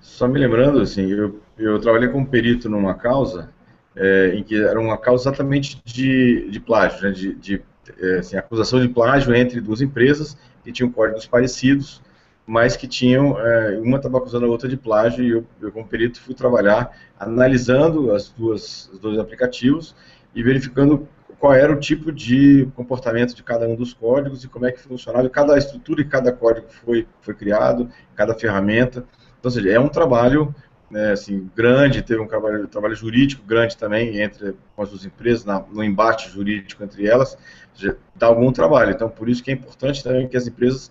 Só 0.00 0.26
me 0.26 0.38
lembrando, 0.38 0.80
assim, 0.80 1.10
eu, 1.10 1.40
eu 1.58 1.78
trabalhei 1.80 2.08
como 2.08 2.26
perito 2.26 2.68
numa 2.68 2.94
causa 2.94 3.50
é, 3.96 4.34
em 4.34 4.42
que 4.42 4.62
era 4.62 4.78
uma 4.78 4.96
causa 4.96 5.28
exatamente 5.28 5.80
de, 5.84 6.48
de 6.50 6.60
plágio, 6.60 7.02
né, 7.02 7.10
de, 7.10 7.34
de 7.34 7.62
é, 7.98 8.18
assim, 8.18 8.36
acusação 8.36 8.80
de 8.80 8.88
plágio 8.88 9.34
entre 9.34 9.60
duas 9.60 9.80
empresas 9.80 10.36
que 10.62 10.72
tinham 10.72 10.90
códigos 10.90 11.26
parecidos, 11.26 12.02
mas 12.46 12.76
que 12.76 12.86
tinham, 12.86 13.38
é, 13.38 13.78
uma 13.78 13.96
estava 13.96 14.18
acusando 14.18 14.46
a 14.46 14.48
outra 14.48 14.68
de 14.68 14.76
plágio, 14.76 15.24
e 15.24 15.30
eu, 15.30 15.46
eu, 15.60 15.72
como 15.72 15.86
perito, 15.86 16.20
fui 16.20 16.34
trabalhar 16.34 16.96
analisando 17.18 18.12
as 18.12 18.28
duas, 18.30 18.90
os 18.92 18.98
dois 18.98 19.18
aplicativos 19.18 19.94
e 20.34 20.42
verificando 20.42 21.06
qual 21.38 21.54
era 21.54 21.72
o 21.72 21.80
tipo 21.80 22.12
de 22.12 22.68
comportamento 22.74 23.34
de 23.34 23.42
cada 23.42 23.66
um 23.66 23.74
dos 23.74 23.94
códigos 23.94 24.44
e 24.44 24.48
como 24.48 24.66
é 24.66 24.72
que 24.72 24.80
funcionava, 24.80 25.28
cada 25.30 25.56
estrutura 25.56 26.02
e 26.02 26.04
cada 26.04 26.30
código 26.32 26.66
foi, 26.68 27.06
foi 27.22 27.34
criado, 27.34 27.88
cada 28.14 28.34
ferramenta. 28.34 29.06
Então, 29.38 29.48
ou 29.48 29.50
seja, 29.50 29.70
é 29.70 29.80
um 29.80 29.88
trabalho 29.88 30.54
né, 30.90 31.12
assim, 31.12 31.48
grande, 31.54 32.02
teve 32.02 32.20
um 32.20 32.26
trabalho, 32.26 32.64
um 32.64 32.66
trabalho 32.66 32.94
jurídico 32.94 33.44
grande 33.46 33.76
também 33.76 34.20
entre 34.20 34.56
as 34.76 34.88
duas 34.90 35.04
empresas, 35.04 35.44
na, 35.44 35.60
no 35.60 35.84
embate 35.84 36.28
jurídico 36.30 36.82
entre 36.82 37.06
elas, 37.06 37.38
seja, 37.74 37.96
dá 38.14 38.26
algum 38.26 38.50
trabalho. 38.52 38.90
Então, 38.90 39.08
por 39.08 39.28
isso 39.28 39.42
que 39.42 39.50
é 39.50 39.54
importante 39.54 40.02
também 40.02 40.28
que 40.28 40.36
as 40.36 40.46
empresas 40.46 40.90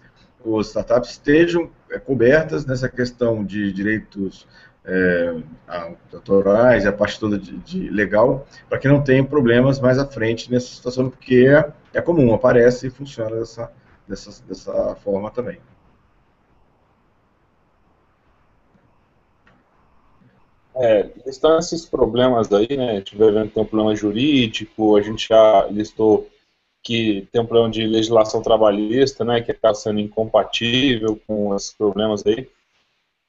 as 0.57 0.67
startups 0.67 1.11
estejam 1.11 1.69
é, 1.91 1.99
cobertas 1.99 2.65
nessa 2.65 2.87
questão 2.87 3.43
de 3.43 3.73
direitos 3.73 4.47
é, 4.85 5.35
autorais 6.13 6.85
e 6.85 6.87
a 6.87 6.93
parte 6.93 7.19
toda 7.19 7.37
de, 7.37 7.57
de 7.57 7.89
legal, 7.89 8.47
para 8.69 8.79
que 8.79 8.87
não 8.87 9.03
tenham 9.03 9.25
problemas 9.25 9.79
mais 9.79 9.99
à 9.99 10.05
frente 10.05 10.49
nessa 10.49 10.67
situação, 10.67 11.09
porque 11.09 11.45
é, 11.47 11.71
é 11.93 12.01
comum, 12.01 12.33
aparece 12.33 12.87
e 12.87 12.89
funciona 12.89 13.35
dessa, 13.35 13.71
dessa, 14.07 14.43
dessa 14.47 14.95
forma 14.95 15.29
também. 15.29 15.59
É, 20.75 21.09
estão 21.25 21.57
esses 21.57 21.85
problemas 21.85 22.51
aí, 22.53 22.77
né? 22.77 22.91
A 22.91 22.95
gente 22.95 23.17
vendo 23.17 23.47
que 23.47 23.53
tem 23.53 23.63
um 23.63 23.65
problema 23.65 23.95
jurídico, 23.95 24.95
a 24.95 25.01
gente 25.01 25.27
já 25.27 25.65
listou 25.67 26.29
que 26.81 27.27
tem 27.31 27.41
um 27.41 27.45
problema 27.45 27.71
de 27.71 27.85
legislação 27.85 28.41
trabalhista, 28.41 29.25
né, 29.25 29.41
que 29.41 29.51
está 29.51 29.73
sendo 29.73 29.99
incompatível 29.99 31.19
com 31.27 31.53
esses 31.55 31.73
problemas 31.73 32.25
aí. 32.25 32.47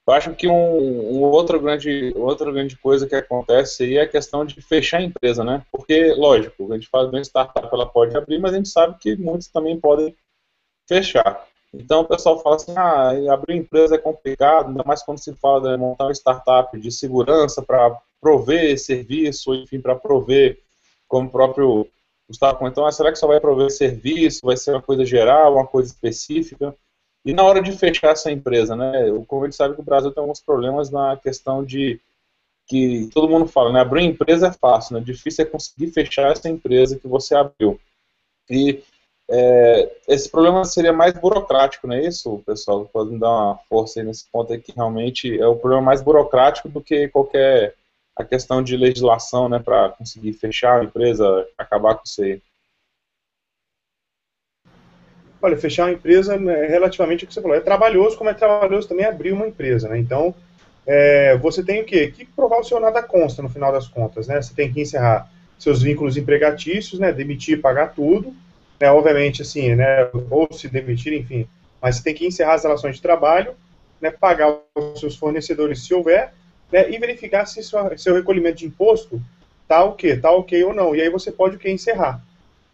Eu 0.07 0.13
acho 0.13 0.33
que 0.33 0.47
um, 0.47 0.53
um 0.53 1.21
outro 1.21 1.59
grande, 1.59 2.11
outra 2.15 2.51
grande 2.51 2.75
coisa 2.77 3.07
que 3.07 3.15
acontece 3.15 3.83
aí 3.83 3.97
é 3.97 4.01
a 4.01 4.07
questão 4.07 4.45
de 4.45 4.59
fechar 4.61 4.97
a 4.97 5.03
empresa, 5.03 5.43
né? 5.43 5.63
Porque, 5.71 6.13
lógico, 6.13 6.71
a 6.71 6.75
gente 6.75 6.89
faz 6.89 7.07
uma 7.07 7.21
startup, 7.21 7.69
ela 7.71 7.85
pode 7.85 8.17
abrir, 8.17 8.39
mas 8.39 8.53
a 8.53 8.57
gente 8.57 8.69
sabe 8.69 8.97
que 8.99 9.15
muitos 9.15 9.47
também 9.47 9.79
podem 9.79 10.15
fechar. 10.87 11.47
Então 11.73 12.01
o 12.01 12.05
pessoal 12.05 12.39
fala 12.41 12.57
assim, 12.57 12.73
ah, 12.75 13.33
abrir 13.33 13.55
empresa 13.55 13.95
é 13.95 13.97
complicado, 13.97 14.67
ainda 14.67 14.83
mais 14.85 15.01
quando 15.03 15.19
se 15.19 15.33
fala 15.35 15.71
de 15.71 15.77
montar 15.77 16.05
uma 16.05 16.13
startup 16.13 16.77
de 16.79 16.91
segurança 16.91 17.61
para 17.61 17.97
prover 18.19 18.77
serviço, 18.77 19.53
enfim, 19.53 19.79
para 19.79 19.95
prover, 19.95 20.59
como 21.07 21.27
o 21.27 21.31
próprio 21.31 21.87
Gustavo 22.27 22.59
comentou, 22.59 22.85
ah, 22.85 22.91
será 22.91 23.11
que 23.11 23.17
só 23.17 23.27
vai 23.27 23.39
prover 23.39 23.71
serviço, 23.71 24.41
vai 24.43 24.57
ser 24.57 24.71
uma 24.71 24.81
coisa 24.81 25.05
geral, 25.05 25.53
uma 25.53 25.67
coisa 25.67 25.89
específica? 25.89 26.75
E 27.23 27.33
na 27.33 27.43
hora 27.43 27.61
de 27.61 27.71
fechar 27.71 28.11
essa 28.11 28.31
empresa, 28.31 28.75
né, 28.75 28.91
como 29.27 29.45
a 29.45 29.51
sabe 29.51 29.75
que 29.75 29.81
o 29.81 29.85
Brasil 29.85 30.11
tem 30.11 30.21
alguns 30.21 30.41
problemas 30.41 30.89
na 30.89 31.15
questão 31.17 31.63
de 31.63 31.99
que 32.67 33.09
todo 33.13 33.29
mundo 33.29 33.47
fala, 33.47 33.71
né? 33.73 33.81
Abrir 33.81 34.05
empresa 34.05 34.47
é 34.47 34.51
fácil, 34.51 34.95
né? 34.95 35.03
Difícil 35.03 35.43
é 35.43 35.47
conseguir 35.47 35.91
fechar 35.91 36.31
essa 36.31 36.47
empresa 36.47 36.97
que 36.97 37.07
você 37.07 37.35
abriu. 37.35 37.77
E 38.49 38.81
é, 39.33 39.89
esse 40.09 40.29
problema 40.29 40.65
seria 40.65 40.91
mais 40.91 41.13
burocrático, 41.13 41.87
não 41.87 41.95
é 41.95 42.05
isso, 42.05 42.43
pessoal? 42.45 42.83
Pode 42.91 43.11
me 43.11 43.19
dar 43.19 43.29
uma 43.29 43.57
força 43.69 44.01
aí 44.01 44.05
nesse 44.05 44.25
ponto 44.29 44.51
aí 44.51 44.59
que 44.59 44.73
realmente 44.73 45.39
é 45.39 45.47
o 45.47 45.55
problema 45.55 45.81
mais 45.81 46.01
burocrático 46.01 46.67
do 46.67 46.81
que 46.81 47.07
qualquer 47.07 47.75
a 48.13 48.25
questão 48.25 48.61
de 48.61 48.75
legislação, 48.75 49.47
né, 49.47 49.57
para 49.57 49.89
conseguir 49.89 50.33
fechar 50.33 50.81
a 50.81 50.83
empresa, 50.83 51.47
acabar 51.57 51.95
com 51.95 52.01
isso 52.05 52.21
aí. 52.21 52.41
Olha, 55.41 55.57
fechar 55.57 55.85
uma 55.85 55.93
empresa 55.93 56.35
é 56.35 56.67
relativamente 56.67 57.23
o 57.23 57.27
que 57.27 57.33
você 57.33 57.41
falou. 57.41 57.55
É 57.55 57.61
trabalhoso, 57.61 58.17
como 58.17 58.29
é 58.29 58.33
trabalhoso 58.33 58.89
também 58.89 59.05
abrir 59.05 59.31
uma 59.31 59.47
empresa, 59.47 59.87
né? 59.87 59.97
Então, 59.97 60.35
é, 60.85 61.37
você 61.37 61.63
tem 61.63 61.81
o 61.81 61.85
quê? 61.85 62.11
Que 62.11 62.25
provar 62.25 62.59
o 62.59 62.63
seu 62.65 62.81
nada 62.81 63.01
consta 63.01 63.41
no 63.41 63.49
final 63.49 63.71
das 63.71 63.87
contas, 63.87 64.27
né? 64.27 64.41
Você 64.41 64.53
tem 64.53 64.71
que 64.71 64.81
encerrar 64.81 65.31
seus 65.57 65.81
vínculos 65.81 66.17
empregatícios, 66.17 66.99
né? 66.99 67.13
Demitir, 67.13 67.61
pagar 67.61 67.93
tudo, 67.93 68.35
né? 68.81 68.91
Obviamente, 68.91 69.43
assim, 69.43 69.75
né? 69.75 70.09
Ou 70.29 70.51
se 70.51 70.67
demitir, 70.67 71.13
enfim. 71.13 71.47
Mas 71.81 71.97
você 71.97 72.03
tem 72.03 72.15
que 72.15 72.25
encerrar 72.25 72.55
as 72.55 72.63
relações 72.63 72.95
de 72.95 73.01
trabalho, 73.01 73.53
né? 74.01 74.11
Pagar 74.11 74.57
os 74.75 74.99
seus 74.99 75.15
fornecedores 75.15 75.85
se 75.85 75.93
houver, 75.93 76.33
né? 76.71 76.89
E 76.89 76.97
verificar 76.97 77.45
se 77.45 77.63
seu, 77.63 77.97
seu 77.97 78.15
recolhimento 78.15 78.57
de 78.57 78.65
imposto 78.65 79.21
tá 79.67 79.83
o 79.85 79.93
quê? 79.93 80.17
Tá 80.17 80.31
ok 80.31 80.63
ou 80.65 80.73
não. 80.73 80.95
E 80.95 81.01
aí 81.01 81.09
você 81.09 81.31
pode 81.31 81.55
o 81.55 81.59
quê? 81.59 81.69
Encerrar. 81.69 82.21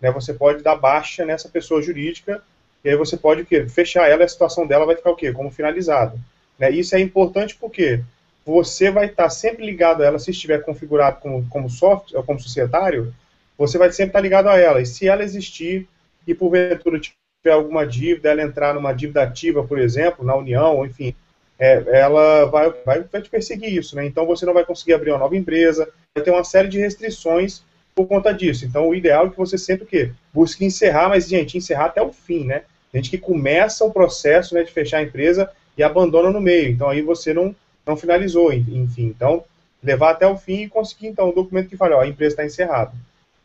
Né? 0.01 0.09
Você 0.11 0.33
pode 0.33 0.63
dar 0.63 0.75
baixa 0.75 1.25
nessa 1.25 1.47
pessoa 1.47 1.81
jurídica 1.81 2.41
e 2.83 2.89
aí 2.89 2.95
você 2.95 3.15
pode 3.15 3.41
o 3.41 3.45
quê? 3.45 3.67
Fechar 3.67 4.09
ela 4.09 4.23
a 4.23 4.27
situação 4.27 4.65
dela 4.65 4.85
vai 4.85 4.95
ficar 4.95 5.11
o 5.11 5.15
quê? 5.15 5.31
Como 5.31 5.51
finalizada. 5.51 6.17
Né? 6.57 6.71
Isso 6.71 6.95
é 6.95 6.99
importante 6.99 7.55
porque 7.55 8.01
você 8.43 8.89
vai 8.89 9.07
estar 9.07 9.29
sempre 9.29 9.63
ligado 9.63 10.01
a 10.01 10.05
ela, 10.07 10.17
se 10.17 10.31
estiver 10.31 10.63
configurado 10.63 11.19
como, 11.19 11.45
como 11.49 11.69
software, 11.69 12.23
como 12.23 12.39
societário, 12.39 13.13
você 13.57 13.77
vai 13.77 13.91
sempre 13.91 14.09
estar 14.09 14.21
ligado 14.21 14.47
a 14.47 14.57
ela. 14.57 14.81
E 14.81 14.85
se 14.85 15.07
ela 15.07 15.23
existir 15.23 15.87
e 16.27 16.35
porventura 16.35 16.99
tiver 16.99 17.53
alguma 17.53 17.85
dívida, 17.85 18.29
ela 18.29 18.43
entrar 18.43 18.73
numa 18.73 18.93
dívida 18.93 19.23
ativa, 19.23 19.63
por 19.63 19.79
exemplo, 19.79 20.25
na 20.25 20.35
União, 20.35 20.85
enfim, 20.85 21.15
é, 21.57 21.83
ela 21.99 22.45
vai, 22.45 22.69
vai, 22.85 23.03
vai 23.03 23.21
te 23.21 23.29
perseguir 23.29 23.73
isso, 23.73 23.95
né? 23.95 24.05
Então 24.05 24.25
você 24.25 24.45
não 24.45 24.53
vai 24.53 24.65
conseguir 24.65 24.93
abrir 24.93 25.11
uma 25.11 25.19
nova 25.19 25.35
empresa, 25.35 25.89
vai 26.15 26.23
ter 26.23 26.31
uma 26.31 26.43
série 26.43 26.67
de 26.67 26.77
restrições 26.77 27.63
por 27.95 28.05
conta 28.07 28.31
disso. 28.31 28.65
Então 28.65 28.87
o 28.87 28.93
ideal 28.93 29.27
é 29.27 29.29
que 29.29 29.37
você 29.37 29.57
sempre 29.57 29.85
o 29.85 29.87
quê? 29.87 30.11
busque 30.33 30.63
encerrar, 30.63 31.09
mas 31.09 31.27
gente, 31.27 31.57
encerrar 31.57 31.85
até 31.85 32.01
o 32.01 32.13
fim, 32.13 32.45
né? 32.45 32.63
gente 32.93 33.09
que 33.09 33.17
começa 33.17 33.83
o 33.83 33.91
processo 33.91 34.53
né, 34.53 34.63
de 34.63 34.71
fechar 34.71 34.99
a 34.99 35.03
empresa 35.03 35.49
e 35.77 35.83
abandona 35.83 36.29
no 36.29 36.41
meio. 36.41 36.69
Então 36.69 36.89
aí 36.89 37.01
você 37.01 37.33
não, 37.33 37.55
não 37.85 37.97
finalizou, 37.97 38.51
enfim. 38.53 39.05
Então, 39.05 39.43
levar 39.83 40.11
até 40.11 40.27
o 40.27 40.37
fim 40.37 40.63
e 40.63 40.69
conseguir, 40.69 41.07
então, 41.07 41.29
um 41.29 41.33
documento 41.33 41.69
que 41.69 41.77
fala, 41.77 41.97
ó, 41.97 42.01
a 42.01 42.07
empresa 42.07 42.33
está 42.33 42.45
encerrada. 42.45 42.93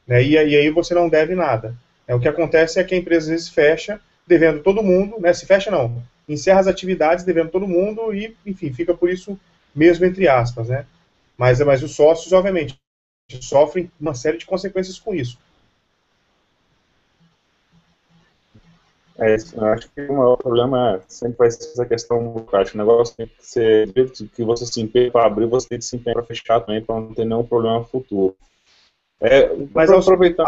Né, 0.06 0.22
e, 0.22 0.32
e, 0.32 0.56
aí 0.56 0.70
você 0.70 0.94
não 0.94 1.08
deve 1.08 1.34
nada. 1.34 1.74
É, 2.06 2.14
o 2.14 2.20
que 2.20 2.28
acontece 2.28 2.78
é 2.78 2.84
que 2.84 2.94
a 2.94 2.98
empresa 2.98 3.26
às 3.26 3.30
vezes 3.30 3.48
fecha, 3.48 4.00
devendo 4.26 4.62
todo 4.62 4.82
mundo, 4.82 5.20
né, 5.20 5.32
se 5.32 5.46
fecha 5.46 5.70
não, 5.70 6.02
encerra 6.28 6.60
as 6.60 6.66
atividades 6.66 7.24
devendo 7.24 7.50
todo 7.50 7.68
mundo 7.68 8.12
e, 8.14 8.36
enfim, 8.44 8.72
fica 8.72 8.94
por 8.94 9.10
isso 9.10 9.38
mesmo 9.74 10.04
entre 10.04 10.28
aspas, 10.28 10.68
né. 10.68 10.86
Mas, 11.36 11.60
mas 11.60 11.82
os 11.82 11.94
sócios, 11.94 12.32
obviamente, 12.32 12.78
sofrem 13.40 13.90
uma 14.00 14.14
série 14.14 14.38
de 14.38 14.46
consequências 14.46 14.98
com 14.98 15.14
isso. 15.14 15.38
É, 19.18 19.36
eu 19.36 19.64
acho 19.66 19.90
que 19.90 20.00
o 20.02 20.16
maior 20.16 20.36
problema 20.36 21.00
sempre 21.06 21.38
vai 21.38 21.50
ser 21.50 21.64
essa 21.64 21.86
questão 21.86 22.26
burocrática. 22.28 22.76
O 22.76 22.78
negócio 22.78 23.14
tem 23.14 23.26
que 23.26 23.46
ser 23.46 23.92
que 24.34 24.42
você 24.42 24.66
se 24.66 24.80
empenha 24.80 25.10
para 25.10 25.26
abrir, 25.26 25.46
você 25.46 25.68
tem 25.68 25.78
que 25.78 25.84
se 25.84 25.96
empenhar 25.96 26.16
para 26.16 26.26
fechar 26.26 26.60
também, 26.60 26.82
para 26.82 26.96
não 26.96 27.14
ter 27.14 27.24
nenhum 27.24 27.44
problema 27.44 27.84
futuro. 27.84 28.34
É, 29.20 29.48
Mas 29.72 29.90
ao 29.90 30.00
aproveitar 30.00 30.46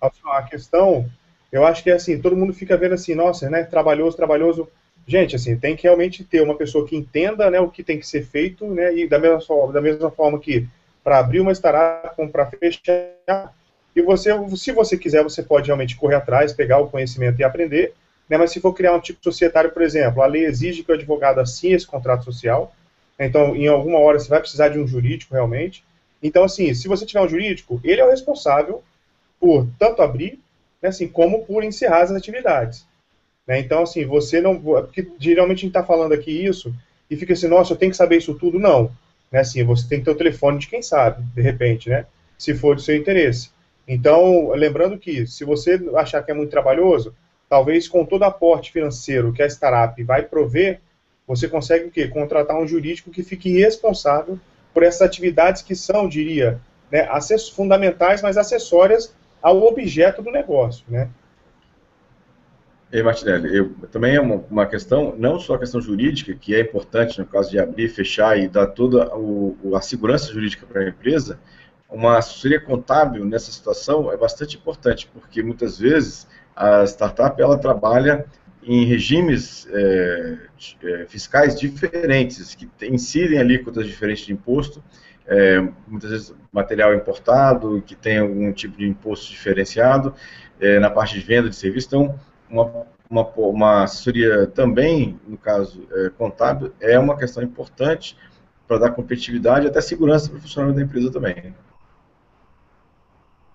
a, 0.00 0.10
a, 0.38 0.42
questão, 0.42 1.08
eu 1.50 1.66
acho 1.66 1.82
que 1.82 1.90
é 1.90 1.94
assim, 1.94 2.20
todo 2.20 2.36
mundo 2.36 2.52
fica 2.52 2.76
vendo 2.76 2.94
assim, 2.94 3.14
nossa, 3.14 3.48
né, 3.50 3.64
trabalhoso, 3.64 4.16
trabalhoso. 4.16 4.68
Gente, 5.06 5.36
assim, 5.36 5.56
tem 5.56 5.76
que 5.76 5.84
realmente 5.84 6.24
ter 6.24 6.42
uma 6.42 6.56
pessoa 6.56 6.86
que 6.86 6.96
entenda, 6.96 7.50
né, 7.50 7.60
o 7.60 7.70
que 7.70 7.82
tem 7.82 7.98
que 7.98 8.06
ser 8.06 8.24
feito, 8.24 8.66
né, 8.66 8.94
e 8.96 9.08
da 9.08 9.18
mesma 9.18 9.72
da 9.72 9.80
mesma 9.80 10.10
forma 10.10 10.38
que 10.38 10.66
para 11.04 11.18
abrir 11.18 11.40
uma 11.40 11.52
startup, 11.52 12.28
para 12.32 12.46
fechar, 12.46 13.54
e 13.96 14.02
você, 14.02 14.30
se 14.56 14.72
você 14.72 14.98
quiser, 14.98 15.22
você 15.22 15.42
pode 15.42 15.66
realmente 15.66 15.96
correr 15.96 16.16
atrás, 16.16 16.52
pegar 16.52 16.78
o 16.78 16.90
conhecimento 16.90 17.40
e 17.40 17.44
aprender. 17.44 17.94
Né? 18.28 18.36
Mas 18.36 18.50
se 18.50 18.60
for 18.60 18.74
criar 18.74 18.92
um 18.92 19.00
tipo 19.00 19.18
societário, 19.22 19.70
por 19.70 19.80
exemplo, 19.80 20.22
a 20.22 20.26
lei 20.26 20.44
exige 20.44 20.82
que 20.82 20.92
o 20.92 20.94
advogado 20.94 21.40
assine 21.40 21.74
esse 21.74 21.86
contrato 21.86 22.22
social. 22.24 22.74
Então, 23.18 23.56
em 23.56 23.66
alguma 23.66 23.98
hora, 23.98 24.18
você 24.18 24.28
vai 24.28 24.40
precisar 24.40 24.68
de 24.68 24.78
um 24.78 24.86
jurídico 24.86 25.32
realmente. 25.32 25.82
Então, 26.22 26.44
assim, 26.44 26.74
se 26.74 26.86
você 26.88 27.06
tiver 27.06 27.22
um 27.22 27.28
jurídico, 27.28 27.80
ele 27.82 28.00
é 28.00 28.04
o 28.04 28.10
responsável 28.10 28.82
por 29.40 29.66
tanto 29.78 30.02
abrir, 30.02 30.40
né, 30.82 30.88
assim, 30.88 31.08
como 31.08 31.44
por 31.44 31.64
encerrar 31.64 32.02
as 32.02 32.10
atividades. 32.10 32.86
Né? 33.46 33.60
Então, 33.60 33.82
assim, 33.82 34.04
você 34.04 34.40
não. 34.40 34.60
Porque 34.60 35.08
geralmente 35.18 35.58
a 35.58 35.60
gente 35.60 35.68
está 35.68 35.84
falando 35.84 36.12
aqui 36.12 36.30
isso 36.30 36.74
e 37.10 37.16
fica 37.16 37.32
assim, 37.32 37.48
nossa, 37.48 37.72
eu 37.72 37.76
tenho 37.76 37.90
que 37.90 37.96
saber 37.96 38.16
isso 38.16 38.34
tudo. 38.34 38.58
Não. 38.58 38.90
Né, 39.30 39.40
assim, 39.40 39.62
você 39.64 39.88
tem 39.88 39.98
que 39.98 40.04
ter 40.04 40.10
o 40.10 40.16
telefone 40.16 40.58
de 40.58 40.68
quem 40.68 40.82
sabe, 40.82 41.22
de 41.34 41.42
repente, 41.42 41.88
né? 41.88 42.06
Se 42.38 42.54
for 42.54 42.74
do 42.74 42.82
seu 42.82 42.96
interesse. 42.96 43.50
Então, 43.88 44.50
lembrando 44.50 44.98
que 44.98 45.26
se 45.26 45.44
você 45.44 45.80
achar 45.94 46.22
que 46.22 46.30
é 46.30 46.34
muito 46.34 46.50
trabalhoso, 46.50 47.14
talvez 47.48 47.88
com 47.88 48.04
todo 48.04 48.24
aporte 48.24 48.72
financeiro 48.72 49.32
que 49.32 49.42
a 49.42 49.46
startup 49.46 50.02
vai 50.02 50.22
prover, 50.22 50.80
você 51.26 51.48
consegue 51.48 51.86
o 51.86 51.90
quê? 51.90 52.08
Contratar 52.08 52.56
um 52.56 52.66
jurídico 52.66 53.10
que 53.10 53.22
fique 53.22 53.50
responsável 53.60 54.38
por 54.74 54.82
essas 54.82 55.02
atividades 55.02 55.62
que 55.62 55.74
são, 55.74 56.08
diria, 56.08 56.60
né, 56.90 57.08
fundamentais, 57.54 58.22
mas 58.22 58.36
acessórias 58.36 59.14
ao 59.46 59.62
objeto 59.62 60.22
do 60.22 60.32
negócio, 60.32 60.84
né? 60.88 61.08
E 62.92 63.00
Martinelli, 63.00 63.56
eu, 63.56 63.70
também 63.92 64.16
é 64.16 64.20
uma, 64.20 64.44
uma, 64.50 64.66
questão, 64.66 65.14
não 65.16 65.38
só 65.38 65.54
a 65.54 65.58
questão 65.58 65.80
jurídica, 65.80 66.34
que 66.34 66.52
é 66.52 66.60
importante 66.60 67.16
no 67.20 67.26
caso 67.26 67.50
de 67.50 67.58
abrir, 67.60 67.88
fechar 67.88 68.36
e 68.36 68.48
dar 68.48 68.66
toda 68.66 69.14
o, 69.16 69.76
a 69.76 69.80
segurança 69.80 70.32
jurídica 70.32 70.66
para 70.66 70.82
a 70.82 70.88
empresa, 70.88 71.38
uma 71.88 72.18
assessoria 72.18 72.60
contábil 72.60 73.24
nessa 73.24 73.52
situação 73.52 74.10
é 74.12 74.16
bastante 74.16 74.56
importante, 74.56 75.08
porque 75.12 75.40
muitas 75.44 75.78
vezes 75.78 76.26
a 76.54 76.82
startup 76.84 77.40
ela 77.40 77.56
trabalha 77.56 78.26
em 78.64 78.84
regimes 78.84 79.68
é, 79.70 80.38
é, 80.82 81.06
fiscais 81.06 81.56
diferentes, 81.56 82.56
que 82.56 82.68
incidem 82.82 83.38
alíquotas 83.38 83.86
diferentes 83.86 84.26
de 84.26 84.32
imposto, 84.32 84.82
é, 85.26 85.60
muitas 85.86 86.10
vezes 86.10 86.34
material 86.52 86.94
importado, 86.94 87.82
que 87.86 87.94
tem 87.94 88.18
algum 88.18 88.52
tipo 88.52 88.76
de 88.76 88.86
imposto 88.86 89.30
diferenciado, 89.30 90.14
é, 90.60 90.78
na 90.78 90.90
parte 90.90 91.14
de 91.14 91.20
venda 91.20 91.48
de 91.48 91.56
serviço. 91.56 91.88
Então, 91.88 92.18
uma, 92.48 92.86
uma, 93.10 93.26
uma 93.36 93.82
assessoria 93.84 94.46
também, 94.46 95.18
no 95.26 95.36
caso 95.36 95.86
é, 95.92 96.10
contábil, 96.10 96.72
é 96.80 96.98
uma 96.98 97.16
questão 97.16 97.42
importante 97.42 98.16
para 98.66 98.78
dar 98.78 98.90
competitividade 98.90 99.66
e 99.66 99.68
até 99.68 99.80
segurança 99.80 100.28
para 100.28 100.38
o 100.38 100.40
funcionamento 100.40 100.78
da 100.78 100.84
empresa 100.84 101.12
também 101.12 101.54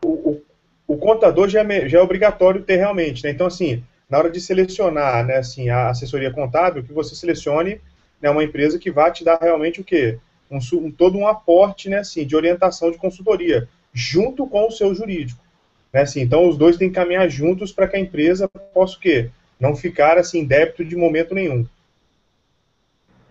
o, 0.03 0.41
o, 0.87 0.97
contador 0.97 1.47
já 1.47 1.61
é, 1.61 1.87
já 1.87 1.99
é 1.99 2.01
obrigatório 2.01 2.63
ter 2.63 2.77
realmente, 2.77 3.23
né? 3.23 3.31
Então, 3.31 3.47
assim, 3.47 3.83
na 4.09 4.17
hora 4.17 4.29
de 4.29 4.41
selecionar, 4.41 5.25
né, 5.25 5.37
assim, 5.37 5.69
a 5.69 5.89
assessoria 5.89 6.31
contábil, 6.31 6.83
que 6.83 6.93
você 6.93 7.15
selecione 7.15 7.79
né, 8.21 8.29
uma 8.29 8.43
empresa 8.43 8.79
que 8.79 8.91
vai 8.91 9.11
te 9.11 9.23
dar 9.23 9.39
realmente 9.41 9.81
o 9.81 9.83
quê? 9.83 10.19
Um, 10.51 10.91
todo 10.91 11.17
um 11.17 11.25
aporte, 11.25 11.87
né, 11.87 11.99
assim, 11.99 12.25
de 12.25 12.35
orientação 12.35 12.91
de 12.91 12.97
consultoria, 12.97 13.69
junto 13.93 14.45
com 14.45 14.67
o 14.67 14.71
seu 14.71 14.93
jurídico. 14.93 15.41
Né, 15.93 16.01
assim, 16.01 16.19
então, 16.21 16.47
os 16.47 16.57
dois 16.57 16.75
têm 16.75 16.89
que 16.89 16.95
caminhar 16.95 17.29
juntos 17.29 17.71
para 17.71 17.87
que 17.87 17.95
a 17.95 17.99
empresa 17.99 18.49
possa 18.73 18.97
o 18.97 18.99
quê? 18.99 19.29
Não 19.57 19.75
ficar, 19.75 20.17
assim, 20.17 20.45
débito 20.45 20.83
de 20.83 20.95
momento 20.95 21.33
nenhum. 21.33 21.65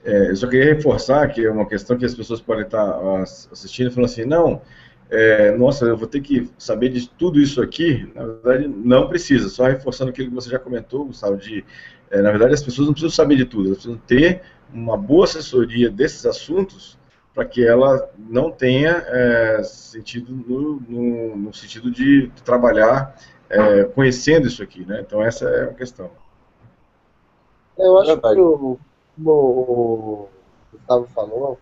É, 0.02 0.30
eu 0.30 0.36
só 0.36 0.48
queria 0.48 0.74
reforçar 0.74 1.28
que 1.28 1.44
é 1.44 1.50
uma 1.50 1.68
questão 1.68 1.98
que 1.98 2.06
as 2.06 2.14
pessoas 2.14 2.40
podem 2.40 2.64
estar 2.64 2.98
assistindo 3.52 3.90
e 3.90 3.90
falando 3.92 4.08
assim, 4.08 4.24
não, 4.24 4.62
é, 5.10 5.50
nossa, 5.56 5.84
eu 5.84 5.96
vou 5.96 6.06
ter 6.06 6.22
que 6.22 6.48
saber 6.56 6.88
de 6.88 7.06
tudo 7.06 7.38
isso 7.38 7.60
aqui. 7.60 8.10
Na 8.14 8.24
verdade, 8.24 8.66
não 8.66 9.08
precisa. 9.08 9.48
Só 9.48 9.64
reforçando 9.64 10.10
aquilo 10.10 10.28
que 10.28 10.34
você 10.34 10.48
já 10.48 10.58
comentou, 10.58 11.04
Gustavo, 11.04 11.36
de, 11.36 11.64
é, 12.10 12.22
na 12.22 12.30
verdade, 12.30 12.54
as 12.54 12.62
pessoas 12.62 12.86
não 12.86 12.94
precisam 12.94 13.10
saber 13.10 13.36
de 13.36 13.44
tudo, 13.44 13.66
elas 13.66 13.78
precisam 13.78 14.00
ter 14.06 14.40
uma 14.72 14.96
boa 14.96 15.24
assessoria 15.24 15.90
desses 15.90 16.24
assuntos 16.24 16.96
para 17.40 17.48
que 17.48 17.66
ela 17.66 18.10
não 18.18 18.50
tenha 18.50 19.02
é, 19.06 19.62
sentido 19.62 20.30
no, 20.30 20.78
no, 20.80 21.36
no, 21.36 21.54
sentido 21.54 21.90
de 21.90 22.30
trabalhar 22.44 23.16
é, 23.48 23.84
conhecendo 23.84 24.46
isso 24.46 24.62
aqui, 24.62 24.84
né? 24.84 25.00
Então 25.00 25.22
essa 25.22 25.48
é 25.48 25.64
a 25.64 25.72
questão. 25.72 26.10
Eu 27.78 27.96
acho 27.96 28.20
que 28.20 28.40
o, 28.40 28.78
o, 29.24 29.30
o 29.30 30.28
Gustavo 30.70 31.06
falou, 31.14 31.58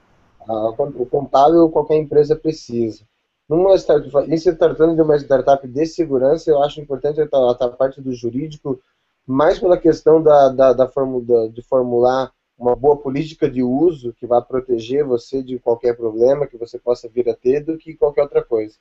a, 0.49 0.69
o 0.71 1.07
contábil 1.07 1.69
qualquer 1.69 1.99
empresa 1.99 2.35
precisa. 2.35 3.05
Numa 3.49 3.77
startup, 3.77 4.29
em 4.29 4.37
se 4.37 4.53
tratando 4.57 4.97
de 4.97 5.03
uma 5.03 5.17
startup 5.17 5.65
de 5.69 5.87
segurança, 5.87 6.51
eu 6.51 6.61
acho 6.61 6.81
importante 6.81 7.21
a, 7.21 7.25
a 7.25 7.69
parte 7.69 8.01
do 8.01 8.13
jurídico, 8.13 8.81
mais 9.25 9.61
pela 9.61 9.79
questão 9.79 10.21
da, 10.21 10.49
da, 10.49 10.73
da, 10.73 10.87
da 10.87 11.47
de 11.53 11.63
formular 11.63 12.33
uma 12.59 12.75
boa 12.75 12.97
política 12.97 13.49
de 13.49 13.63
uso 13.63 14.13
que 14.15 14.27
vai 14.27 14.43
proteger 14.43 15.05
você 15.05 15.43
de 15.43 15.59
qualquer 15.59 15.97
problema 15.97 16.47
que 16.47 16.57
você 16.57 16.79
possa 16.79 17.09
vir 17.09 17.29
a 17.29 17.35
ter 17.35 17.61
do 17.61 17.79
que 17.79 17.95
qualquer 17.95 18.23
outra 18.23 18.43
coisa. 18.43 18.75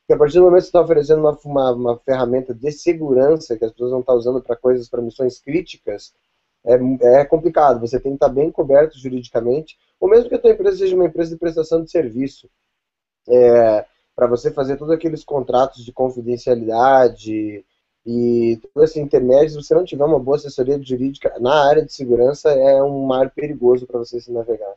Porque 0.00 0.12
a 0.14 0.16
partir 0.18 0.38
do 0.38 0.44
momento 0.44 0.58
que 0.58 0.62
você 0.62 0.68
está 0.68 0.80
oferecendo 0.80 1.20
uma, 1.20 1.36
uma, 1.44 1.72
uma, 1.72 1.98
ferramenta 1.98 2.54
de 2.54 2.70
segurança 2.70 3.56
que 3.56 3.64
as 3.64 3.72
pessoas 3.72 3.90
vão 3.90 4.00
estar 4.00 4.14
usando 4.14 4.40
para 4.40 4.54
coisas, 4.54 4.88
para 4.88 5.02
missões 5.02 5.40
críticas, 5.40 6.14
é, 6.64 6.74
é 7.20 7.24
complicado. 7.24 7.80
Você 7.80 7.98
tem 7.98 8.12
que 8.12 8.16
estar 8.16 8.28
bem 8.28 8.48
coberto 8.52 8.96
juridicamente, 8.96 9.76
ou 9.98 10.08
mesmo 10.08 10.28
que 10.28 10.36
a 10.36 10.38
tua 10.38 10.52
empresa 10.52 10.78
seja 10.78 10.94
uma 10.94 11.06
empresa 11.06 11.30
de 11.30 11.38
prestação 11.38 11.82
de 11.82 11.90
serviço. 11.90 12.48
É, 13.28 13.84
para 14.14 14.28
você 14.28 14.52
fazer 14.52 14.76
todos 14.76 14.94
aqueles 14.94 15.24
contratos 15.24 15.84
de 15.84 15.92
confidencialidade, 15.92 17.64
e 18.06 18.60
todo 18.72 18.84
esse 18.84 19.00
intermédio, 19.00 19.50
se 19.50 19.56
você 19.56 19.74
não 19.74 19.84
tiver 19.84 20.04
uma 20.04 20.20
boa 20.20 20.36
assessoria 20.36 20.80
jurídica 20.80 21.34
na 21.40 21.68
área 21.68 21.84
de 21.84 21.92
segurança, 21.92 22.50
é 22.52 22.80
um 22.80 23.04
mar 23.04 23.30
perigoso 23.30 23.84
para 23.84 23.98
você 23.98 24.20
se 24.20 24.30
navegar. 24.30 24.74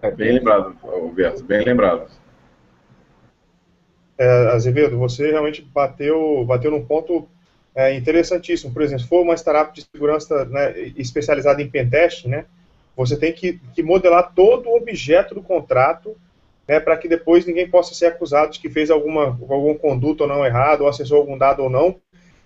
É 0.00 0.10
bem 0.10 0.32
lembrado, 0.32 0.74
Alberto, 0.82 1.44
bem 1.44 1.62
lembrado. 1.64 2.10
É, 4.16 4.52
Azevedo, 4.52 4.96
você 4.96 5.30
realmente 5.30 5.60
bateu, 5.60 6.42
bateu 6.46 6.70
num 6.70 6.84
ponto 6.84 7.28
é, 7.74 7.94
interessantíssimo. 7.94 8.72
Por 8.72 8.80
exemplo, 8.80 9.02
se 9.02 9.08
for 9.08 9.20
uma 9.20 9.36
startup 9.36 9.74
de 9.74 9.86
segurança 9.86 10.46
né, 10.46 10.78
especializada 10.96 11.60
em 11.60 11.68
pentest, 11.68 12.26
né, 12.26 12.46
você 12.96 13.18
tem 13.18 13.34
que, 13.34 13.60
que 13.74 13.82
modelar 13.82 14.32
todo 14.34 14.70
o 14.70 14.76
objeto 14.76 15.34
do 15.34 15.42
contrato 15.42 16.16
né, 16.68 16.78
para 16.78 16.98
que 16.98 17.08
depois 17.08 17.46
ninguém 17.46 17.68
possa 17.68 17.94
ser 17.94 18.06
acusado 18.06 18.52
de 18.52 18.60
que 18.60 18.68
fez 18.68 18.90
alguma, 18.90 19.38
algum 19.48 19.74
conduta 19.74 20.24
ou 20.24 20.28
não 20.28 20.44
errado, 20.44 20.82
ou 20.82 20.88
acessou 20.88 21.16
algum 21.16 21.38
dado 21.38 21.62
ou 21.62 21.70
não. 21.70 21.96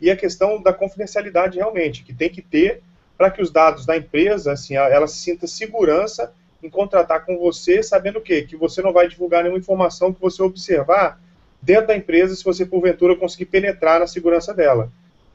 E 0.00 0.10
a 0.10 0.16
questão 0.16 0.62
da 0.62 0.72
confidencialidade 0.72 1.58
realmente, 1.58 2.04
que 2.04 2.14
tem 2.14 2.30
que 2.30 2.40
ter 2.40 2.80
para 3.18 3.30
que 3.30 3.42
os 3.42 3.50
dados 3.50 3.84
da 3.84 3.96
empresa, 3.96 4.52
assim, 4.52 4.76
ela 4.76 5.06
se 5.08 5.18
sinta 5.18 5.46
segurança 5.46 6.32
em 6.62 6.70
contratar 6.70 7.26
com 7.26 7.36
você, 7.36 7.82
sabendo 7.82 8.20
o 8.20 8.22
quê? 8.22 8.42
Que 8.42 8.56
você 8.56 8.80
não 8.80 8.92
vai 8.92 9.08
divulgar 9.08 9.42
nenhuma 9.42 9.58
informação 9.58 10.12
que 10.12 10.20
você 10.20 10.40
observar 10.42 11.20
dentro 11.60 11.88
da 11.88 11.96
empresa, 11.96 12.34
se 12.34 12.44
você 12.44 12.64
porventura 12.64 13.16
conseguir 13.16 13.46
penetrar 13.46 13.98
na 13.98 14.06
segurança 14.06 14.54
dela. 14.54 14.90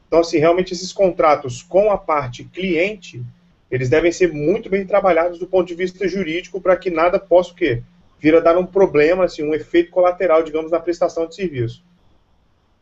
Então, 0.06 0.20
assim, 0.20 0.38
realmente 0.38 0.72
esses 0.72 0.92
contratos 0.92 1.62
com 1.62 1.90
a 1.90 1.98
parte 1.98 2.44
cliente, 2.44 3.22
eles 3.70 3.90
devem 3.90 4.10
ser 4.10 4.32
muito 4.32 4.70
bem 4.70 4.86
trabalhados 4.86 5.38
do 5.38 5.46
ponto 5.46 5.68
de 5.68 5.74
vista 5.74 6.08
jurídico 6.08 6.60
para 6.60 6.76
que 6.76 6.90
nada 6.90 7.18
possa 7.18 7.52
o 7.52 7.54
quê? 7.54 7.82
Vira 8.18 8.40
dar 8.40 8.58
um 8.58 8.66
problema, 8.66 9.24
assim, 9.24 9.42
um 9.42 9.54
efeito 9.54 9.90
colateral, 9.90 10.42
digamos, 10.42 10.70
na 10.70 10.80
prestação 10.80 11.26
de 11.26 11.34
serviço. 11.34 11.82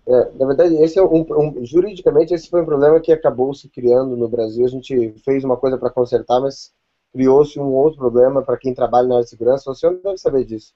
É, 0.08 0.30
na 0.38 0.46
verdade, 0.46 0.76
esse 0.76 0.98
é 0.98 1.02
um, 1.02 1.26
um, 1.30 1.64
juridicamente 1.66 2.32
esse 2.32 2.48
foi 2.48 2.62
um 2.62 2.66
problema 2.66 3.00
que 3.00 3.12
acabou 3.12 3.52
se 3.52 3.68
criando 3.68 4.16
no 4.16 4.28
Brasil. 4.28 4.64
A 4.64 4.68
gente 4.68 5.12
fez 5.24 5.42
uma 5.42 5.56
coisa 5.56 5.76
para 5.76 5.90
consertar, 5.90 6.40
mas 6.40 6.72
criou-se 7.12 7.58
um 7.58 7.72
outro 7.72 7.98
problema 7.98 8.42
para 8.42 8.56
quem 8.56 8.72
trabalha 8.72 9.08
na 9.08 9.14
área 9.16 9.24
de 9.24 9.30
segurança. 9.30 9.74
Você 9.74 9.90
não 9.90 9.98
deve 9.98 10.18
saber 10.18 10.44
disso. 10.44 10.72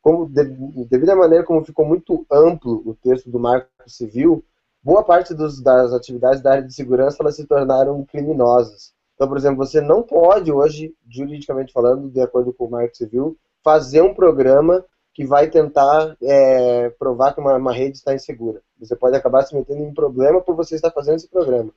Como 0.00 0.26
devido 0.26 1.10
à 1.10 1.16
maneira 1.16 1.44
como 1.44 1.62
ficou 1.62 1.84
muito 1.84 2.24
amplo 2.30 2.82
o 2.86 2.94
texto 2.94 3.30
do 3.30 3.38
Marco 3.38 3.68
Civil, 3.86 4.42
boa 4.82 5.04
parte 5.04 5.34
dos, 5.34 5.60
das 5.60 5.92
atividades 5.92 6.42
da 6.42 6.52
área 6.52 6.66
de 6.66 6.72
segurança 6.72 7.18
elas 7.20 7.36
se 7.36 7.46
tornaram 7.46 8.02
criminosas. 8.04 8.94
Então, 9.14 9.28
por 9.28 9.36
exemplo, 9.36 9.58
você 9.58 9.82
não 9.82 10.02
pode 10.02 10.50
hoje, 10.50 10.94
juridicamente 11.06 11.74
falando, 11.74 12.08
de 12.08 12.22
acordo 12.22 12.54
com 12.54 12.64
o 12.64 12.70
Marco 12.70 12.96
Civil, 12.96 13.36
fazer 13.62 14.02
um 14.02 14.14
programa 14.14 14.84
que 15.12 15.24
vai 15.24 15.50
tentar 15.50 16.16
é, 16.22 16.90
provar 16.90 17.34
que 17.34 17.40
uma, 17.40 17.56
uma, 17.56 17.72
rede 17.72 17.96
está 17.96 18.14
insegura. 18.14 18.62
Você 18.78 18.96
pode 18.96 19.16
acabar 19.16 19.42
se 19.42 19.54
metendo 19.54 19.82
em 19.82 19.92
problema 19.92 20.40
por 20.40 20.54
você 20.54 20.76
estar 20.76 20.90
fazendo 20.90 21.16
esse 21.16 21.28
programa. 21.28 21.72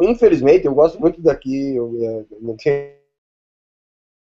Infelizmente, 0.00 0.66
eu 0.66 0.74
gosto 0.74 1.00
muito 1.00 1.22
daqui, 1.22 1.76
eu, 1.76 1.96
é, 2.02 2.24
não 2.40 2.56
tenho 2.56 3.04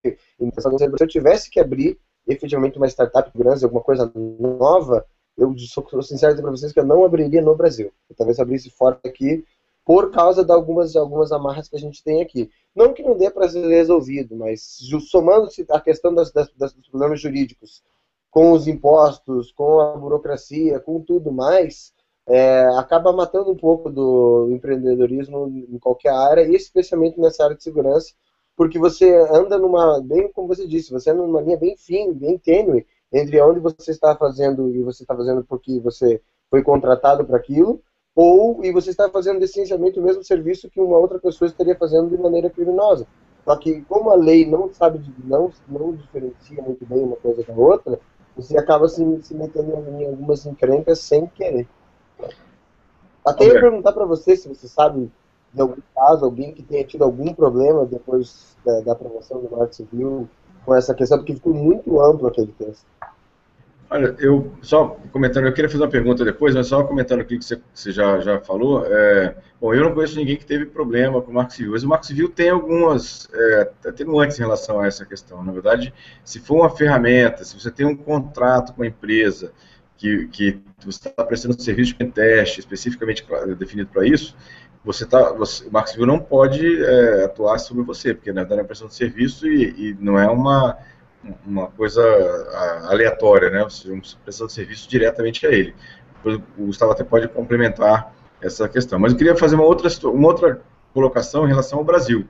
se 0.06 1.04
eu 1.04 1.08
tivesse 1.08 1.50
que 1.50 1.60
abrir 1.60 2.00
efetivamente 2.28 2.78
uma 2.78 2.88
startup 2.88 3.32
grande, 3.36 3.64
alguma 3.64 3.82
coisa 3.82 4.12
nova, 4.16 5.06
eu 5.38 5.54
sou 5.58 6.02
sincero 6.02 6.36
para 6.42 6.52
vocês 6.52 6.72
que 6.72 6.80
eu 6.80 6.86
não 6.86 7.04
abriria 7.04 7.42
no 7.42 7.56
Brasil. 7.56 7.92
Eu 8.10 8.16
talvez 8.16 8.40
abrisse 8.40 8.70
fora 8.70 9.00
aqui 9.04 9.44
por 9.86 10.12
causa 10.12 10.44
de 10.44 10.52
algumas, 10.52 10.96
algumas 10.96 11.32
amarras 11.32 11.70
que 11.70 11.76
a 11.76 11.80
gente 11.80 12.04
tem 12.04 12.22
aqui. 12.22 12.50
Não 12.76 12.92
que 12.92 13.04
não 13.04 13.16
dê 13.16 13.30
para 13.30 13.48
ser 13.48 13.66
resolvido, 13.68 14.36
mas 14.36 14.80
somando-se 15.10 15.64
a 15.70 15.80
questão 15.80 16.14
das, 16.14 16.32
das, 16.32 16.50
dos 16.52 16.90
problemas 16.90 17.22
jurídicos 17.22 17.84
com 18.32 18.52
os 18.52 18.68
impostos, 18.68 19.52
com 19.52 19.80
a 19.80 19.96
burocracia, 19.96 20.80
com 20.80 21.00
tudo 21.00 21.32
mais, 21.32 21.94
é, 22.28 22.66
acaba 22.78 23.14
matando 23.14 23.52
um 23.52 23.56
pouco 23.56 23.90
do 23.90 24.50
empreendedorismo 24.52 25.48
em 25.48 25.78
qualquer 25.78 26.10
área, 26.12 26.42
e 26.42 26.56
especialmente 26.56 27.20
nessa 27.20 27.44
área 27.44 27.56
de 27.56 27.64
segurança, 27.64 28.14
porque 28.58 28.80
você 28.80 29.14
anda 29.32 29.58
numa, 29.58 30.02
bem 30.02 30.32
como 30.32 30.48
você 30.48 30.68
disse, 30.68 30.92
você 30.92 31.12
anda 31.12 31.22
numa 31.22 31.42
linha 31.42 31.58
bem 31.58 31.78
fina, 31.78 32.14
bem 32.14 32.38
tênue, 32.38 32.86
entre 33.14 33.40
onde 33.40 33.60
você 33.60 33.92
está 33.92 34.16
fazendo 34.16 34.70
e 34.76 34.82
você 34.82 35.04
está 35.04 35.16
fazendo 35.16 35.46
porque 35.46 35.80
você 35.80 36.22
foi 36.50 36.64
contratado 36.64 37.24
para 37.24 37.38
aquilo, 37.38 37.82
ou 38.16 38.64
e 38.64 38.72
você 38.72 38.92
está 38.92 39.10
fazendo 39.10 39.44
essencialmente 39.44 40.00
o 40.00 40.04
mesmo 40.04 40.24
serviço 40.24 40.70
que 40.70 40.80
uma 40.80 40.98
outra 40.98 41.20
pessoa 41.20 41.48
estaria 41.48 41.76
fazendo 41.76 42.10
de 42.10 42.22
maneira 42.22 42.50
criminosa. 42.50 43.06
Só 43.44 43.56
que 43.58 43.82
como 43.82 44.10
a 44.10 44.16
lei 44.16 44.50
não 44.50 44.74
sabe, 44.74 45.02
não, 45.24 45.52
não 45.68 45.94
diferencia 45.94 46.64
muito 46.64 46.86
bem 46.86 47.04
uma 47.04 47.18
coisa 47.18 47.44
da 47.44 47.54
outra, 47.54 48.00
você 48.36 48.58
acaba 48.58 48.88
se, 48.88 49.04
se 49.22 49.36
metendo 49.36 49.72
em 49.72 50.06
algumas 50.06 50.46
encrencas 50.46 51.00
sem 51.00 51.28
querer. 51.28 51.68
Até 53.26 53.46
ia 53.46 53.60
perguntar 53.60 53.92
para 53.92 54.06
você 54.06 54.36
se 54.36 54.48
você 54.48 54.68
sabe 54.68 55.12
de 55.54 55.62
algum 55.62 55.82
caso, 55.96 56.26
alguém 56.26 56.54
que 56.54 56.62
tenha 56.62 56.84
tido 56.84 57.04
algum 57.04 57.34
problema 57.34 57.86
depois 57.86 58.58
da, 58.66 58.82
da 58.82 58.92
aprovação 58.92 59.42
do 59.42 59.56
Marco 59.56 59.74
Civil 59.74 60.28
com 60.66 60.76
essa 60.76 60.94
questão, 60.94 61.18
porque 61.18 61.34
ficou 61.34 61.54
muito 61.54 62.02
amplo 62.02 62.28
aquele 62.28 62.52
texto. 62.52 62.86
Olha, 63.88 64.16
eu 64.18 64.52
só 64.62 64.98
comentando, 65.12 65.46
eu 65.46 65.54
queria 65.54 65.70
fazer 65.70 65.84
uma 65.84 65.90
pergunta 65.90 66.26
depois, 66.26 66.56
mas 66.56 66.68
só 66.68 66.84
comentando 66.84 67.20
aqui 67.20 67.38
que 67.38 67.46
você, 67.46 67.62
você 67.72 67.92
já, 67.92 68.20
já 68.20 68.40
falou. 68.40 68.84
É, 68.86 69.36
bom, 69.62 69.74
eu 69.74 69.84
não 69.84 69.94
conheço 69.94 70.18
ninguém 70.18 70.38
que 70.38 70.46
teve 70.46 70.66
problema 70.66 71.22
com 71.22 71.30
o 71.30 71.34
Marco 71.34 71.54
Civil, 71.54 71.72
mas 71.72 71.84
o 71.84 71.88
Marco 71.88 72.06
Civil 72.06 72.30
tem 72.30 72.50
algumas 72.50 73.30
é, 73.32 73.72
atenuantes 73.88 74.40
em 74.40 74.42
relação 74.42 74.80
a 74.80 74.88
essa 74.88 75.06
questão. 75.06 75.44
Na 75.44 75.52
verdade, 75.52 75.94
se 76.24 76.40
for 76.40 76.56
uma 76.56 76.70
ferramenta, 76.70 77.44
se 77.44 77.60
você 77.60 77.70
tem 77.70 77.86
um 77.86 77.96
contrato 77.96 78.74
com 78.74 78.82
a 78.82 78.88
empresa 78.88 79.54
que, 79.98 80.28
que 80.30 80.60
você 80.84 81.08
está 81.08 81.24
prestando 81.24 81.62
serviço 81.62 81.96
de 81.96 82.06
teste 82.08 82.60
especificamente 82.60 83.26
definido 83.58 83.90
para 83.94 84.06
isso, 84.06 84.36
você 84.84 85.06
tá, 85.06 85.32
você, 85.32 85.68
o 85.68 85.72
Marco 85.72 85.90
Civil 85.90 86.06
não 86.06 86.20
pode 86.20 86.84
é, 86.84 87.26
atuar 87.26 87.60
sobre 87.60 87.84
você, 87.84 88.14
porque 88.14 88.32
na 88.32 88.42
verdade 88.42 88.60
é 88.60 88.64
uma 88.64 88.68
prestação 88.68 88.90
de 88.90 88.96
serviço 88.96 89.48
e, 89.48 89.92
e 89.92 89.98
não 90.00 90.20
é 90.20 90.28
uma 90.28 90.78
uma 91.46 91.68
coisa 91.68 92.02
aleatória, 92.88 93.50
né? 93.50 93.64
Você 93.64 93.90
precisa 94.24 94.48
de 94.48 94.54
serviço 94.54 94.90
diretamente 94.90 95.46
a 95.46 95.52
ele. 95.52 95.76
O 96.58 96.66
Gustavo 96.66 96.92
até 96.92 97.04
pode 97.04 97.28
complementar 97.28 98.14
essa 98.42 98.68
questão. 98.68 99.00
Mas 99.00 99.12
eu 99.12 99.18
queria 99.18 99.36
fazer 99.36 99.56
uma 99.56 99.64
outra, 99.64 99.90
uma 100.10 100.28
outra 100.28 100.62
colocação 100.94 101.46
em 101.46 101.50
relação 101.50 101.80
ao 101.80 101.86
Brasil. 101.86 102.26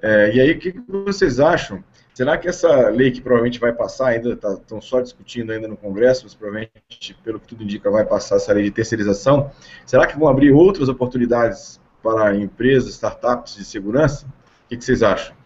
É, 0.00 0.32
e 0.34 0.40
aí, 0.40 0.52
o 0.52 0.58
que 0.58 0.74
vocês 0.88 1.40
acham? 1.40 1.82
Será 2.14 2.36
que 2.36 2.48
essa 2.48 2.88
lei 2.88 3.10
que 3.10 3.20
provavelmente 3.20 3.60
vai 3.60 3.72
passar, 3.72 4.08
ainda 4.08 4.32
estão 4.32 4.56
tá, 4.58 4.80
só 4.80 5.00
discutindo 5.00 5.52
ainda 5.52 5.68
no 5.68 5.76
Congresso, 5.76 6.24
mas 6.24 6.34
provavelmente, 6.34 7.16
pelo 7.22 7.38
que 7.38 7.46
tudo 7.46 7.62
indica, 7.62 7.90
vai 7.90 8.04
passar 8.04 8.36
essa 8.36 8.52
lei 8.52 8.64
de 8.64 8.70
terceirização, 8.70 9.50
será 9.86 10.06
que 10.06 10.18
vão 10.18 10.28
abrir 10.28 10.50
outras 10.50 10.88
oportunidades 10.88 11.80
para 12.02 12.34
empresas, 12.34 12.94
startups 12.94 13.54
de 13.54 13.64
segurança? 13.64 14.26
O 14.26 14.68
que, 14.68 14.76
que 14.76 14.84
vocês 14.84 15.02
acham 15.02 15.36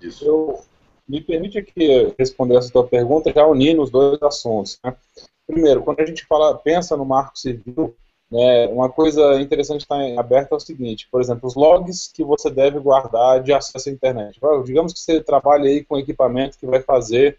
disso? 0.00 0.24
Eu, 0.24 0.60
me 1.08 1.20
permite 1.20 1.58
aqui 1.58 2.14
responder 2.18 2.56
essa 2.56 2.72
tua 2.72 2.86
pergunta 2.86 3.32
já 3.32 3.46
unindo 3.46 3.82
os 3.82 3.90
dois 3.90 4.20
assuntos. 4.22 4.78
Né? 4.84 4.94
Primeiro, 5.46 5.82
quando 5.82 6.00
a 6.00 6.06
gente 6.06 6.24
fala, 6.26 6.56
pensa 6.56 6.96
no 6.96 7.04
marco 7.04 7.38
civil, 7.38 7.94
né, 8.30 8.66
uma 8.68 8.88
coisa 8.88 9.40
interessante 9.40 9.82
estar 9.82 10.02
em 10.02 10.18
aberto 10.18 10.52
é 10.52 10.56
o 10.56 10.60
seguinte, 10.60 11.08
por 11.10 11.20
exemplo, 11.20 11.46
os 11.46 11.54
logs 11.54 12.10
que 12.12 12.24
você 12.24 12.50
deve 12.50 12.80
guardar 12.80 13.40
de 13.40 13.52
acesso 13.52 13.88
à 13.88 13.92
internet. 13.92 14.40
Digamos 14.64 14.92
que 14.92 14.98
você 14.98 15.22
trabalha 15.22 15.68
aí 15.68 15.84
com 15.84 15.96
equipamento 15.96 16.58
que 16.58 16.66
vai 16.66 16.80
fazer 16.80 17.38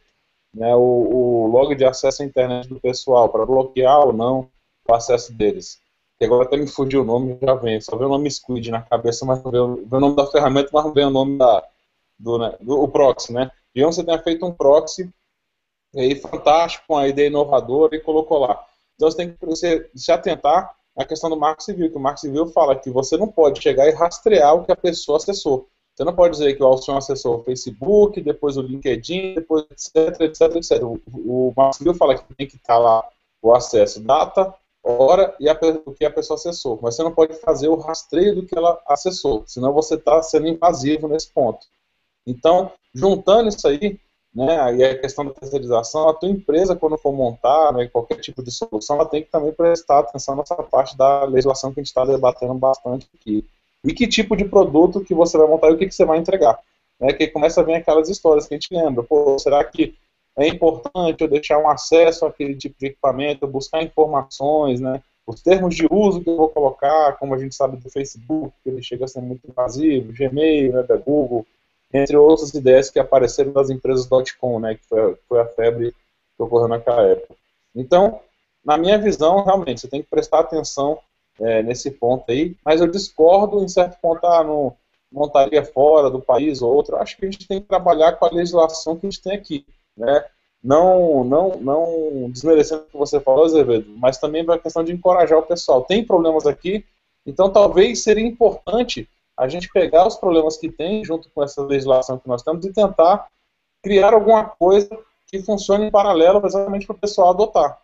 né, 0.53 0.73
o, 0.75 0.79
o, 0.79 1.47
log 1.47 1.75
de 1.75 1.85
acesso 1.85 2.23
à 2.23 2.25
internet 2.25 2.69
do 2.69 2.79
pessoal, 2.79 3.29
para 3.29 3.45
bloquear 3.45 3.99
ou 3.99 4.13
não 4.13 4.49
o 4.87 4.93
acesso 4.93 5.33
deles. 5.33 5.79
E 6.19 6.25
agora 6.25 6.45
até 6.45 6.57
me 6.57 6.67
fugiu 6.67 7.01
o 7.01 7.05
nome, 7.05 7.37
já 7.41 7.53
vem, 7.53 7.79
só 7.81 7.95
vê 7.95 8.05
o 8.05 8.09
nome 8.09 8.31
Squid 8.31 8.71
na 8.71 8.81
cabeça, 8.81 9.25
mas 9.25 9.43
não 9.43 9.51
vê 9.51 9.59
o, 9.59 9.99
nome 9.99 10.15
da 10.15 10.25
ferramenta, 10.25 10.69
mas 10.73 10.85
não 10.85 10.93
vê 10.93 11.03
o 11.03 11.09
nome 11.09 11.37
da, 11.37 11.63
do, 12.17 12.37
né, 12.39 12.55
do 12.59 12.81
o 12.81 12.87
proxy, 12.87 13.33
né? 13.33 13.51
Você 13.85 14.03
tenha 14.03 14.19
feito 14.19 14.45
um 14.45 14.51
proxy 14.51 15.09
aí, 15.95 16.15
fantástico, 16.15 16.85
com 16.87 16.97
a 16.97 17.07
ideia 17.07 17.27
inovadora 17.27 17.95
e 17.95 17.99
colocou 17.99 18.39
lá. 18.39 18.65
Então 18.95 19.09
você 19.09 19.17
tem 19.17 19.33
que 19.33 19.45
você, 19.45 19.89
se 19.95 20.11
atentar 20.11 20.75
à 20.95 21.05
questão 21.05 21.29
do 21.29 21.37
Marco 21.37 21.63
Civil, 21.63 21.91
que 21.91 21.97
o 21.97 21.99
Marco 21.99 22.19
Civil 22.19 22.47
fala 22.47 22.75
que 22.75 22.89
você 22.89 23.15
não 23.17 23.27
pode 23.27 23.61
chegar 23.61 23.87
e 23.87 23.91
rastrear 23.91 24.55
o 24.55 24.65
que 24.65 24.71
a 24.71 24.75
pessoa 24.75 25.17
acessou. 25.17 25.67
Você 25.95 26.03
não 26.03 26.13
pode 26.13 26.33
dizer 26.33 26.55
que 26.55 26.61
o 26.61 26.65
Alcion 26.65 26.97
acessou 26.97 27.39
o 27.39 27.43
Facebook, 27.43 28.21
depois 28.21 28.55
o 28.55 28.61
LinkedIn, 28.61 29.35
depois 29.35 29.65
etc, 29.71 30.21
etc, 30.21 30.41
etc. 30.55 30.83
O, 30.83 30.99
o 31.15 31.53
Marco 31.55 31.77
Civil 31.77 31.95
fala 31.95 32.15
que 32.15 32.35
tem 32.35 32.47
que 32.47 32.55
estar 32.55 32.77
lá 32.77 33.03
o 33.41 33.53
acesso 33.53 33.99
data, 33.99 34.53
hora 34.83 35.35
e 35.39 35.49
a, 35.49 35.57
o 35.85 35.93
que 35.93 36.05
a 36.05 36.11
pessoa 36.11 36.35
acessou. 36.35 36.79
Mas 36.81 36.95
você 36.95 37.03
não 37.03 37.11
pode 37.11 37.33
fazer 37.35 37.67
o 37.67 37.75
rastreio 37.75 38.35
do 38.35 38.45
que 38.45 38.57
ela 38.57 38.79
acessou, 38.87 39.43
senão 39.45 39.73
você 39.73 39.95
está 39.95 40.21
sendo 40.21 40.47
invasivo 40.47 41.07
nesse 41.07 41.29
ponto. 41.29 41.65
Então, 42.25 42.71
juntando 42.97 43.49
isso 43.49 43.67
aí, 43.67 43.99
né, 44.33 44.75
e 44.75 44.83
a 44.83 44.99
questão 44.99 45.25
da 45.25 45.31
terceirização, 45.31 46.09
a 46.09 46.13
tua 46.13 46.29
empresa, 46.29 46.75
quando 46.75 46.97
for 46.97 47.13
montar 47.13 47.71
né, 47.73 47.87
qualquer 47.87 48.15
tipo 48.17 48.43
de 48.43 48.51
solução, 48.51 48.97
ela 48.97 49.05
tem 49.05 49.23
que 49.23 49.31
também 49.31 49.51
prestar 49.51 49.99
atenção 49.99 50.35
nessa 50.35 50.55
parte 50.55 50.97
da 50.97 51.23
legislação 51.23 51.73
que 51.73 51.79
a 51.79 51.83
gente 51.83 51.89
está 51.89 52.05
debatendo 52.05 52.53
bastante 52.55 53.07
aqui. 53.15 53.45
E 53.83 53.93
que 53.93 54.07
tipo 54.07 54.35
de 54.35 54.45
produto 54.45 55.03
que 55.03 55.13
você 55.13 55.37
vai 55.37 55.47
montar 55.47 55.69
e 55.69 55.73
o 55.73 55.77
que, 55.77 55.87
que 55.87 55.95
você 55.95 56.05
vai 56.05 56.17
entregar. 56.17 56.59
Né, 56.99 57.13
que 57.13 57.27
começa 57.27 57.61
a 57.61 57.63
vir 57.63 57.75
aquelas 57.75 58.09
histórias 58.09 58.47
que 58.47 58.55
a 58.55 58.57
gente 58.57 58.73
lembra. 58.73 59.03
Pô, 59.03 59.37
será 59.39 59.63
que 59.63 59.95
é 60.35 60.47
importante 60.47 61.21
eu 61.21 61.27
deixar 61.27 61.57
um 61.57 61.69
acesso 61.69 62.25
àquele 62.25 62.55
tipo 62.55 62.75
de 62.79 62.87
equipamento, 62.87 63.47
buscar 63.47 63.81
informações, 63.81 64.79
né? 64.79 65.01
Os 65.25 65.41
termos 65.41 65.75
de 65.75 65.87
uso 65.91 66.21
que 66.21 66.29
eu 66.29 66.37
vou 66.37 66.49
colocar, 66.49 67.13
como 67.17 67.33
a 67.33 67.37
gente 67.37 67.55
sabe 67.55 67.75
do 67.77 67.89
Facebook, 67.89 68.53
que 68.63 68.69
ele 68.69 68.81
chega 68.81 69.05
a 69.05 69.07
ser 69.07 69.21
muito 69.21 69.47
invasivo, 69.49 70.13
Gmail, 70.13 70.73
né, 70.73 70.83
da 70.83 70.95
Google, 70.95 71.45
entre 71.93 72.17
outras 72.17 72.53
ideias 72.53 72.89
que 72.89 72.99
apareceram 72.99 73.51
das 73.51 73.69
empresas 73.69 74.07
.com, 74.39 74.59
né, 74.59 74.75
que 74.75 74.85
foi, 74.87 75.15
foi 75.27 75.39
a 75.39 75.45
febre 75.45 75.91
que 75.91 76.43
ocorreu 76.43 76.67
naquela 76.67 77.03
época. 77.03 77.35
Então, 77.75 78.19
na 78.63 78.77
minha 78.77 78.97
visão, 78.97 79.43
realmente, 79.43 79.81
você 79.81 79.87
tem 79.87 80.01
que 80.01 80.09
prestar 80.09 80.39
atenção 80.39 80.99
é, 81.39 81.63
nesse 81.63 81.91
ponto 81.91 82.29
aí, 82.29 82.55
mas 82.65 82.81
eu 82.81 82.87
discordo 82.87 83.63
em 83.63 83.67
certo 83.67 83.97
ponto, 84.01 84.25
ah, 84.25 84.43
não 84.43 84.75
montaria 85.11 85.63
fora 85.63 86.09
do 86.09 86.21
país 86.21 86.61
ou 86.61 86.73
outro, 86.73 86.97
acho 86.97 87.15
que 87.15 87.25
a 87.25 87.31
gente 87.31 87.47
tem 87.47 87.61
que 87.61 87.67
trabalhar 87.67 88.13
com 88.13 88.25
a 88.25 88.31
legislação 88.31 88.97
que 88.97 89.07
a 89.07 89.09
gente 89.09 89.21
tem 89.21 89.33
aqui 89.33 89.65
né? 89.97 90.23
Não, 90.63 91.23
não, 91.23 91.59
não 91.59 92.29
desmerecendo 92.29 92.83
o 92.83 92.85
que 92.85 92.97
você 92.97 93.19
falou, 93.19 93.45
Azevedo, 93.45 93.89
mas 93.97 94.17
também 94.17 94.45
a 94.47 94.57
questão 94.57 94.83
de 94.83 94.91
encorajar 94.91 95.39
o 95.39 95.43
pessoal. 95.45 95.83
Tem 95.83 96.03
problemas 96.03 96.45
aqui, 96.45 96.85
então 97.25 97.49
talvez 97.49 98.03
seria 98.03 98.25
importante 98.25 99.09
a 99.37 99.47
gente 99.47 99.69
pegar 99.69 100.07
os 100.07 100.15
problemas 100.15 100.57
que 100.57 100.71
tem 100.71 101.05
junto 101.05 101.29
com 101.29 101.43
essa 101.43 101.61
legislação 101.61 102.17
que 102.17 102.27
nós 102.27 102.41
temos 102.41 102.65
e 102.65 102.73
tentar 102.73 103.29
criar 103.83 104.13
alguma 104.13 104.45
coisa 104.45 104.89
que 105.27 105.41
funcione 105.43 105.85
em 105.85 105.91
paralelo 105.91 106.45
exatamente 106.45 106.87
para 106.87 106.95
o 106.95 106.99
pessoal 106.99 107.29
adotar. 107.29 107.79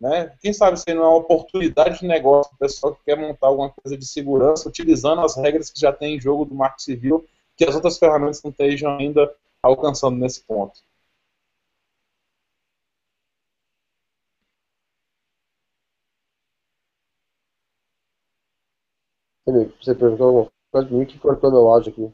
Né? 0.00 0.34
Quem 0.40 0.52
sabe 0.52 0.78
se 0.78 0.92
não 0.94 1.04
é 1.04 1.08
uma 1.08 1.18
oportunidade 1.18 2.00
de 2.00 2.06
negócio 2.06 2.50
para 2.50 2.66
o 2.66 2.68
pessoal 2.68 2.94
que 2.94 3.04
quer 3.04 3.16
montar 3.16 3.48
alguma 3.48 3.70
coisa 3.70 3.96
de 3.96 4.06
segurança 4.06 4.68
utilizando 4.68 5.20
as 5.20 5.36
regras 5.36 5.70
que 5.70 5.78
já 5.78 5.92
tem 5.92 6.16
em 6.16 6.20
jogo 6.20 6.44
do 6.44 6.54
Marco 6.54 6.80
Civil, 6.80 7.26
que 7.56 7.64
as 7.64 7.74
outras 7.74 7.98
ferramentas 7.98 8.42
não 8.42 8.50
estejam 8.50 8.96
ainda 8.96 9.32
alcançando 9.62 10.16
nesse 10.16 10.42
ponto. 10.44 10.80
Você 19.46 19.94
perguntou 19.94 20.26
alguma 20.26 20.53
coisa 20.74 20.88
de 20.88 20.94
mim 20.94 21.06
que 21.06 21.18
cortou 21.18 21.52
meu 21.52 21.68
áudio 21.68 21.92
aqui. 21.92 22.12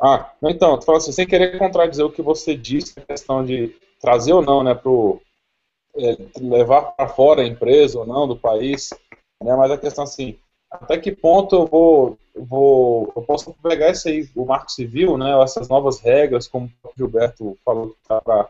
Ah, 0.00 0.32
então, 0.44 0.78
tu 0.78 0.84
fala 0.84 0.98
assim, 0.98 1.12
sem 1.12 1.26
querer 1.26 1.58
contradizer 1.58 2.04
o 2.04 2.10
que 2.10 2.22
você 2.22 2.56
disse, 2.56 2.98
a 2.98 3.02
questão 3.02 3.44
de 3.44 3.74
trazer 4.00 4.32
ou 4.32 4.42
não, 4.42 4.62
né, 4.62 4.74
pro 4.74 5.20
é, 5.96 6.16
levar 6.40 6.82
para 6.92 7.08
fora 7.08 7.42
a 7.42 7.46
empresa 7.46 7.98
ou 7.98 8.06
não 8.06 8.26
do 8.26 8.36
país, 8.36 8.90
né, 9.42 9.54
mas 9.56 9.70
a 9.70 9.78
questão 9.78 10.04
assim, 10.04 10.38
até 10.70 10.98
que 10.98 11.12
ponto 11.12 11.54
eu 11.54 11.66
vou, 11.66 12.18
vou 12.34 13.12
eu 13.14 13.22
posso 13.22 13.54
pegar 13.62 13.90
esse 13.90 14.08
aí, 14.08 14.28
o 14.34 14.44
Marco 14.44 14.72
Civil, 14.72 15.18
né, 15.18 15.40
essas 15.42 15.68
novas 15.68 16.00
regras, 16.00 16.48
como 16.48 16.70
o 16.84 16.90
Gilberto 16.96 17.56
falou 17.64 17.90
que 17.90 18.08
tá 18.08 18.20
para 18.20 18.48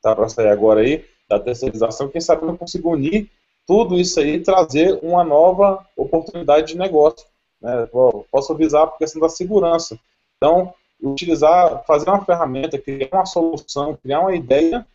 tá 0.00 0.28
sair 0.28 0.48
agora 0.48 0.80
aí, 0.80 1.04
da 1.28 1.40
terceirização, 1.40 2.08
quem 2.08 2.20
sabe 2.20 2.46
eu 2.46 2.56
consigo 2.56 2.92
unir 2.92 3.30
tudo 3.66 3.98
isso 3.98 4.20
aí 4.20 4.40
trazer 4.40 4.98
uma 5.02 5.24
nova 5.24 5.84
oportunidade 5.96 6.68
de 6.68 6.78
negócio. 6.78 7.26
Né? 7.64 7.88
Posso 8.30 8.54
visar 8.54 8.84
a 8.84 8.88
questão 8.88 9.22
da 9.22 9.28
segurança. 9.30 9.98
Então, 10.36 10.74
utilizar, 11.02 11.82
fazer 11.86 12.10
uma 12.10 12.22
ferramenta, 12.22 12.78
criar 12.78 13.08
uma 13.10 13.26
solução, 13.26 13.96
criar 13.96 14.20
uma 14.20 14.36
ideia 14.36 14.86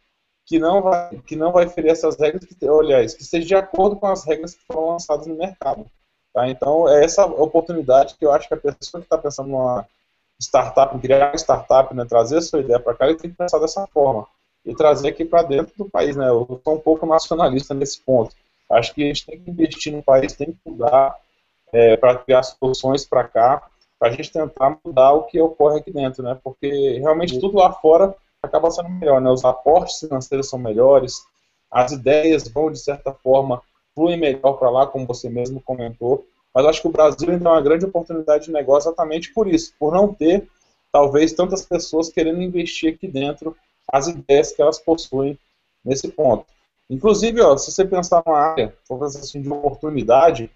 que 0.46 0.60
não 0.60 0.82
vai, 0.82 1.18
que 1.26 1.36
não 1.36 1.52
vai 1.52 1.68
ferir 1.68 1.92
essas 1.92 2.16
regras, 2.18 2.46
que, 2.46 2.68
aliás, 2.68 3.16
que 3.16 3.24
esteja 3.24 3.48
de 3.48 3.56
acordo 3.56 3.96
com 3.96 4.06
as 4.06 4.24
regras 4.24 4.54
que 4.54 4.64
foram 4.66 4.90
lançadas 4.90 5.26
no 5.26 5.36
mercado. 5.36 5.86
Tá? 6.32 6.48
Então, 6.48 6.88
é 6.88 7.04
essa 7.04 7.26
oportunidade 7.26 8.16
que 8.16 8.26
eu 8.26 8.32
acho 8.32 8.48
que 8.48 8.54
a 8.54 8.58
pessoa 8.58 9.02
que 9.02 9.06
está 9.08 9.18
pensando 9.18 9.50
numa 9.50 9.86
startup, 10.40 10.98
criar 11.00 11.30
uma 11.30 11.38
startup, 11.38 11.94
né, 11.94 12.06
trazer 12.06 12.38
a 12.38 12.42
sua 12.42 12.60
ideia 12.60 12.80
para 12.80 12.94
cá, 12.94 13.08
ele 13.08 13.18
tem 13.18 13.32
que 13.32 13.38
pensar 13.38 13.58
dessa 13.58 13.86
forma. 13.88 14.28
E 14.64 14.76
trazer 14.76 15.10
aqui 15.10 15.26
para 15.26 15.42
dentro 15.42 15.74
do 15.76 15.90
país. 15.90 16.16
Né? 16.16 16.30
Eu 16.30 16.62
sou 16.64 16.76
um 16.76 16.80
pouco 16.80 17.06
nacionalista 17.06 17.74
nesse 17.74 18.00
ponto. 18.02 18.36
Acho 18.70 18.94
que 18.94 19.04
a 19.04 19.08
gente 19.08 19.26
tem 19.26 19.40
que 19.40 19.50
investir 19.50 19.92
no 19.92 20.04
país, 20.04 20.34
tem 20.34 20.52
que 20.52 20.58
mudar 20.64 21.16
é, 21.72 21.98
para 21.98 22.18
criar 22.18 22.44
soluções 22.44 23.06
para 23.06 23.24
cá, 23.24 23.68
para 23.98 24.10
a 24.10 24.12
gente 24.12 24.32
tentar 24.32 24.78
mudar 24.84 25.14
o 25.14 25.24
que 25.24 25.40
ocorre 25.42 25.80
aqui 25.80 25.92
dentro, 25.92 26.24
né? 26.24 26.38
Porque 26.44 27.00
realmente 27.00 27.40
tudo 27.40 27.58
lá 27.58 27.72
fora 27.74 28.16
acaba 28.42 28.72
sendo 28.72 28.90
melhor, 28.90 29.20
né? 29.20 29.30
Os 29.30 29.44
aportes 29.44 30.00
financeiros 30.00 30.50
são 30.50 30.58
melhores, 30.58 31.22
as 31.70 31.92
ideias 31.92 32.48
vão, 32.48 32.72
de 32.72 32.80
certa 32.80 33.14
forma, 33.14 33.62
fluem 33.94 34.18
melhor 34.18 34.54
para 34.54 34.70
lá, 34.70 34.88
como 34.88 35.06
você 35.06 35.30
mesmo 35.30 35.62
comentou. 35.62 36.26
Mas 36.54 36.66
acho 36.66 36.82
que 36.82 36.88
o 36.88 36.92
Brasil 36.92 37.30
ainda 37.30 37.50
é 37.50 37.52
uma 37.52 37.62
grande 37.62 37.86
oportunidade 37.86 38.46
de 38.46 38.52
negócio 38.52 38.90
exatamente 38.90 39.34
por 39.34 39.48
isso, 39.48 39.74
por 39.78 39.94
não 39.94 40.14
ter, 40.14 40.48
talvez, 40.92 41.34
tantas 41.34 41.66
pessoas 41.66 42.10
querendo 42.10 42.42
investir 42.42 42.94
aqui 42.94 43.08
dentro 43.08 43.56
as 43.92 44.08
ideias 44.08 44.52
que 44.52 44.62
elas 44.62 44.80
possuem 44.80 45.38
nesse 45.84 46.08
ponto. 46.08 46.46
Inclusive, 46.90 47.42
ó, 47.42 47.56
se 47.56 47.72
você 47.72 47.86
pensar 47.86 48.24
numa 48.26 48.40
área, 48.40 48.74
assim, 49.04 49.42
de 49.42 49.50
oportunidade, 49.50 50.50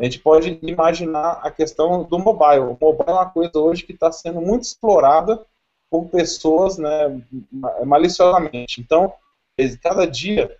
a 0.00 0.04
gente 0.04 0.18
pode 0.18 0.58
imaginar 0.62 1.40
a 1.42 1.50
questão 1.50 2.04
do 2.04 2.18
mobile. 2.18 2.60
O 2.60 2.78
mobile 2.80 3.10
é 3.10 3.12
uma 3.12 3.28
coisa 3.28 3.58
hoje 3.58 3.84
que 3.84 3.92
está 3.92 4.10
sendo 4.10 4.40
muito 4.40 4.62
explorada 4.62 5.44
por 5.90 6.06
pessoas 6.06 6.78
né, 6.78 7.22
maliciosamente. 7.84 8.80
Então, 8.80 9.12
cada 9.82 10.06
dia, 10.06 10.56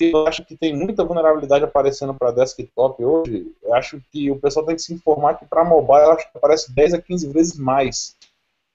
eu 0.00 0.24
acho 0.24 0.44
que 0.44 0.56
tem 0.56 0.72
muita 0.76 1.02
vulnerabilidade 1.04 1.64
aparecendo 1.64 2.14
para 2.14 2.30
desktop 2.30 3.04
hoje. 3.04 3.52
Eu 3.60 3.74
acho 3.74 4.00
que 4.12 4.30
o 4.30 4.38
pessoal 4.38 4.64
tem 4.64 4.76
que 4.76 4.82
se 4.82 4.94
informar 4.94 5.34
que 5.34 5.46
para 5.46 5.64
mobile 5.64 6.04
eu 6.04 6.12
acho 6.12 6.30
que 6.30 6.38
aparece 6.38 6.72
10 6.72 6.94
a 6.94 7.02
15 7.02 7.26
vezes 7.32 7.58
mais. 7.58 8.16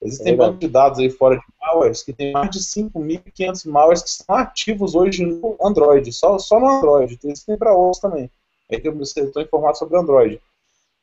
Existem 0.04 0.34
é 0.34 0.36
bancos 0.36 0.60
de 0.60 0.68
dados 0.68 1.00
aí 1.00 1.10
fora 1.10 1.38
de 1.38 1.44
malwares 1.62 2.04
que 2.04 2.12
tem 2.12 2.34
mais 2.34 2.50
de 2.50 2.60
5.500 2.60 3.70
malwares 3.70 4.04
que 4.04 4.10
estão 4.10 4.36
ativos 4.36 4.94
hoje 4.94 5.26
no 5.26 5.56
Android, 5.64 6.12
só, 6.12 6.38
só 6.38 6.60
no 6.60 6.68
Android, 6.68 7.18
existem 7.24 7.58
para 7.58 7.74
outros 7.74 8.02
também. 8.02 8.30
É 8.70 8.80
que 8.80 8.88
eu 8.88 9.00
estou 9.02 9.42
informado 9.42 9.78
sobre 9.78 9.98
Android. 9.98 10.42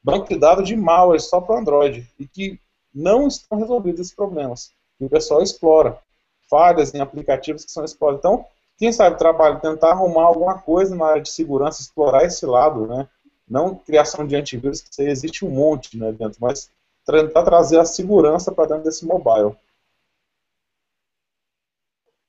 Banco 0.02 0.28
de 0.28 0.36
dados 0.36 0.66
de 0.66 0.76
malwares 0.76 1.24
só 1.24 1.40
para 1.40 1.60
Android 1.60 2.08
e 2.18 2.26
que 2.26 2.58
não 2.92 3.28
estão 3.28 3.58
resolvidos 3.58 4.00
esses 4.00 4.14
problemas. 4.14 4.72
E 5.00 5.04
o 5.04 5.08
pessoal 5.08 5.42
explora 5.42 5.98
falhas 6.50 6.92
em 6.92 7.00
aplicativos 7.00 7.64
que 7.64 7.70
são 7.70 7.84
explorados. 7.84 8.20
Então, 8.20 8.44
quem 8.76 8.92
sabe 8.92 9.16
trabalho, 9.16 9.60
tentar 9.60 9.90
arrumar 9.90 10.24
alguma 10.24 10.58
coisa 10.58 10.94
na 10.94 11.06
área 11.06 11.22
de 11.22 11.30
segurança, 11.30 11.80
explorar 11.80 12.24
esse 12.24 12.44
lado, 12.44 12.86
né? 12.86 13.08
Não 13.48 13.74
criação 13.74 14.26
de 14.26 14.34
antivírus, 14.34 14.80
que 14.80 15.02
existe 15.02 15.44
um 15.44 15.50
monte 15.50 15.96
né, 15.96 16.10
dentro, 16.12 16.38
mas 16.40 16.70
tentar 17.04 17.42
trazer 17.42 17.78
a 17.78 17.84
segurança 17.84 18.50
para 18.50 18.68
dentro 18.68 18.84
desse 18.84 19.04
mobile. 19.04 19.56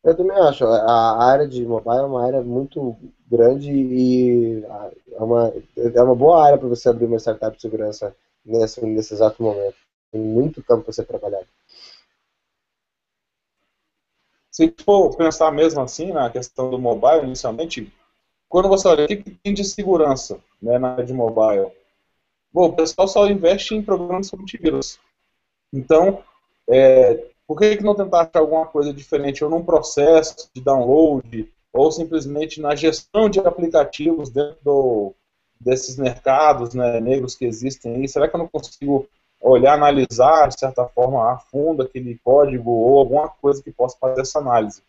Eu 0.03 0.15
também 0.15 0.37
acho. 0.37 0.65
A 0.65 1.23
área 1.23 1.47
de 1.47 1.65
mobile 1.65 1.97
é 1.97 2.01
uma 2.01 2.25
área 2.25 2.41
muito 2.41 2.95
grande 3.35 3.71
e 3.71 4.63
é 5.11 5.23
uma, 5.23 5.53
é 5.75 6.03
uma 6.03 6.15
boa 6.15 6.45
área 6.45 6.57
para 6.57 6.67
você 6.67 6.89
abrir 6.89 7.05
uma 7.05 7.19
startup 7.19 7.55
de 7.55 7.61
segurança 7.61 8.15
nesse, 8.45 8.85
nesse 8.85 9.13
exato 9.13 9.41
momento. 9.41 9.75
Tem 10.11 10.21
muito 10.21 10.63
campo 10.63 10.83
para 10.83 10.93
ser 10.93 11.05
trabalhado. 11.05 11.47
Se 14.51 14.73
for 14.85 15.15
pensar 15.15 15.51
mesmo 15.51 15.81
assim 15.81 16.11
na 16.11 16.29
questão 16.29 16.69
do 16.69 16.77
mobile, 16.77 17.25
inicialmente, 17.25 17.91
quando 18.47 18.69
você 18.69 18.87
olha 18.87 19.05
o 19.05 19.07
que 19.07 19.17
tem 19.17 19.53
de 19.53 19.63
segurança 19.63 20.39
né, 20.61 20.77
na 20.77 20.91
área 20.91 21.05
de 21.05 21.13
mobile, 21.13 21.71
Bom, 22.53 22.67
o 22.67 22.73
pessoal 22.73 23.07
só 23.07 23.27
investe 23.27 23.73
em 23.73 23.81
programas 23.81 24.31
antivírus. 24.31 24.99
Então, 25.73 26.23
é, 26.69 27.31
por 27.47 27.57
que, 27.57 27.77
que 27.77 27.83
não 27.83 27.95
tentar 27.95 28.21
achar 28.21 28.39
alguma 28.39 28.67
coisa 28.67 28.93
diferente, 28.93 29.43
ou 29.43 29.49
num 29.49 29.65
processo 29.65 30.51
de 30.53 30.61
download, 30.61 31.51
ou 31.73 31.91
simplesmente 31.91 32.61
na 32.61 32.75
gestão 32.75 33.29
de 33.29 33.39
aplicativos 33.39 34.29
dentro 34.29 34.57
do, 34.63 35.13
desses 35.59 35.97
mercados 35.97 36.73
né, 36.73 36.99
negros 36.99 37.35
que 37.35 37.45
existem 37.45 37.95
aí? 37.95 38.07
Será 38.07 38.27
que 38.27 38.35
eu 38.35 38.39
não 38.39 38.47
consigo 38.47 39.07
olhar, 39.41 39.73
analisar, 39.73 40.47
de 40.47 40.59
certa 40.59 40.85
forma, 40.87 41.33
a 41.33 41.37
fundo 41.37 41.81
aquele 41.81 42.17
código 42.23 42.69
ou 42.69 42.99
alguma 42.99 43.27
coisa 43.27 43.61
que 43.61 43.71
possa 43.71 43.97
fazer 43.97 44.21
essa 44.21 44.39
análise? 44.39 44.83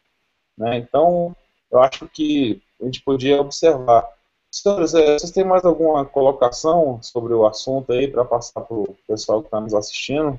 Né? 0.56 0.76
Então, 0.76 1.34
eu 1.70 1.82
acho 1.82 2.06
que 2.08 2.62
a 2.80 2.84
gente 2.84 3.02
podia 3.02 3.40
observar 3.40 4.08
Senhores, 4.54 4.94
é, 4.94 5.18
vocês 5.18 5.32
têm 5.32 5.44
mais 5.44 5.64
alguma 5.64 6.04
colocação 6.04 7.02
sobre 7.02 7.34
o 7.34 7.44
assunto 7.44 7.92
aí 7.92 8.06
para 8.06 8.24
passar 8.24 8.60
para 8.60 8.76
o 8.76 8.96
pessoal 9.04 9.40
que 9.40 9.48
está 9.48 9.60
nos 9.60 9.74
assistindo? 9.74 10.38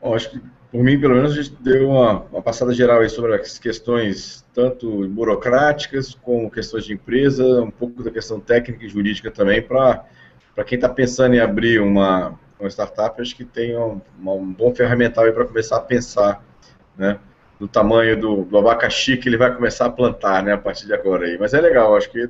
Bom, 0.00 0.14
acho 0.14 0.30
que, 0.30 0.40
por 0.70 0.84
mim, 0.84 1.00
pelo 1.00 1.14
menos, 1.14 1.32
a 1.32 1.42
gente 1.42 1.56
deu 1.62 1.88
uma, 1.88 2.20
uma 2.24 2.42
passada 2.42 2.74
geral 2.74 3.00
aí 3.00 3.08
sobre 3.08 3.34
as 3.34 3.58
questões 3.58 4.44
tanto 4.52 5.08
burocráticas 5.08 6.14
como 6.14 6.50
questões 6.50 6.84
de 6.84 6.92
empresa, 6.92 7.62
um 7.62 7.70
pouco 7.70 8.02
da 8.02 8.10
questão 8.10 8.38
técnica 8.38 8.84
e 8.84 8.88
jurídica 8.88 9.30
também, 9.30 9.62
para 9.62 10.04
quem 10.66 10.76
está 10.76 10.88
pensando 10.88 11.34
em 11.34 11.40
abrir 11.40 11.80
uma, 11.80 12.38
uma 12.60 12.68
startup, 12.68 13.20
acho 13.20 13.34
que 13.34 13.44
tem 13.44 13.76
um, 13.78 14.00
um 14.20 14.52
bom 14.52 14.74
ferramental 14.74 15.32
para 15.32 15.46
começar 15.46 15.76
a 15.78 15.80
pensar, 15.80 16.44
né, 16.96 17.18
do 17.58 17.66
tamanho 17.66 18.20
do, 18.20 18.44
do, 18.44 18.58
abacaxi 18.58 19.16
que 19.16 19.28
ele 19.28 19.36
vai 19.36 19.54
começar 19.54 19.86
a 19.86 19.90
plantar, 19.90 20.42
né, 20.42 20.52
a 20.52 20.58
partir 20.58 20.86
de 20.86 20.92
agora 20.92 21.26
aí. 21.26 21.38
Mas 21.38 21.54
é 21.54 21.60
legal, 21.60 21.96
acho 21.96 22.10
que 22.10 22.28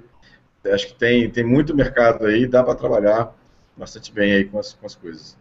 acho 0.73 0.89
que 0.89 0.95
tem, 0.95 1.31
tem 1.31 1.45
muito 1.45 1.75
mercado 1.75 2.27
aí, 2.27 2.47
dá 2.47 2.63
para 2.63 2.75
trabalhar 2.75 3.35
bastante 3.77 4.13
bem 4.13 4.33
aí 4.33 4.45
com 4.45 4.59
as, 4.59 4.75
com 4.75 4.87
as 4.87 4.95
coisas. 4.95 5.37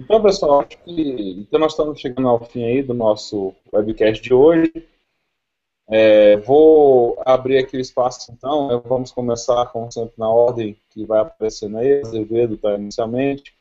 Então, 0.00 0.22
pessoal, 0.22 0.60
acho 0.60 0.78
que 0.84 1.40
então 1.40 1.58
nós 1.58 1.72
estamos 1.72 2.00
chegando 2.00 2.28
ao 2.28 2.44
fim 2.44 2.62
aí 2.62 2.82
do 2.82 2.94
nosso 2.94 3.52
webcast 3.72 4.22
de 4.22 4.32
hoje. 4.32 4.72
É, 5.90 6.36
vou 6.36 7.20
abrir 7.24 7.58
aqui 7.58 7.76
o 7.76 7.80
espaço, 7.80 8.30
então. 8.30 8.68
Né? 8.68 8.82
Vamos 8.86 9.10
começar, 9.10 9.66
como 9.66 9.90
sempre, 9.90 10.14
na 10.16 10.28
ordem 10.28 10.76
que 10.90 11.04
vai 11.04 11.20
aparecendo 11.20 11.78
aí. 11.78 12.00
Azevedo 12.00 12.54
está 12.54 12.74
inicialmente. 12.74 13.54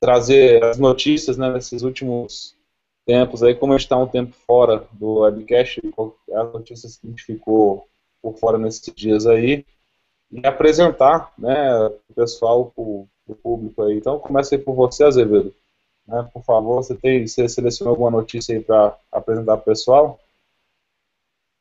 Trazer 0.00 0.62
as 0.62 0.78
notícias 0.78 1.36
né, 1.36 1.50
nesses 1.50 1.82
últimos 1.82 2.54
tempos 3.04 3.42
aí, 3.42 3.54
como 3.54 3.72
a 3.72 3.76
gente 3.76 3.86
está 3.86 3.98
um 3.98 4.06
tempo 4.06 4.34
fora 4.46 4.86
do 4.92 5.20
webcast, 5.20 5.80
as 6.32 6.52
notícias 6.52 6.96
que 6.96 7.06
a 7.06 7.10
gente 7.10 7.24
ficou 7.24 7.88
por 8.22 8.36
fora 8.38 8.58
nesses 8.58 8.94
dias 8.94 9.26
aí, 9.26 9.66
e 10.30 10.46
apresentar 10.46 11.32
né, 11.36 11.86
o 12.08 12.14
pessoal, 12.14 12.72
o, 12.76 13.06
o 13.26 13.34
público 13.34 13.82
aí. 13.82 13.96
Então, 13.96 14.18
comece 14.18 14.54
aí 14.54 14.60
por 14.60 14.74
você, 14.74 15.04
Azevedo. 15.04 15.54
Né, 16.06 16.28
por 16.32 16.42
favor, 16.44 16.82
você, 16.82 16.94
tem, 16.94 17.26
você 17.26 17.48
selecionou 17.48 17.92
alguma 17.92 18.10
notícia 18.10 18.54
aí 18.54 18.62
para 18.62 18.96
apresentar 19.10 19.56
para 19.56 19.62
o 19.62 19.64
pessoal? 19.64 20.20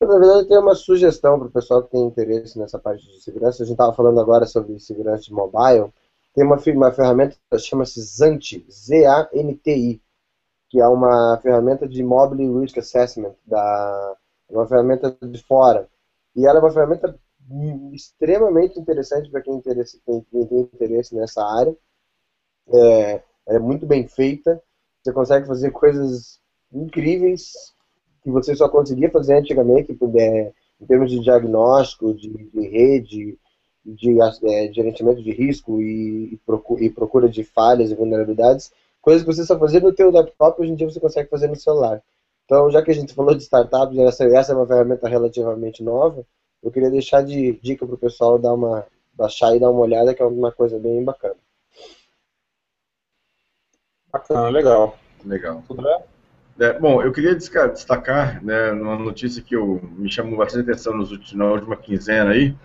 Na 0.01 0.07
verdade, 0.19 0.39
eu 0.41 0.47
tenho 0.47 0.61
uma 0.61 0.75
sugestão 0.75 1.39
para 1.39 1.47
o 1.47 1.51
pessoal 1.51 1.81
que 1.83 1.91
tem 1.91 2.03
interesse 2.05 2.59
nessa 2.59 2.77
parte 2.77 3.05
de 3.07 3.21
segurança. 3.21 3.63
A 3.63 3.65
gente 3.65 3.73
estava 3.73 3.93
falando 3.93 4.19
agora 4.19 4.45
sobre 4.45 4.77
segurança 4.79 5.23
de 5.23 5.33
mobile. 5.33 5.93
Tem 6.33 6.43
uma, 6.43 6.57
uma 6.57 6.91
ferramenta 6.91 7.37
que 7.49 7.59
chama-se 7.59 8.01
Zanti, 8.01 8.65
Z-A-N-T-I, 8.69 10.01
que 10.69 10.81
é 10.81 10.87
uma 10.87 11.39
ferramenta 11.41 11.87
de 11.87 12.03
Mobile 12.03 12.59
Risk 12.59 12.77
Assessment, 12.79 13.33
da, 13.45 14.17
uma 14.49 14.67
ferramenta 14.67 15.15
de 15.21 15.41
fora. 15.43 15.87
E 16.35 16.45
ela 16.45 16.59
é 16.59 16.61
uma 16.61 16.71
ferramenta 16.71 17.17
extremamente 17.93 18.79
interessante 18.79 19.29
para 19.29 19.41
quem, 19.41 19.61
quem 19.61 20.45
tem 20.47 20.59
interesse 20.59 21.15
nessa 21.15 21.43
área. 21.43 21.75
É, 22.73 23.21
é 23.47 23.59
muito 23.59 23.85
bem 23.85 24.07
feita. 24.07 24.61
Você 25.01 25.11
consegue 25.11 25.47
fazer 25.47 25.71
coisas 25.71 26.39
incríveis 26.71 27.73
que 28.23 28.31
você 28.31 28.55
só 28.55 28.69
conseguia 28.69 29.09
fazer 29.09 29.35
antigamente, 29.35 29.97
é, 30.17 30.51
em 30.81 30.85
termos 30.85 31.11
de 31.11 31.19
diagnóstico, 31.19 32.13
de, 32.13 32.29
de 32.29 32.67
rede, 32.67 33.37
de 33.85 34.17
é, 34.21 34.71
gerenciamento 34.71 35.21
de 35.21 35.31
risco 35.31 35.81
e, 35.81 36.39
e, 36.79 36.89
procura 36.89 37.27
de 37.27 37.43
falhas 37.43 37.91
e 37.91 37.95
vulnerabilidades, 37.95 38.71
coisas 39.01 39.23
que 39.23 39.33
você 39.33 39.45
só 39.45 39.59
fazia 39.59 39.81
no 39.81 39.91
teu 39.91 40.09
laptop, 40.09 40.61
hoje 40.61 40.71
em 40.71 40.75
dia 40.75 40.89
você 40.89 40.99
consegue 40.99 41.29
fazer 41.29 41.47
no 41.47 41.55
celular. 41.55 42.01
Então, 42.45 42.69
já 42.71 42.81
que 42.81 42.91
a 42.91 42.93
gente 42.93 43.13
falou 43.13 43.35
de 43.35 43.43
startups, 43.43 43.97
essa, 43.97 44.23
essa 44.25 44.53
é 44.53 44.55
uma 44.55 44.67
ferramenta 44.67 45.07
relativamente 45.07 45.83
nova, 45.83 46.25
eu 46.61 46.71
queria 46.71 46.89
deixar 46.89 47.23
de 47.23 47.53
dica 47.61 47.85
para 47.85 47.95
o 47.95 47.97
pessoal 47.97 48.39
dar 48.39 48.53
uma, 48.53 48.85
baixar 49.13 49.55
e 49.55 49.59
dar 49.59 49.69
uma 49.69 49.81
olhada, 49.81 50.13
que 50.13 50.21
é 50.21 50.25
uma 50.25 50.51
coisa 50.51 50.79
bem 50.79 51.03
bacana. 51.03 51.35
Bacana, 54.13 54.47
legal. 54.49 54.95
Legal. 55.25 55.63
Tudo 55.67 55.81
bem? 55.81 55.97
É, 56.59 56.79
bom, 56.79 57.01
eu 57.01 57.11
queria 57.11 57.33
destacar 57.33 58.43
né, 58.43 58.71
uma 58.71 58.95
notícia 58.95 59.41
que 59.41 59.55
eu, 59.55 59.81
me 59.97 60.11
chamou 60.11 60.37
bastante 60.37 60.69
atenção 60.69 60.95
nos 60.95 61.11
últimos, 61.11 61.33
na 61.33 61.45
última 61.45 61.75
quinzena 61.75 62.29
aí, 62.29 62.55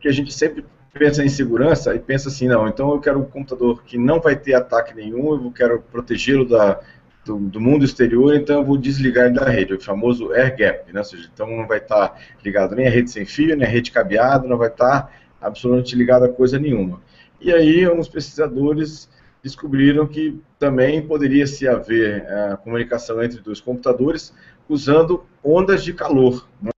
que 0.00 0.08
a 0.08 0.12
gente 0.12 0.34
sempre 0.34 0.64
pensa 0.92 1.24
em 1.24 1.28
segurança 1.28 1.94
e 1.94 2.00
pensa 2.00 2.28
assim, 2.28 2.48
não, 2.48 2.66
então 2.66 2.90
eu 2.90 2.98
quero 2.98 3.20
um 3.20 3.24
computador 3.24 3.84
que 3.84 3.96
não 3.96 4.18
vai 4.20 4.34
ter 4.34 4.54
ataque 4.54 4.92
nenhum, 4.92 5.34
eu 5.34 5.52
quero 5.52 5.80
protegê-lo 5.80 6.48
da, 6.48 6.80
do, 7.24 7.38
do, 7.38 7.60
mundo 7.60 7.84
exterior, 7.84 8.34
então 8.34 8.56
eu 8.56 8.64
vou 8.64 8.76
desligar 8.76 9.26
ele 9.26 9.38
da 9.38 9.48
rede, 9.48 9.74
o 9.74 9.80
famoso 9.80 10.32
air 10.32 10.56
gap, 10.56 10.92
né? 10.92 10.98
ou 10.98 11.04
seja, 11.04 11.30
então 11.32 11.46
não 11.46 11.68
vai 11.68 11.78
estar 11.78 12.08
tá 12.08 12.18
ligado 12.44 12.74
nem 12.74 12.88
a 12.88 12.90
rede 12.90 13.08
sem 13.08 13.24
fio, 13.24 13.56
nem 13.56 13.64
a 13.64 13.70
rede 13.70 13.92
cabeada, 13.92 14.48
não 14.48 14.58
vai 14.58 14.68
estar 14.68 15.02
tá 15.02 15.10
absolutamente 15.40 15.94
ligado 15.94 16.24
a 16.24 16.28
coisa 16.28 16.58
nenhuma. 16.58 17.00
E 17.40 17.52
aí, 17.52 17.88
uns 17.88 18.08
pesquisadores 18.08 19.08
descobriram 19.48 20.06
que 20.06 20.40
também 20.58 21.04
poderia 21.06 21.46
se 21.46 21.66
haver 21.66 22.24
é, 22.26 22.56
comunicação 22.56 23.22
entre 23.22 23.40
dois 23.40 23.60
computadores 23.60 24.32
usando 24.68 25.24
ondas 25.42 25.82
de 25.82 25.92
calor. 25.92 26.46
Né? 26.62 26.70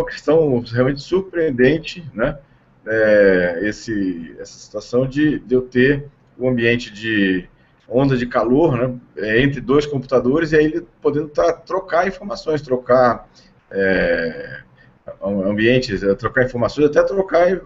Uma 0.00 0.08
questão 0.08 0.60
realmente 0.60 1.00
surpreendente, 1.00 2.04
né? 2.14 2.38
É, 2.86 3.60
esse, 3.64 4.34
essa 4.38 4.58
situação 4.58 5.06
de, 5.06 5.40
de 5.40 5.54
eu 5.54 5.62
ter 5.62 6.08
um 6.38 6.48
ambiente 6.48 6.90
de 6.90 7.46
onda 7.86 8.16
de 8.16 8.26
calor 8.26 8.78
né, 8.78 8.98
é, 9.16 9.42
entre 9.42 9.60
dois 9.60 9.84
computadores 9.84 10.52
e 10.52 10.56
aí 10.56 10.64
ele 10.64 10.86
podendo 11.02 11.28
tá, 11.28 11.52
trocar 11.52 12.06
informações, 12.06 12.62
trocar 12.62 13.28
é, 13.70 14.62
ambientes, 15.22 16.02
é, 16.02 16.14
trocar 16.14 16.44
informações, 16.44 16.86
até 16.86 17.02
trocar 17.02 17.60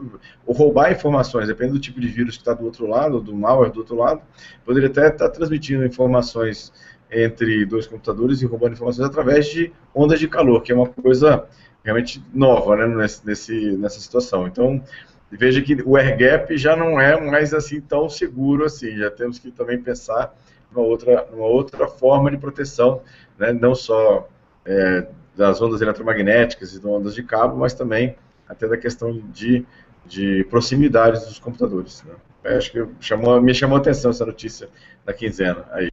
ou 0.46 0.54
roubar 0.54 0.92
informações, 0.92 1.46
dependendo 1.46 1.78
do 1.78 1.80
tipo 1.80 2.00
de 2.00 2.08
vírus 2.08 2.36
que 2.36 2.42
está 2.42 2.54
do 2.54 2.64
outro 2.64 2.86
lado, 2.86 3.20
do 3.20 3.34
malware 3.34 3.72
do 3.72 3.80
outro 3.80 3.96
lado, 3.96 4.20
poderia 4.64 4.88
até 4.88 5.08
estar 5.08 5.28
tá 5.28 5.30
transmitindo 5.30 5.84
informações 5.84 6.72
entre 7.10 7.66
dois 7.66 7.86
computadores 7.86 8.40
e 8.40 8.46
roubando 8.46 8.72
informações 8.72 9.06
através 9.06 9.46
de 9.46 9.72
ondas 9.94 10.18
de 10.18 10.26
calor, 10.26 10.62
que 10.62 10.72
é 10.72 10.74
uma 10.74 10.88
coisa 10.88 11.46
realmente 11.84 12.24
nova 12.32 12.76
né, 12.76 13.08
nesse, 13.24 13.76
nessa 13.76 14.00
situação. 14.00 14.46
Então, 14.46 14.82
veja 15.30 15.60
que 15.60 15.82
o 15.84 15.96
air 15.96 16.16
gap 16.16 16.56
já 16.56 16.74
não 16.76 17.00
é 17.00 17.20
mais 17.20 17.52
assim 17.52 17.80
tão 17.80 18.08
seguro 18.08 18.64
assim, 18.64 18.96
já 18.96 19.10
temos 19.10 19.38
que 19.38 19.50
também 19.50 19.80
pensar 19.80 20.34
numa 20.70 20.86
outra, 20.86 21.26
numa 21.30 21.46
outra 21.46 21.86
forma 21.86 22.30
de 22.30 22.38
proteção, 22.38 23.02
né, 23.38 23.52
não 23.52 23.74
só 23.74 24.28
é, 24.64 25.06
das 25.36 25.60
ondas 25.60 25.80
eletromagnéticas 25.80 26.74
e 26.74 26.76
das 26.76 26.84
ondas 26.84 27.14
de 27.14 27.22
cabo, 27.22 27.56
mas 27.56 27.74
também 27.74 28.16
até 28.48 28.68
da 28.68 28.76
questão 28.76 29.18
de, 29.32 29.64
de 30.06 30.44
proximidade 30.50 31.20
dos 31.20 31.38
computadores. 31.38 32.02
Né. 32.02 32.14
acho 32.56 32.70
que 32.70 32.86
chamou, 33.00 33.40
me 33.40 33.54
chamou 33.54 33.78
a 33.78 33.80
atenção 33.80 34.10
essa 34.10 34.26
notícia 34.26 34.68
da 35.04 35.12
quinzena 35.12 35.66
aí. 35.70 35.90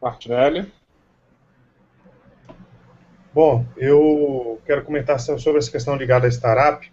Martinelli? 0.00 0.66
Bom, 3.32 3.64
eu 3.76 4.60
quero 4.66 4.84
comentar 4.84 5.18
sobre 5.20 5.58
essa 5.58 5.70
questão 5.70 5.96
ligada 5.96 6.26
à 6.26 6.30
startup. 6.30 6.90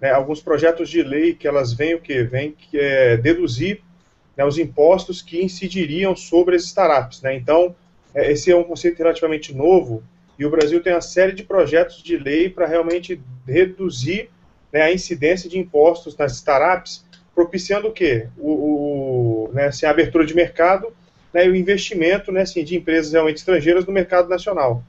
Né, 0.00 0.10
alguns 0.10 0.42
projetos 0.42 0.90
de 0.90 1.02
lei 1.02 1.34
que 1.34 1.46
elas 1.46 1.72
vêm 1.72 1.94
o 1.94 2.00
que? 2.00 2.22
Vêm 2.24 2.56
é 2.74 3.16
deduzir 3.16 3.82
né, 4.36 4.44
os 4.44 4.58
impostos 4.58 5.22
que 5.22 5.42
incidiriam 5.42 6.14
sobre 6.14 6.56
as 6.56 6.64
startups. 6.64 7.22
Né? 7.22 7.36
Então, 7.36 7.74
é, 7.74 7.81
esse 8.14 8.50
é 8.50 8.56
um 8.56 8.64
conceito 8.64 8.98
relativamente 8.98 9.54
novo 9.54 10.02
e 10.38 10.44
o 10.44 10.50
Brasil 10.50 10.82
tem 10.82 10.92
uma 10.92 11.00
série 11.00 11.32
de 11.32 11.42
projetos 11.42 12.02
de 12.02 12.16
lei 12.16 12.48
para 12.48 12.66
realmente 12.66 13.20
reduzir 13.46 14.28
né, 14.72 14.82
a 14.82 14.92
incidência 14.92 15.48
de 15.48 15.58
impostos 15.58 16.16
nas 16.16 16.32
startups, 16.32 17.04
propiciando 17.34 17.88
o 17.88 17.92
quê? 17.92 18.26
O, 18.38 18.50
o 18.50 19.50
né, 19.52 19.66
assim, 19.66 19.86
a 19.86 19.90
abertura 19.90 20.24
de 20.24 20.34
mercado 20.34 20.92
né, 21.32 21.46
e 21.46 21.48
o 21.48 21.56
investimento 21.56 22.32
né, 22.32 22.42
assim, 22.42 22.64
de 22.64 22.76
empresas 22.76 23.12
realmente 23.12 23.38
estrangeiras 23.38 23.86
no 23.86 23.92
mercado 23.92 24.28
nacional. 24.28 24.82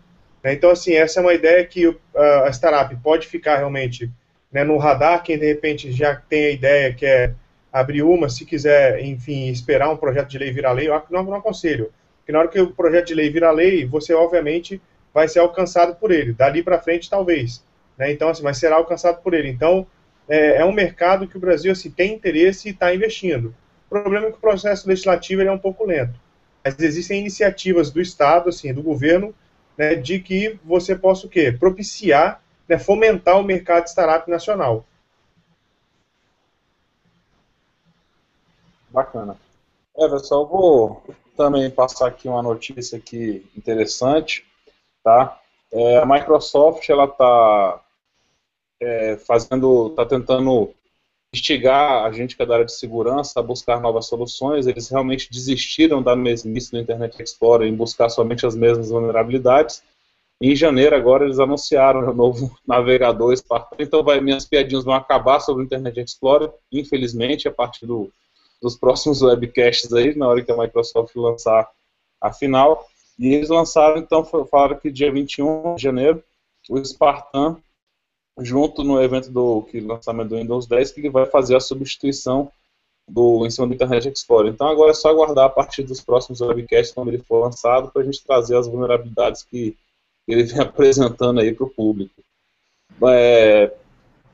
Né? 0.43 0.53
Então, 0.53 0.69
assim, 0.69 0.93
essa 0.93 1.19
é 1.19 1.21
uma 1.21 1.33
ideia 1.33 1.63
que 1.65 1.87
uh, 1.87 1.99
a 2.45 2.49
startup 2.49 2.95
pode 3.03 3.27
ficar 3.27 3.57
realmente 3.57 4.09
né, 4.51 4.63
no 4.63 4.77
radar, 4.77 5.23
quem 5.23 5.37
de 5.37 5.47
repente 5.47 5.91
já 5.91 6.15
tem 6.15 6.45
a 6.45 6.51
ideia 6.51 6.93
que 6.93 7.05
é 7.05 7.33
abrir 7.71 8.03
uma, 8.03 8.29
se 8.29 8.45
quiser, 8.45 9.03
enfim, 9.03 9.47
esperar 9.49 9.89
um 9.89 9.97
projeto 9.97 10.29
de 10.29 10.37
lei 10.37 10.51
virar 10.51 10.73
lei, 10.73 10.87
eu 10.87 11.01
não, 11.09 11.23
não 11.23 11.35
aconselho. 11.35 11.91
Porque 12.23 12.31
na 12.31 12.39
hora 12.39 12.47
que 12.47 12.59
o 12.59 12.71
projeto 12.71 13.07
de 13.07 13.15
lei 13.15 13.29
virar 13.29 13.51
lei, 13.51 13.85
você 13.85 14.13
obviamente 14.13 14.81
vai 15.13 15.27
ser 15.27 15.39
alcançado 15.39 15.95
por 15.95 16.09
ele. 16.09 16.31
Dali 16.31 16.63
para 16.63 16.79
frente, 16.79 17.09
talvez. 17.09 17.61
Né? 17.97 18.13
Então, 18.13 18.29
assim, 18.29 18.41
mas 18.41 18.57
será 18.57 18.77
alcançado 18.77 19.21
por 19.21 19.33
ele. 19.33 19.49
Então, 19.49 19.85
é, 20.27 20.61
é 20.61 20.65
um 20.65 20.71
mercado 20.71 21.27
que 21.27 21.35
o 21.35 21.39
Brasil 21.39 21.73
assim, 21.73 21.91
tem 21.91 22.13
interesse 22.13 22.69
e 22.69 22.71
está 22.71 22.95
investindo. 22.95 23.53
O 23.87 23.89
problema 23.89 24.27
é 24.27 24.31
que 24.31 24.37
o 24.37 24.41
processo 24.41 24.87
legislativo 24.87 25.41
é 25.41 25.51
um 25.51 25.59
pouco 25.59 25.85
lento. 25.85 26.17
Mas 26.63 26.79
existem 26.79 27.19
iniciativas 27.19 27.91
do 27.91 27.99
Estado, 27.99 28.47
assim, 28.47 28.73
do 28.73 28.81
governo, 28.81 29.35
né, 29.77 29.95
de 29.95 30.19
que 30.19 30.57
você 30.63 30.95
possa 30.95 31.27
o 31.27 31.29
quê? 31.29 31.51
Propiciar, 31.51 32.41
né, 32.69 32.79
fomentar 32.79 33.37
o 33.37 33.43
mercado 33.43 33.83
de 33.83 33.89
startup 33.89 34.31
nacional. 34.31 34.85
Bacana. 38.89 39.35
É, 39.97 40.07
pessoal, 40.07 40.47
vou 40.47 41.03
também 41.35 41.69
passar 41.69 42.07
aqui 42.07 42.27
uma 42.27 42.41
notícia 42.41 42.97
aqui 42.97 43.45
interessante, 43.55 44.45
tá? 45.03 45.39
É, 45.71 45.97
a 45.97 46.05
Microsoft, 46.05 46.87
ela 46.89 47.05
está 47.05 47.81
é, 48.79 49.17
fazendo, 49.17 49.87
está 49.87 50.05
tentando 50.05 50.73
instigar 51.33 52.05
a 52.05 52.11
gente 52.11 52.35
que 52.35 52.43
é 52.43 52.45
da 52.45 52.53
área 52.53 52.65
de 52.65 52.73
segurança 52.73 53.39
a 53.39 53.43
buscar 53.43 53.81
novas 53.81 54.05
soluções. 54.05 54.67
Eles 54.67 54.89
realmente 54.89 55.31
desistiram 55.31 56.01
da 56.01 56.15
mesmice 56.15 56.71
do 56.71 56.77
Internet 56.77 57.21
Explorer 57.21 57.67
em 57.67 57.75
buscar 57.75 58.09
somente 58.09 58.45
as 58.45 58.55
mesmas 58.55 58.89
vulnerabilidades. 58.89 59.81
Em 60.39 60.55
janeiro 60.55 60.95
agora 60.95 61.25
eles 61.25 61.39
anunciaram 61.39 62.01
o 62.07 62.13
novo 62.13 62.55
navegador 62.67 63.35
Spartan, 63.35 63.77
então 63.79 64.03
vai, 64.03 64.19
minhas 64.19 64.45
piadinhas 64.45 64.83
vão 64.83 64.93
acabar 64.93 65.39
sobre 65.39 65.63
o 65.63 65.65
Internet 65.65 65.99
Explorer, 65.99 66.51
infelizmente, 66.71 67.47
a 67.47 67.51
partir 67.51 67.85
do, 67.85 68.11
dos 68.63 68.77
próximos 68.77 69.21
webcasts 69.21 69.91
aí, 69.91 70.15
na 70.15 70.27
hora 70.27 70.41
que 70.41 70.51
a 70.51 70.57
Microsoft 70.57 71.13
lançar 71.17 71.69
a 72.19 72.31
final. 72.31 72.87
E 73.19 73.33
eles 73.33 73.49
lançaram, 73.49 73.97
então, 73.97 74.23
falaram 74.23 74.79
que 74.79 74.89
dia 74.89 75.11
21 75.11 75.75
de 75.75 75.83
janeiro, 75.83 76.23
o 76.69 76.83
Spartan 76.83 77.57
junto 78.39 78.83
no 78.83 79.01
evento 79.01 79.29
do 79.29 79.63
que 79.63 79.79
lançamento 79.79 80.29
do 80.29 80.37
Windows 80.37 80.65
10 80.65 80.91
que 80.91 81.01
ele 81.01 81.09
vai 81.09 81.25
fazer 81.25 81.55
a 81.55 81.59
substituição 81.59 82.51
do 83.07 83.45
em 83.45 83.49
cima 83.51 83.67
do 83.67 83.73
Internet 83.73 84.07
Explorer. 84.07 84.51
Então 84.51 84.67
agora 84.67 84.91
é 84.91 84.93
só 84.93 85.09
aguardar 85.09 85.45
a 85.45 85.49
partir 85.49 85.83
dos 85.83 86.01
próximos 86.01 86.41
webcasts 86.41 86.93
quando 86.93 87.09
ele 87.09 87.19
for 87.19 87.43
lançado 87.43 87.91
para 87.91 88.01
a 88.01 88.05
gente 88.05 88.23
trazer 88.23 88.57
as 88.57 88.65
vulnerabilidades 88.65 89.43
que 89.43 89.77
ele 90.27 90.43
vem 90.43 90.61
apresentando 90.63 91.41
aí 91.41 91.53
para 91.53 91.65
o 91.65 91.69
público. 91.69 92.23
É, 93.03 93.71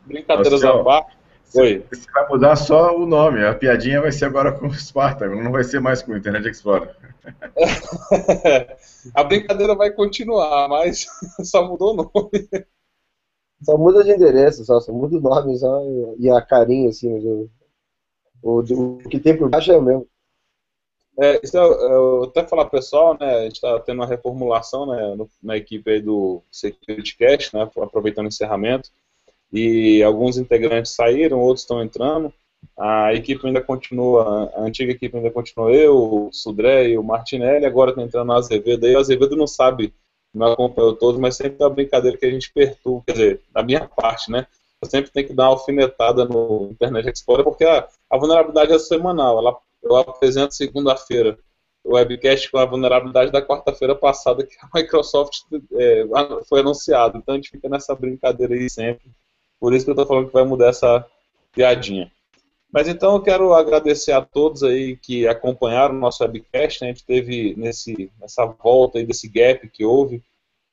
brincadeiras 0.05 0.63
à 0.63 0.84
parte. 0.84 1.18
Oi. 1.56 1.84
Você 1.89 2.12
vai 2.12 2.28
mudar 2.30 2.56
só 2.56 2.95
o 2.95 3.06
nome, 3.08 3.43
a 3.43 3.56
piadinha 3.56 4.02
vai 4.02 4.12
ser 4.12 4.26
agora 4.26 4.52
com 4.52 4.68
o 4.68 4.74
Spartan, 4.74 5.30
não 5.30 5.52
vai 5.52 5.64
ser 5.64 5.80
mais 5.80 6.02
com 6.02 6.12
o 6.12 6.18
Internet 6.18 6.47
Explorer. 6.47 6.95
a 9.16 9.24
brincadeira 9.24 9.76
vai 9.76 9.91
continuar, 9.91 10.68
mas 10.68 11.08
só 11.43 11.68
mudou 11.68 11.93
o 11.93 11.95
nome. 11.95 12.68
Só 13.64 13.78
muda 13.78 14.04
de 14.04 14.12
endereço, 14.12 14.64
só, 14.64 14.80
só 14.80 14.93
muda 14.93 15.18
o 15.18 15.22
nome 15.22 15.58
só, 15.58 15.82
e 16.20 16.30
a 16.30 16.41
carinha, 16.41 16.89
assim, 16.89 17.12
o, 17.12 17.50
o, 18.43 18.60
o 18.60 18.97
que 19.10 19.20
tem 19.20 19.36
por 19.36 19.50
baixo 19.50 19.72
é 19.72 19.78
o 19.78 19.82
mesmo. 19.82 20.08
É, 21.20 21.41
isso 21.43 21.58
eu, 21.58 21.74
eu 21.74 22.24
até 22.24 22.47
falar 22.47 22.70
pessoal, 22.70 23.18
né, 23.20 23.39
a 23.39 23.43
gente 23.43 23.56
está 23.56 23.78
tendo 23.82 23.97
uma 23.97 24.08
reformulação 24.08 24.86
né, 24.86 25.16
no, 25.16 25.30
na 25.43 25.58
equipe 25.58 25.91
aí 25.91 26.02
do 26.02 26.41
Security 26.50 27.18
Cast, 27.18 27.54
né, 27.54 27.70
aproveitando 27.82 28.26
o 28.26 28.30
encerramento, 28.30 28.89
e 29.52 30.04
alguns 30.04 30.38
integrantes 30.38 30.93
saíram, 30.93 31.39
outros 31.39 31.64
estão 31.64 31.82
entrando, 31.82 32.34
a 32.78 33.14
equipe 33.14 33.45
ainda 33.45 33.62
continua, 33.62 34.52
a 34.56 34.62
antiga 34.62 34.91
equipe 34.91 35.16
ainda 35.16 35.32
continua 35.32 35.72
eu, 35.72 35.95
o 35.95 36.30
Sudré 36.32 36.89
e 36.89 36.97
o 36.97 37.04
Martinelli, 37.04 37.66
agora 37.66 37.91
está 37.91 38.02
entrando 38.02 38.30
o 38.30 38.34
Azevedo 38.34 38.86
aí, 38.86 38.95
o 38.95 39.00
Azevedo 39.00 39.36
não 39.36 39.47
sabe 39.47 39.93
não 40.34 40.52
acompanhou 40.54 40.95
todos, 40.95 41.20
mas 41.20 41.36
sempre 41.36 41.58
é 41.60 41.64
uma 41.64 41.74
brincadeira 41.74 42.18
que 42.18 42.26
a 42.26 42.32
gente 42.32 42.52
perturba, 42.54 43.04
quer 43.08 43.14
dizer, 43.14 43.41
da 43.52 43.64
minha 43.64 43.88
parte, 43.88 44.32
né? 44.32 44.45
Eu 44.82 44.89
sempre 44.89 45.12
tenho 45.12 45.28
que 45.28 45.34
dar 45.34 45.45
uma 45.45 45.54
alfinetada 45.54 46.26
no 46.26 46.70
Internet 46.72 47.10
Explorer, 47.10 47.43
porque 47.43 47.66
a, 47.66 47.88
a 48.10 48.18
vulnerabilidade 48.18 48.72
é 48.72 48.80
semanal. 48.80 49.39
Ela, 49.39 49.58
eu 49.84 49.95
apresento 49.95 50.54
segunda-feira 50.54 51.38
o 51.84 51.95
webcast 51.95 52.52
com 52.52 52.58
a 52.58 52.66
vulnerabilidade 52.66 53.32
da 53.32 53.41
quarta-feira 53.41 53.95
passada 53.95 54.45
que 54.45 54.56
a 54.62 54.70
Microsoft 54.74 55.41
é, 55.74 56.06
foi 56.47 56.60
anunciado. 56.60 57.18
Então 57.18 57.34
a 57.34 57.38
gente 57.38 57.50
fica 57.50 57.68
nessa 57.68 57.95
brincadeira 57.95 58.54
aí 58.54 58.70
sempre. 58.70 59.12
Por 59.60 59.74
isso 59.74 59.86
que 59.86 59.91
eu 59.91 59.93
estou 59.93 60.07
falando 60.07 60.28
que 60.28 60.34
vai 60.34 60.45
mudar 60.45 60.70
essa 60.70 61.05
piadinha. 61.51 62.12
Mas 62.72 62.88
então 62.88 63.16
eu 63.16 63.22
quero 63.22 63.53
agradecer 63.53 64.12
a 64.12 64.22
todos 64.22 64.64
aí 64.64 64.95
que 64.95 65.28
acompanharam 65.28 65.95
o 65.95 65.99
nosso 65.99 66.24
webcast. 66.24 66.82
Né? 66.82 66.89
A 66.89 66.93
gente 66.93 67.03
teve 67.03 67.55
nesse, 67.57 68.12
nessa 68.20 68.45
volta 68.45 68.99
aí 68.99 69.05
desse 69.05 69.28
gap 69.28 69.68
que 69.70 69.84
houve 69.84 70.24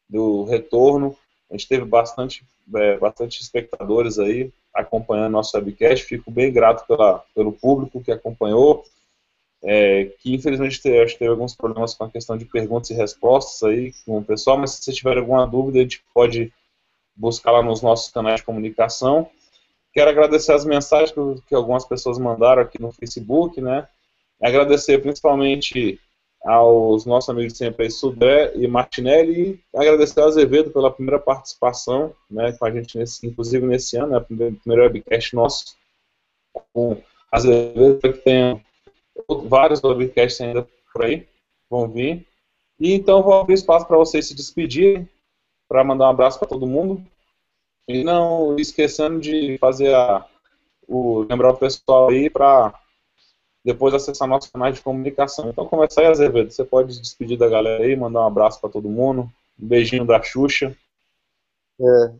do 0.08 0.44
retorno. 0.44 1.16
A 1.50 1.54
gente 1.54 1.66
teve 1.66 1.84
bastante, 1.84 2.44
é, 2.74 2.98
bastante 2.98 3.40
espectadores 3.40 4.18
aí 4.18 4.52
acompanhando 4.74 5.32
nosso 5.32 5.56
webcast. 5.56 6.04
Fico 6.04 6.30
bem 6.30 6.52
grato 6.52 6.86
pela, 6.86 7.24
pelo 7.34 7.52
público 7.52 8.02
que 8.02 8.12
acompanhou. 8.12 8.84
É, 9.64 10.12
que 10.20 10.34
infelizmente 10.34 10.80
teve, 10.82 11.14
teve 11.14 11.30
alguns 11.30 11.56
problemas 11.56 11.94
com 11.94 12.04
a 12.04 12.10
questão 12.10 12.36
de 12.36 12.44
perguntas 12.44 12.90
e 12.90 12.94
respostas 12.94 13.62
aí 13.62 13.92
com 14.04 14.18
o 14.18 14.24
pessoal, 14.24 14.58
mas 14.58 14.72
se 14.72 14.82
você 14.82 14.92
tiver 14.92 15.16
alguma 15.16 15.46
dúvida, 15.46 15.78
a 15.78 15.82
gente 15.82 16.04
pode 16.14 16.52
buscar 17.16 17.52
lá 17.52 17.62
nos 17.62 17.82
nossos 17.82 18.12
canais 18.12 18.40
de 18.40 18.46
comunicação. 18.46 19.28
Quero 19.92 20.10
agradecer 20.10 20.52
as 20.52 20.64
mensagens 20.64 21.12
que, 21.12 21.48
que 21.48 21.54
algumas 21.54 21.86
pessoas 21.86 22.18
mandaram 22.18 22.62
aqui 22.62 22.80
no 22.80 22.92
Facebook, 22.92 23.60
né? 23.60 23.88
Agradecer 24.40 24.98
principalmente 24.98 25.98
aos 26.44 27.04
nossos 27.04 27.28
amigos 27.30 27.56
sempre 27.56 27.84
aí, 27.84 27.90
Sudré 27.90 28.52
e 28.54 28.68
Martinelli, 28.68 29.60
e 29.74 29.76
agradecer 29.76 30.20
ao 30.20 30.28
Azevedo 30.28 30.70
pela 30.70 30.92
primeira 30.92 31.18
participação 31.18 32.14
né, 32.30 32.52
com 32.52 32.64
a 32.64 32.70
gente, 32.70 32.96
nesse, 32.96 33.26
inclusive 33.26 33.66
nesse 33.66 33.96
ano, 33.96 34.12
né, 34.12 34.20
primeiro, 34.20 34.54
primeiro 34.56 34.82
webcast 34.84 35.34
nosso, 35.34 35.76
com 36.72 37.02
Azevedo, 37.32 37.98
que 38.00 38.12
tem 38.12 38.62
vários 39.48 39.82
webcasts 39.82 40.40
ainda 40.40 40.66
por 40.92 41.04
aí, 41.04 41.26
vão 41.68 41.88
vir. 41.88 42.24
E 42.78 42.92
então 42.92 43.22
vou 43.22 43.34
abrir 43.34 43.54
espaço 43.54 43.86
para 43.86 43.96
vocês 43.96 44.28
se 44.28 44.34
despedirem, 44.34 45.08
para 45.68 45.84
mandar 45.84 46.06
um 46.06 46.10
abraço 46.10 46.38
para 46.38 46.48
todo 46.48 46.66
mundo. 46.66 47.04
E 47.88 48.02
não 48.02 48.56
esquecendo 48.56 49.20
de 49.20 49.56
fazer 49.58 49.94
a, 49.94 50.26
o, 50.88 51.20
lembrar 51.28 51.50
o 51.50 51.56
pessoal 51.56 52.10
aí 52.10 52.28
para 52.28 52.74
depois 53.64 53.94
acessar 53.94 54.28
nossos 54.28 54.50
canais 54.50 54.76
de 54.76 54.80
comunicação. 54.80 55.50
Então 55.50 55.66
começa 55.66 56.00
aí, 56.00 56.06
Azevedo. 56.06 56.50
Você 56.50 56.64
pode 56.64 57.00
despedir 57.00 57.36
da 57.36 57.48
galera 57.48 57.82
aí, 57.82 57.96
mandar 57.96 58.20
um 58.20 58.26
abraço 58.26 58.60
para 58.60 58.70
todo 58.70 58.88
mundo. 58.88 59.30
Um 59.60 59.66
beijinho 59.66 60.06
da 60.06 60.22
Xuxa. 60.22 60.76
É. 61.80 62.12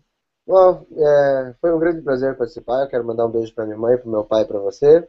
Bom, 0.47 0.87
é, 0.97 1.55
foi 1.61 1.73
um 1.75 1.79
grande 1.79 2.03
prazer 2.03 2.37
participar. 2.37 2.83
Eu 2.83 2.89
quero 2.89 3.05
mandar 3.05 3.27
um 3.27 3.31
beijo 3.31 3.53
para 3.55 3.65
minha 3.65 3.79
mãe, 3.79 3.97
para 3.97 4.11
meu 4.11 4.25
pai 4.25 4.43
e 4.43 4.47
para 4.47 4.59
você. 4.61 5.09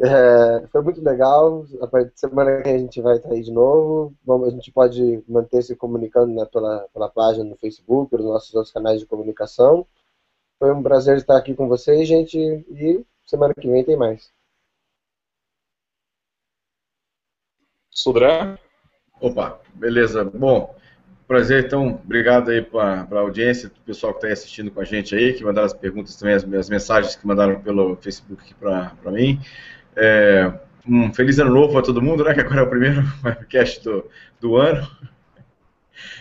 É, 0.00 0.66
foi 0.68 0.82
muito 0.82 1.02
legal. 1.02 1.64
A 1.80 1.86
partir 1.86 2.12
de 2.12 2.20
semana 2.20 2.62
que 2.62 2.68
a 2.68 2.78
gente 2.78 3.00
vai 3.00 3.16
estar 3.16 3.30
aí 3.30 3.42
de 3.42 3.52
novo. 3.52 4.14
Bom, 4.24 4.44
a 4.44 4.50
gente 4.50 4.72
pode 4.72 5.22
manter 5.28 5.62
se 5.62 5.76
comunicando 5.76 6.34
né, 6.34 6.44
pela, 6.46 6.88
pela 6.92 7.08
página 7.08 7.44
no 7.44 7.56
Facebook, 7.56 8.10
pelos 8.10 8.26
nossos 8.26 8.54
outros 8.54 8.72
canais 8.72 9.00
de 9.00 9.06
comunicação. 9.06 9.86
Foi 10.58 10.72
um 10.72 10.82
prazer 10.82 11.16
estar 11.16 11.36
aqui 11.36 11.54
com 11.54 11.68
vocês, 11.68 12.08
gente. 12.08 12.38
E 12.38 13.04
semana 13.24 13.54
que 13.54 13.68
vem 13.68 13.84
tem 13.84 13.96
mais. 13.96 14.32
Sudré? 17.90 18.58
Opa, 19.20 19.60
beleza. 19.74 20.24
Bom, 20.24 20.74
prazer, 21.28 21.64
então, 21.64 22.00
obrigado 22.04 22.50
aí 22.50 22.60
para 22.60 23.06
a 23.10 23.20
audiência, 23.20 23.68
o 23.68 23.84
pessoal 23.86 24.12
que 24.12 24.18
está 24.18 24.32
assistindo 24.32 24.70
com 24.70 24.80
a 24.80 24.84
gente 24.84 25.14
aí, 25.14 25.32
que 25.32 25.44
mandaram 25.44 25.66
as 25.66 25.72
perguntas 25.72 26.16
também, 26.16 26.34
as, 26.34 26.44
as 26.44 26.68
mensagens 26.68 27.14
que 27.14 27.26
mandaram 27.26 27.62
pelo 27.62 27.96
Facebook 27.96 28.52
para 28.54 28.92
mim. 29.06 29.40
É, 29.96 30.52
um 30.86 31.12
feliz 31.12 31.38
ano 31.38 31.50
novo 31.50 31.78
a 31.78 31.82
todo 31.82 32.02
mundo, 32.02 32.24
né? 32.24 32.34
Que 32.34 32.40
agora 32.40 32.60
é 32.60 32.64
o 32.64 32.68
primeiro 32.68 33.02
webcast 33.24 33.82
do, 33.82 34.04
do 34.40 34.56
ano. 34.56 34.86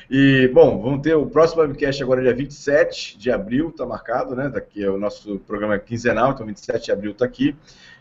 E, 0.10 0.48
bom, 0.54 0.82
vamos 0.82 1.02
ter 1.02 1.16
o 1.16 1.26
próximo 1.26 1.62
webcast 1.62 2.02
agora 2.04 2.22
dia 2.22 2.34
27 2.34 3.18
de 3.18 3.32
abril, 3.32 3.70
está 3.70 3.86
marcado, 3.86 4.36
né? 4.36 4.50
Daqui 4.50 4.84
é 4.84 4.90
o 4.90 4.98
nosso 4.98 5.40
programa 5.40 5.78
quinzenal, 5.80 6.32
então 6.32 6.46
27 6.46 6.86
de 6.86 6.92
abril 6.92 7.12
está 7.12 7.26
aqui. 7.26 7.56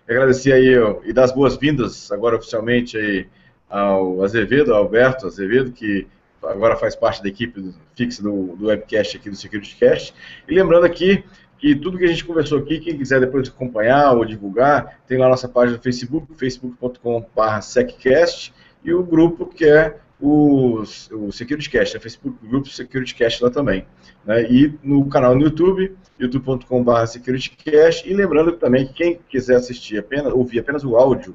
Agradecer 0.08 0.52
aí 0.52 0.74
e 1.04 1.12
dar 1.12 1.24
as 1.24 1.32
boas-vindas 1.32 2.10
agora 2.12 2.36
oficialmente 2.36 2.96
aí 2.96 3.26
ao 3.70 4.22
Azevedo, 4.22 4.74
ao 4.74 4.82
Alberto 4.82 5.26
Azevedo, 5.26 5.72
que 5.72 6.06
agora 6.42 6.76
faz 6.76 6.94
parte 6.94 7.22
da 7.22 7.28
equipe 7.28 7.72
fixa 7.94 8.22
do, 8.22 8.56
do 8.56 8.66
webcast 8.66 9.16
aqui 9.16 9.30
do 9.30 9.36
Security 9.36 9.76
Cast. 9.76 10.14
E 10.46 10.54
lembrando 10.54 10.84
aqui 10.84 11.24
que 11.62 11.76
tudo 11.76 11.96
que 11.96 12.04
a 12.04 12.08
gente 12.08 12.24
conversou 12.24 12.58
aqui, 12.58 12.80
quem 12.80 12.98
quiser 12.98 13.20
depois 13.20 13.48
acompanhar 13.48 14.16
ou 14.16 14.24
divulgar, 14.24 14.98
tem 15.06 15.16
lá 15.16 15.28
nossa 15.28 15.48
página 15.48 15.78
do 15.78 15.82
Facebook, 15.82 16.26
facebook.com.br 16.34 17.60
seccast, 17.60 18.52
e 18.82 18.92
o 18.92 19.00
grupo 19.00 19.46
que 19.46 19.64
é 19.64 19.96
o, 20.20 20.82
o 21.12 21.30
SecurityCast, 21.30 21.94
é 21.94 21.98
o 22.00 22.02
Facebook 22.02 22.36
Grupo 22.48 22.68
SecurityCast 22.68 23.44
lá 23.44 23.48
também. 23.48 23.86
Né? 24.24 24.42
E 24.50 24.76
no 24.82 25.08
canal 25.08 25.36
no 25.36 25.42
YouTube, 25.42 25.96
youtube.com.br 26.18 27.06
SecurityCast, 27.06 28.10
e 28.10 28.12
lembrando 28.12 28.54
também 28.54 28.88
que 28.88 28.94
quem 28.94 29.20
quiser 29.28 29.54
assistir 29.54 30.00
apenas, 30.00 30.32
ouvir 30.32 30.58
apenas 30.58 30.82
o 30.82 30.96
áudio 30.96 31.32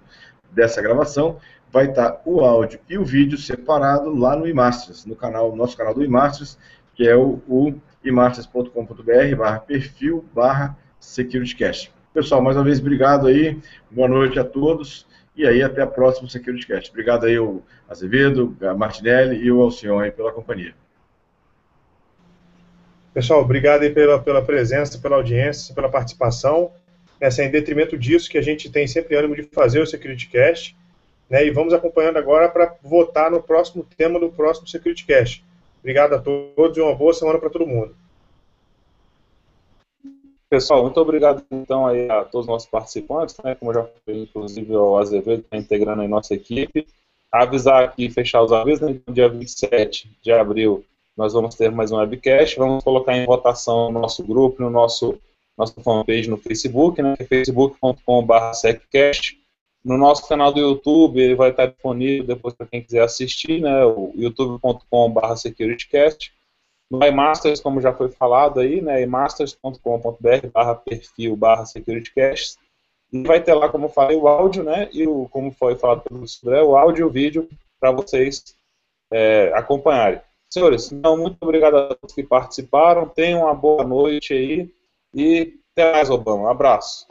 dessa 0.52 0.82
gravação, 0.82 1.38
vai 1.72 1.86
estar 1.86 2.22
o 2.26 2.42
áudio 2.42 2.82
e 2.90 2.98
o 2.98 3.06
vídeo 3.06 3.38
separado 3.38 4.14
lá 4.14 4.36
no 4.36 4.46
iMasters, 4.46 5.06
no 5.06 5.16
canal, 5.16 5.56
nosso 5.56 5.78
canal 5.78 5.94
do 5.94 6.04
iMasters, 6.04 6.58
que 6.96 7.08
é 7.08 7.16
o, 7.16 7.40
o 7.48 7.74
imartins.com.br 8.04 9.36
barra 9.38 9.60
perfil 9.60 10.26
barra 10.34 10.78
SecurityCast. 11.00 11.92
Pessoal, 12.14 12.42
mais 12.42 12.58
uma 12.58 12.64
vez, 12.64 12.80
obrigado 12.80 13.28
aí, 13.28 13.60
boa 13.92 14.08
noite 14.08 14.40
a 14.40 14.44
todos, 14.44 15.06
e 15.36 15.46
aí 15.46 15.62
até 15.62 15.82
a 15.82 15.88
próxima 15.88 16.28
SecurityCast. 16.28 16.90
Obrigado 16.90 17.26
aí 17.26 17.38
o 17.38 17.62
Azevedo, 17.88 18.58
a 18.62 18.74
Martinelli 18.74 19.38
e 19.38 19.52
o 19.52 19.62
Alcion 19.62 20.00
aí 20.00 20.12
pela 20.12 20.32
companhia. 20.32 20.74
Pessoal, 23.14 23.42
obrigado 23.42 23.84
aí 23.84 23.90
pela, 23.90 24.20
pela 24.20 24.42
presença, 24.42 25.00
pela 25.00 25.16
audiência, 25.16 25.74
pela 25.74 25.90
participação. 25.90 26.72
Essa 27.20 27.42
é 27.42 27.46
em 27.46 27.52
detrimento 27.52 27.98
disso 27.98 28.30
que 28.30 28.38
a 28.38 28.44
gente 28.44 28.70
tem 28.70 28.88
sempre 28.88 29.16
ânimo 29.16 29.36
de 29.36 29.44
fazer 29.44 29.80
o 29.80 29.88
SecurityCast, 29.88 30.76
né, 31.30 31.46
e 31.46 31.52
vamos 31.52 31.74
acompanhando 31.74 32.18
agora 32.18 32.48
para 32.48 32.76
votar 32.82 33.30
no 33.32 33.42
próximo 33.42 33.86
tema 33.98 34.20
do 34.20 34.30
próximo 34.32 34.68
SecurityCast. 34.68 35.44
Obrigado 35.88 36.16
a 36.16 36.20
todos 36.20 36.78
e 36.78 36.82
uma 36.82 36.94
boa 36.94 37.14
semana 37.14 37.40
para 37.40 37.50
todo 37.50 37.66
mundo. 37.66 37.96
Pessoal, 40.50 40.84
muito 40.84 41.00
obrigado 41.00 41.42
então 41.50 41.88
aí 41.88 42.12
a 42.12 42.26
todos 42.26 42.46
os 42.46 42.52
nossos 42.52 42.70
participantes, 42.70 43.38
né? 43.42 43.56
Como 43.56 43.74
já 43.74 43.88
falei, 44.06 44.24
inclusive 44.24 44.76
o 44.76 44.98
Azevedo 44.98 45.44
está 45.44 45.56
integrando 45.56 46.02
a 46.02 46.08
nossa 46.10 46.34
equipe. 46.34 46.86
Avisar 47.32 47.86
aqui, 47.86 48.10
fechar 48.10 48.44
os 48.44 48.52
avisos, 48.52 48.82
né? 48.82 49.00
Dia 49.10 49.30
27 49.30 50.12
de 50.22 50.30
abril 50.34 50.84
nós 51.16 51.32
vamos 51.32 51.56
ter 51.56 51.72
mais 51.72 51.90
um 51.90 52.00
webcast, 52.00 52.58
vamos 52.58 52.84
colocar 52.84 53.16
em 53.16 53.26
votação 53.26 53.90
no 53.90 54.02
nosso 54.02 54.26
grupo, 54.26 54.62
no 54.62 54.70
nosso 54.70 55.18
nossa 55.58 55.74
fanpage 55.82 56.30
no 56.30 56.36
Facebook, 56.36 57.02
né? 57.02 57.16
Que 57.16 57.24
facebook.com.br 57.24 58.54
seccast. 58.56 59.40
No 59.88 59.98
nosso 59.98 60.28
canal 60.28 60.52
do 60.52 60.60
YouTube, 60.60 61.18
ele 61.18 61.34
vai 61.34 61.52
estar 61.52 61.68
disponível 61.68 62.28
depois 62.28 62.54
para 62.54 62.68
quem 62.68 62.84
quiser 62.84 63.04
assistir, 63.04 63.62
né? 63.62 63.86
O 63.86 64.12
youtube.com.br 64.18 65.36
securitycast. 65.38 66.34
No 66.92 67.02
iMasters, 67.06 67.62
como 67.62 67.80
já 67.80 67.94
foi 67.94 68.10
falado 68.10 68.60
aí, 68.60 68.82
né, 68.82 69.02
imasters.com.br 69.02 70.48
barra 70.54 70.76
perfil 70.76 71.38
barra 71.38 71.66
securitycast. 71.66 72.58
E 73.14 73.24
vai 73.24 73.42
ter 73.42 73.54
lá, 73.54 73.70
como 73.70 73.86
eu 73.86 73.90
falei, 73.90 74.18
o 74.18 74.28
áudio, 74.28 74.62
né, 74.62 74.90
e 74.92 75.08
o, 75.08 75.30
como 75.30 75.52
foi 75.52 75.76
falado 75.76 76.02
pelo 76.02 76.26
André, 76.44 76.62
o 76.62 76.76
áudio 76.76 77.04
e 77.04 77.08
o 77.08 77.10
vídeo 77.10 77.48
para 77.80 77.92
vocês 77.92 78.58
é, 79.10 79.54
acompanharem. 79.56 80.20
Senhores, 80.50 80.92
então, 80.92 81.16
muito 81.16 81.38
obrigado 81.40 81.78
a 81.78 81.96
todos 81.96 82.14
que 82.14 82.24
participaram, 82.24 83.08
tenham 83.08 83.44
uma 83.44 83.56
boa 83.56 83.86
noite 83.86 84.34
aí 84.34 84.70
e 85.14 85.58
até 85.72 85.94
mais, 85.94 86.10
Obama. 86.10 86.44
Um 86.44 86.50
abraço. 86.50 87.08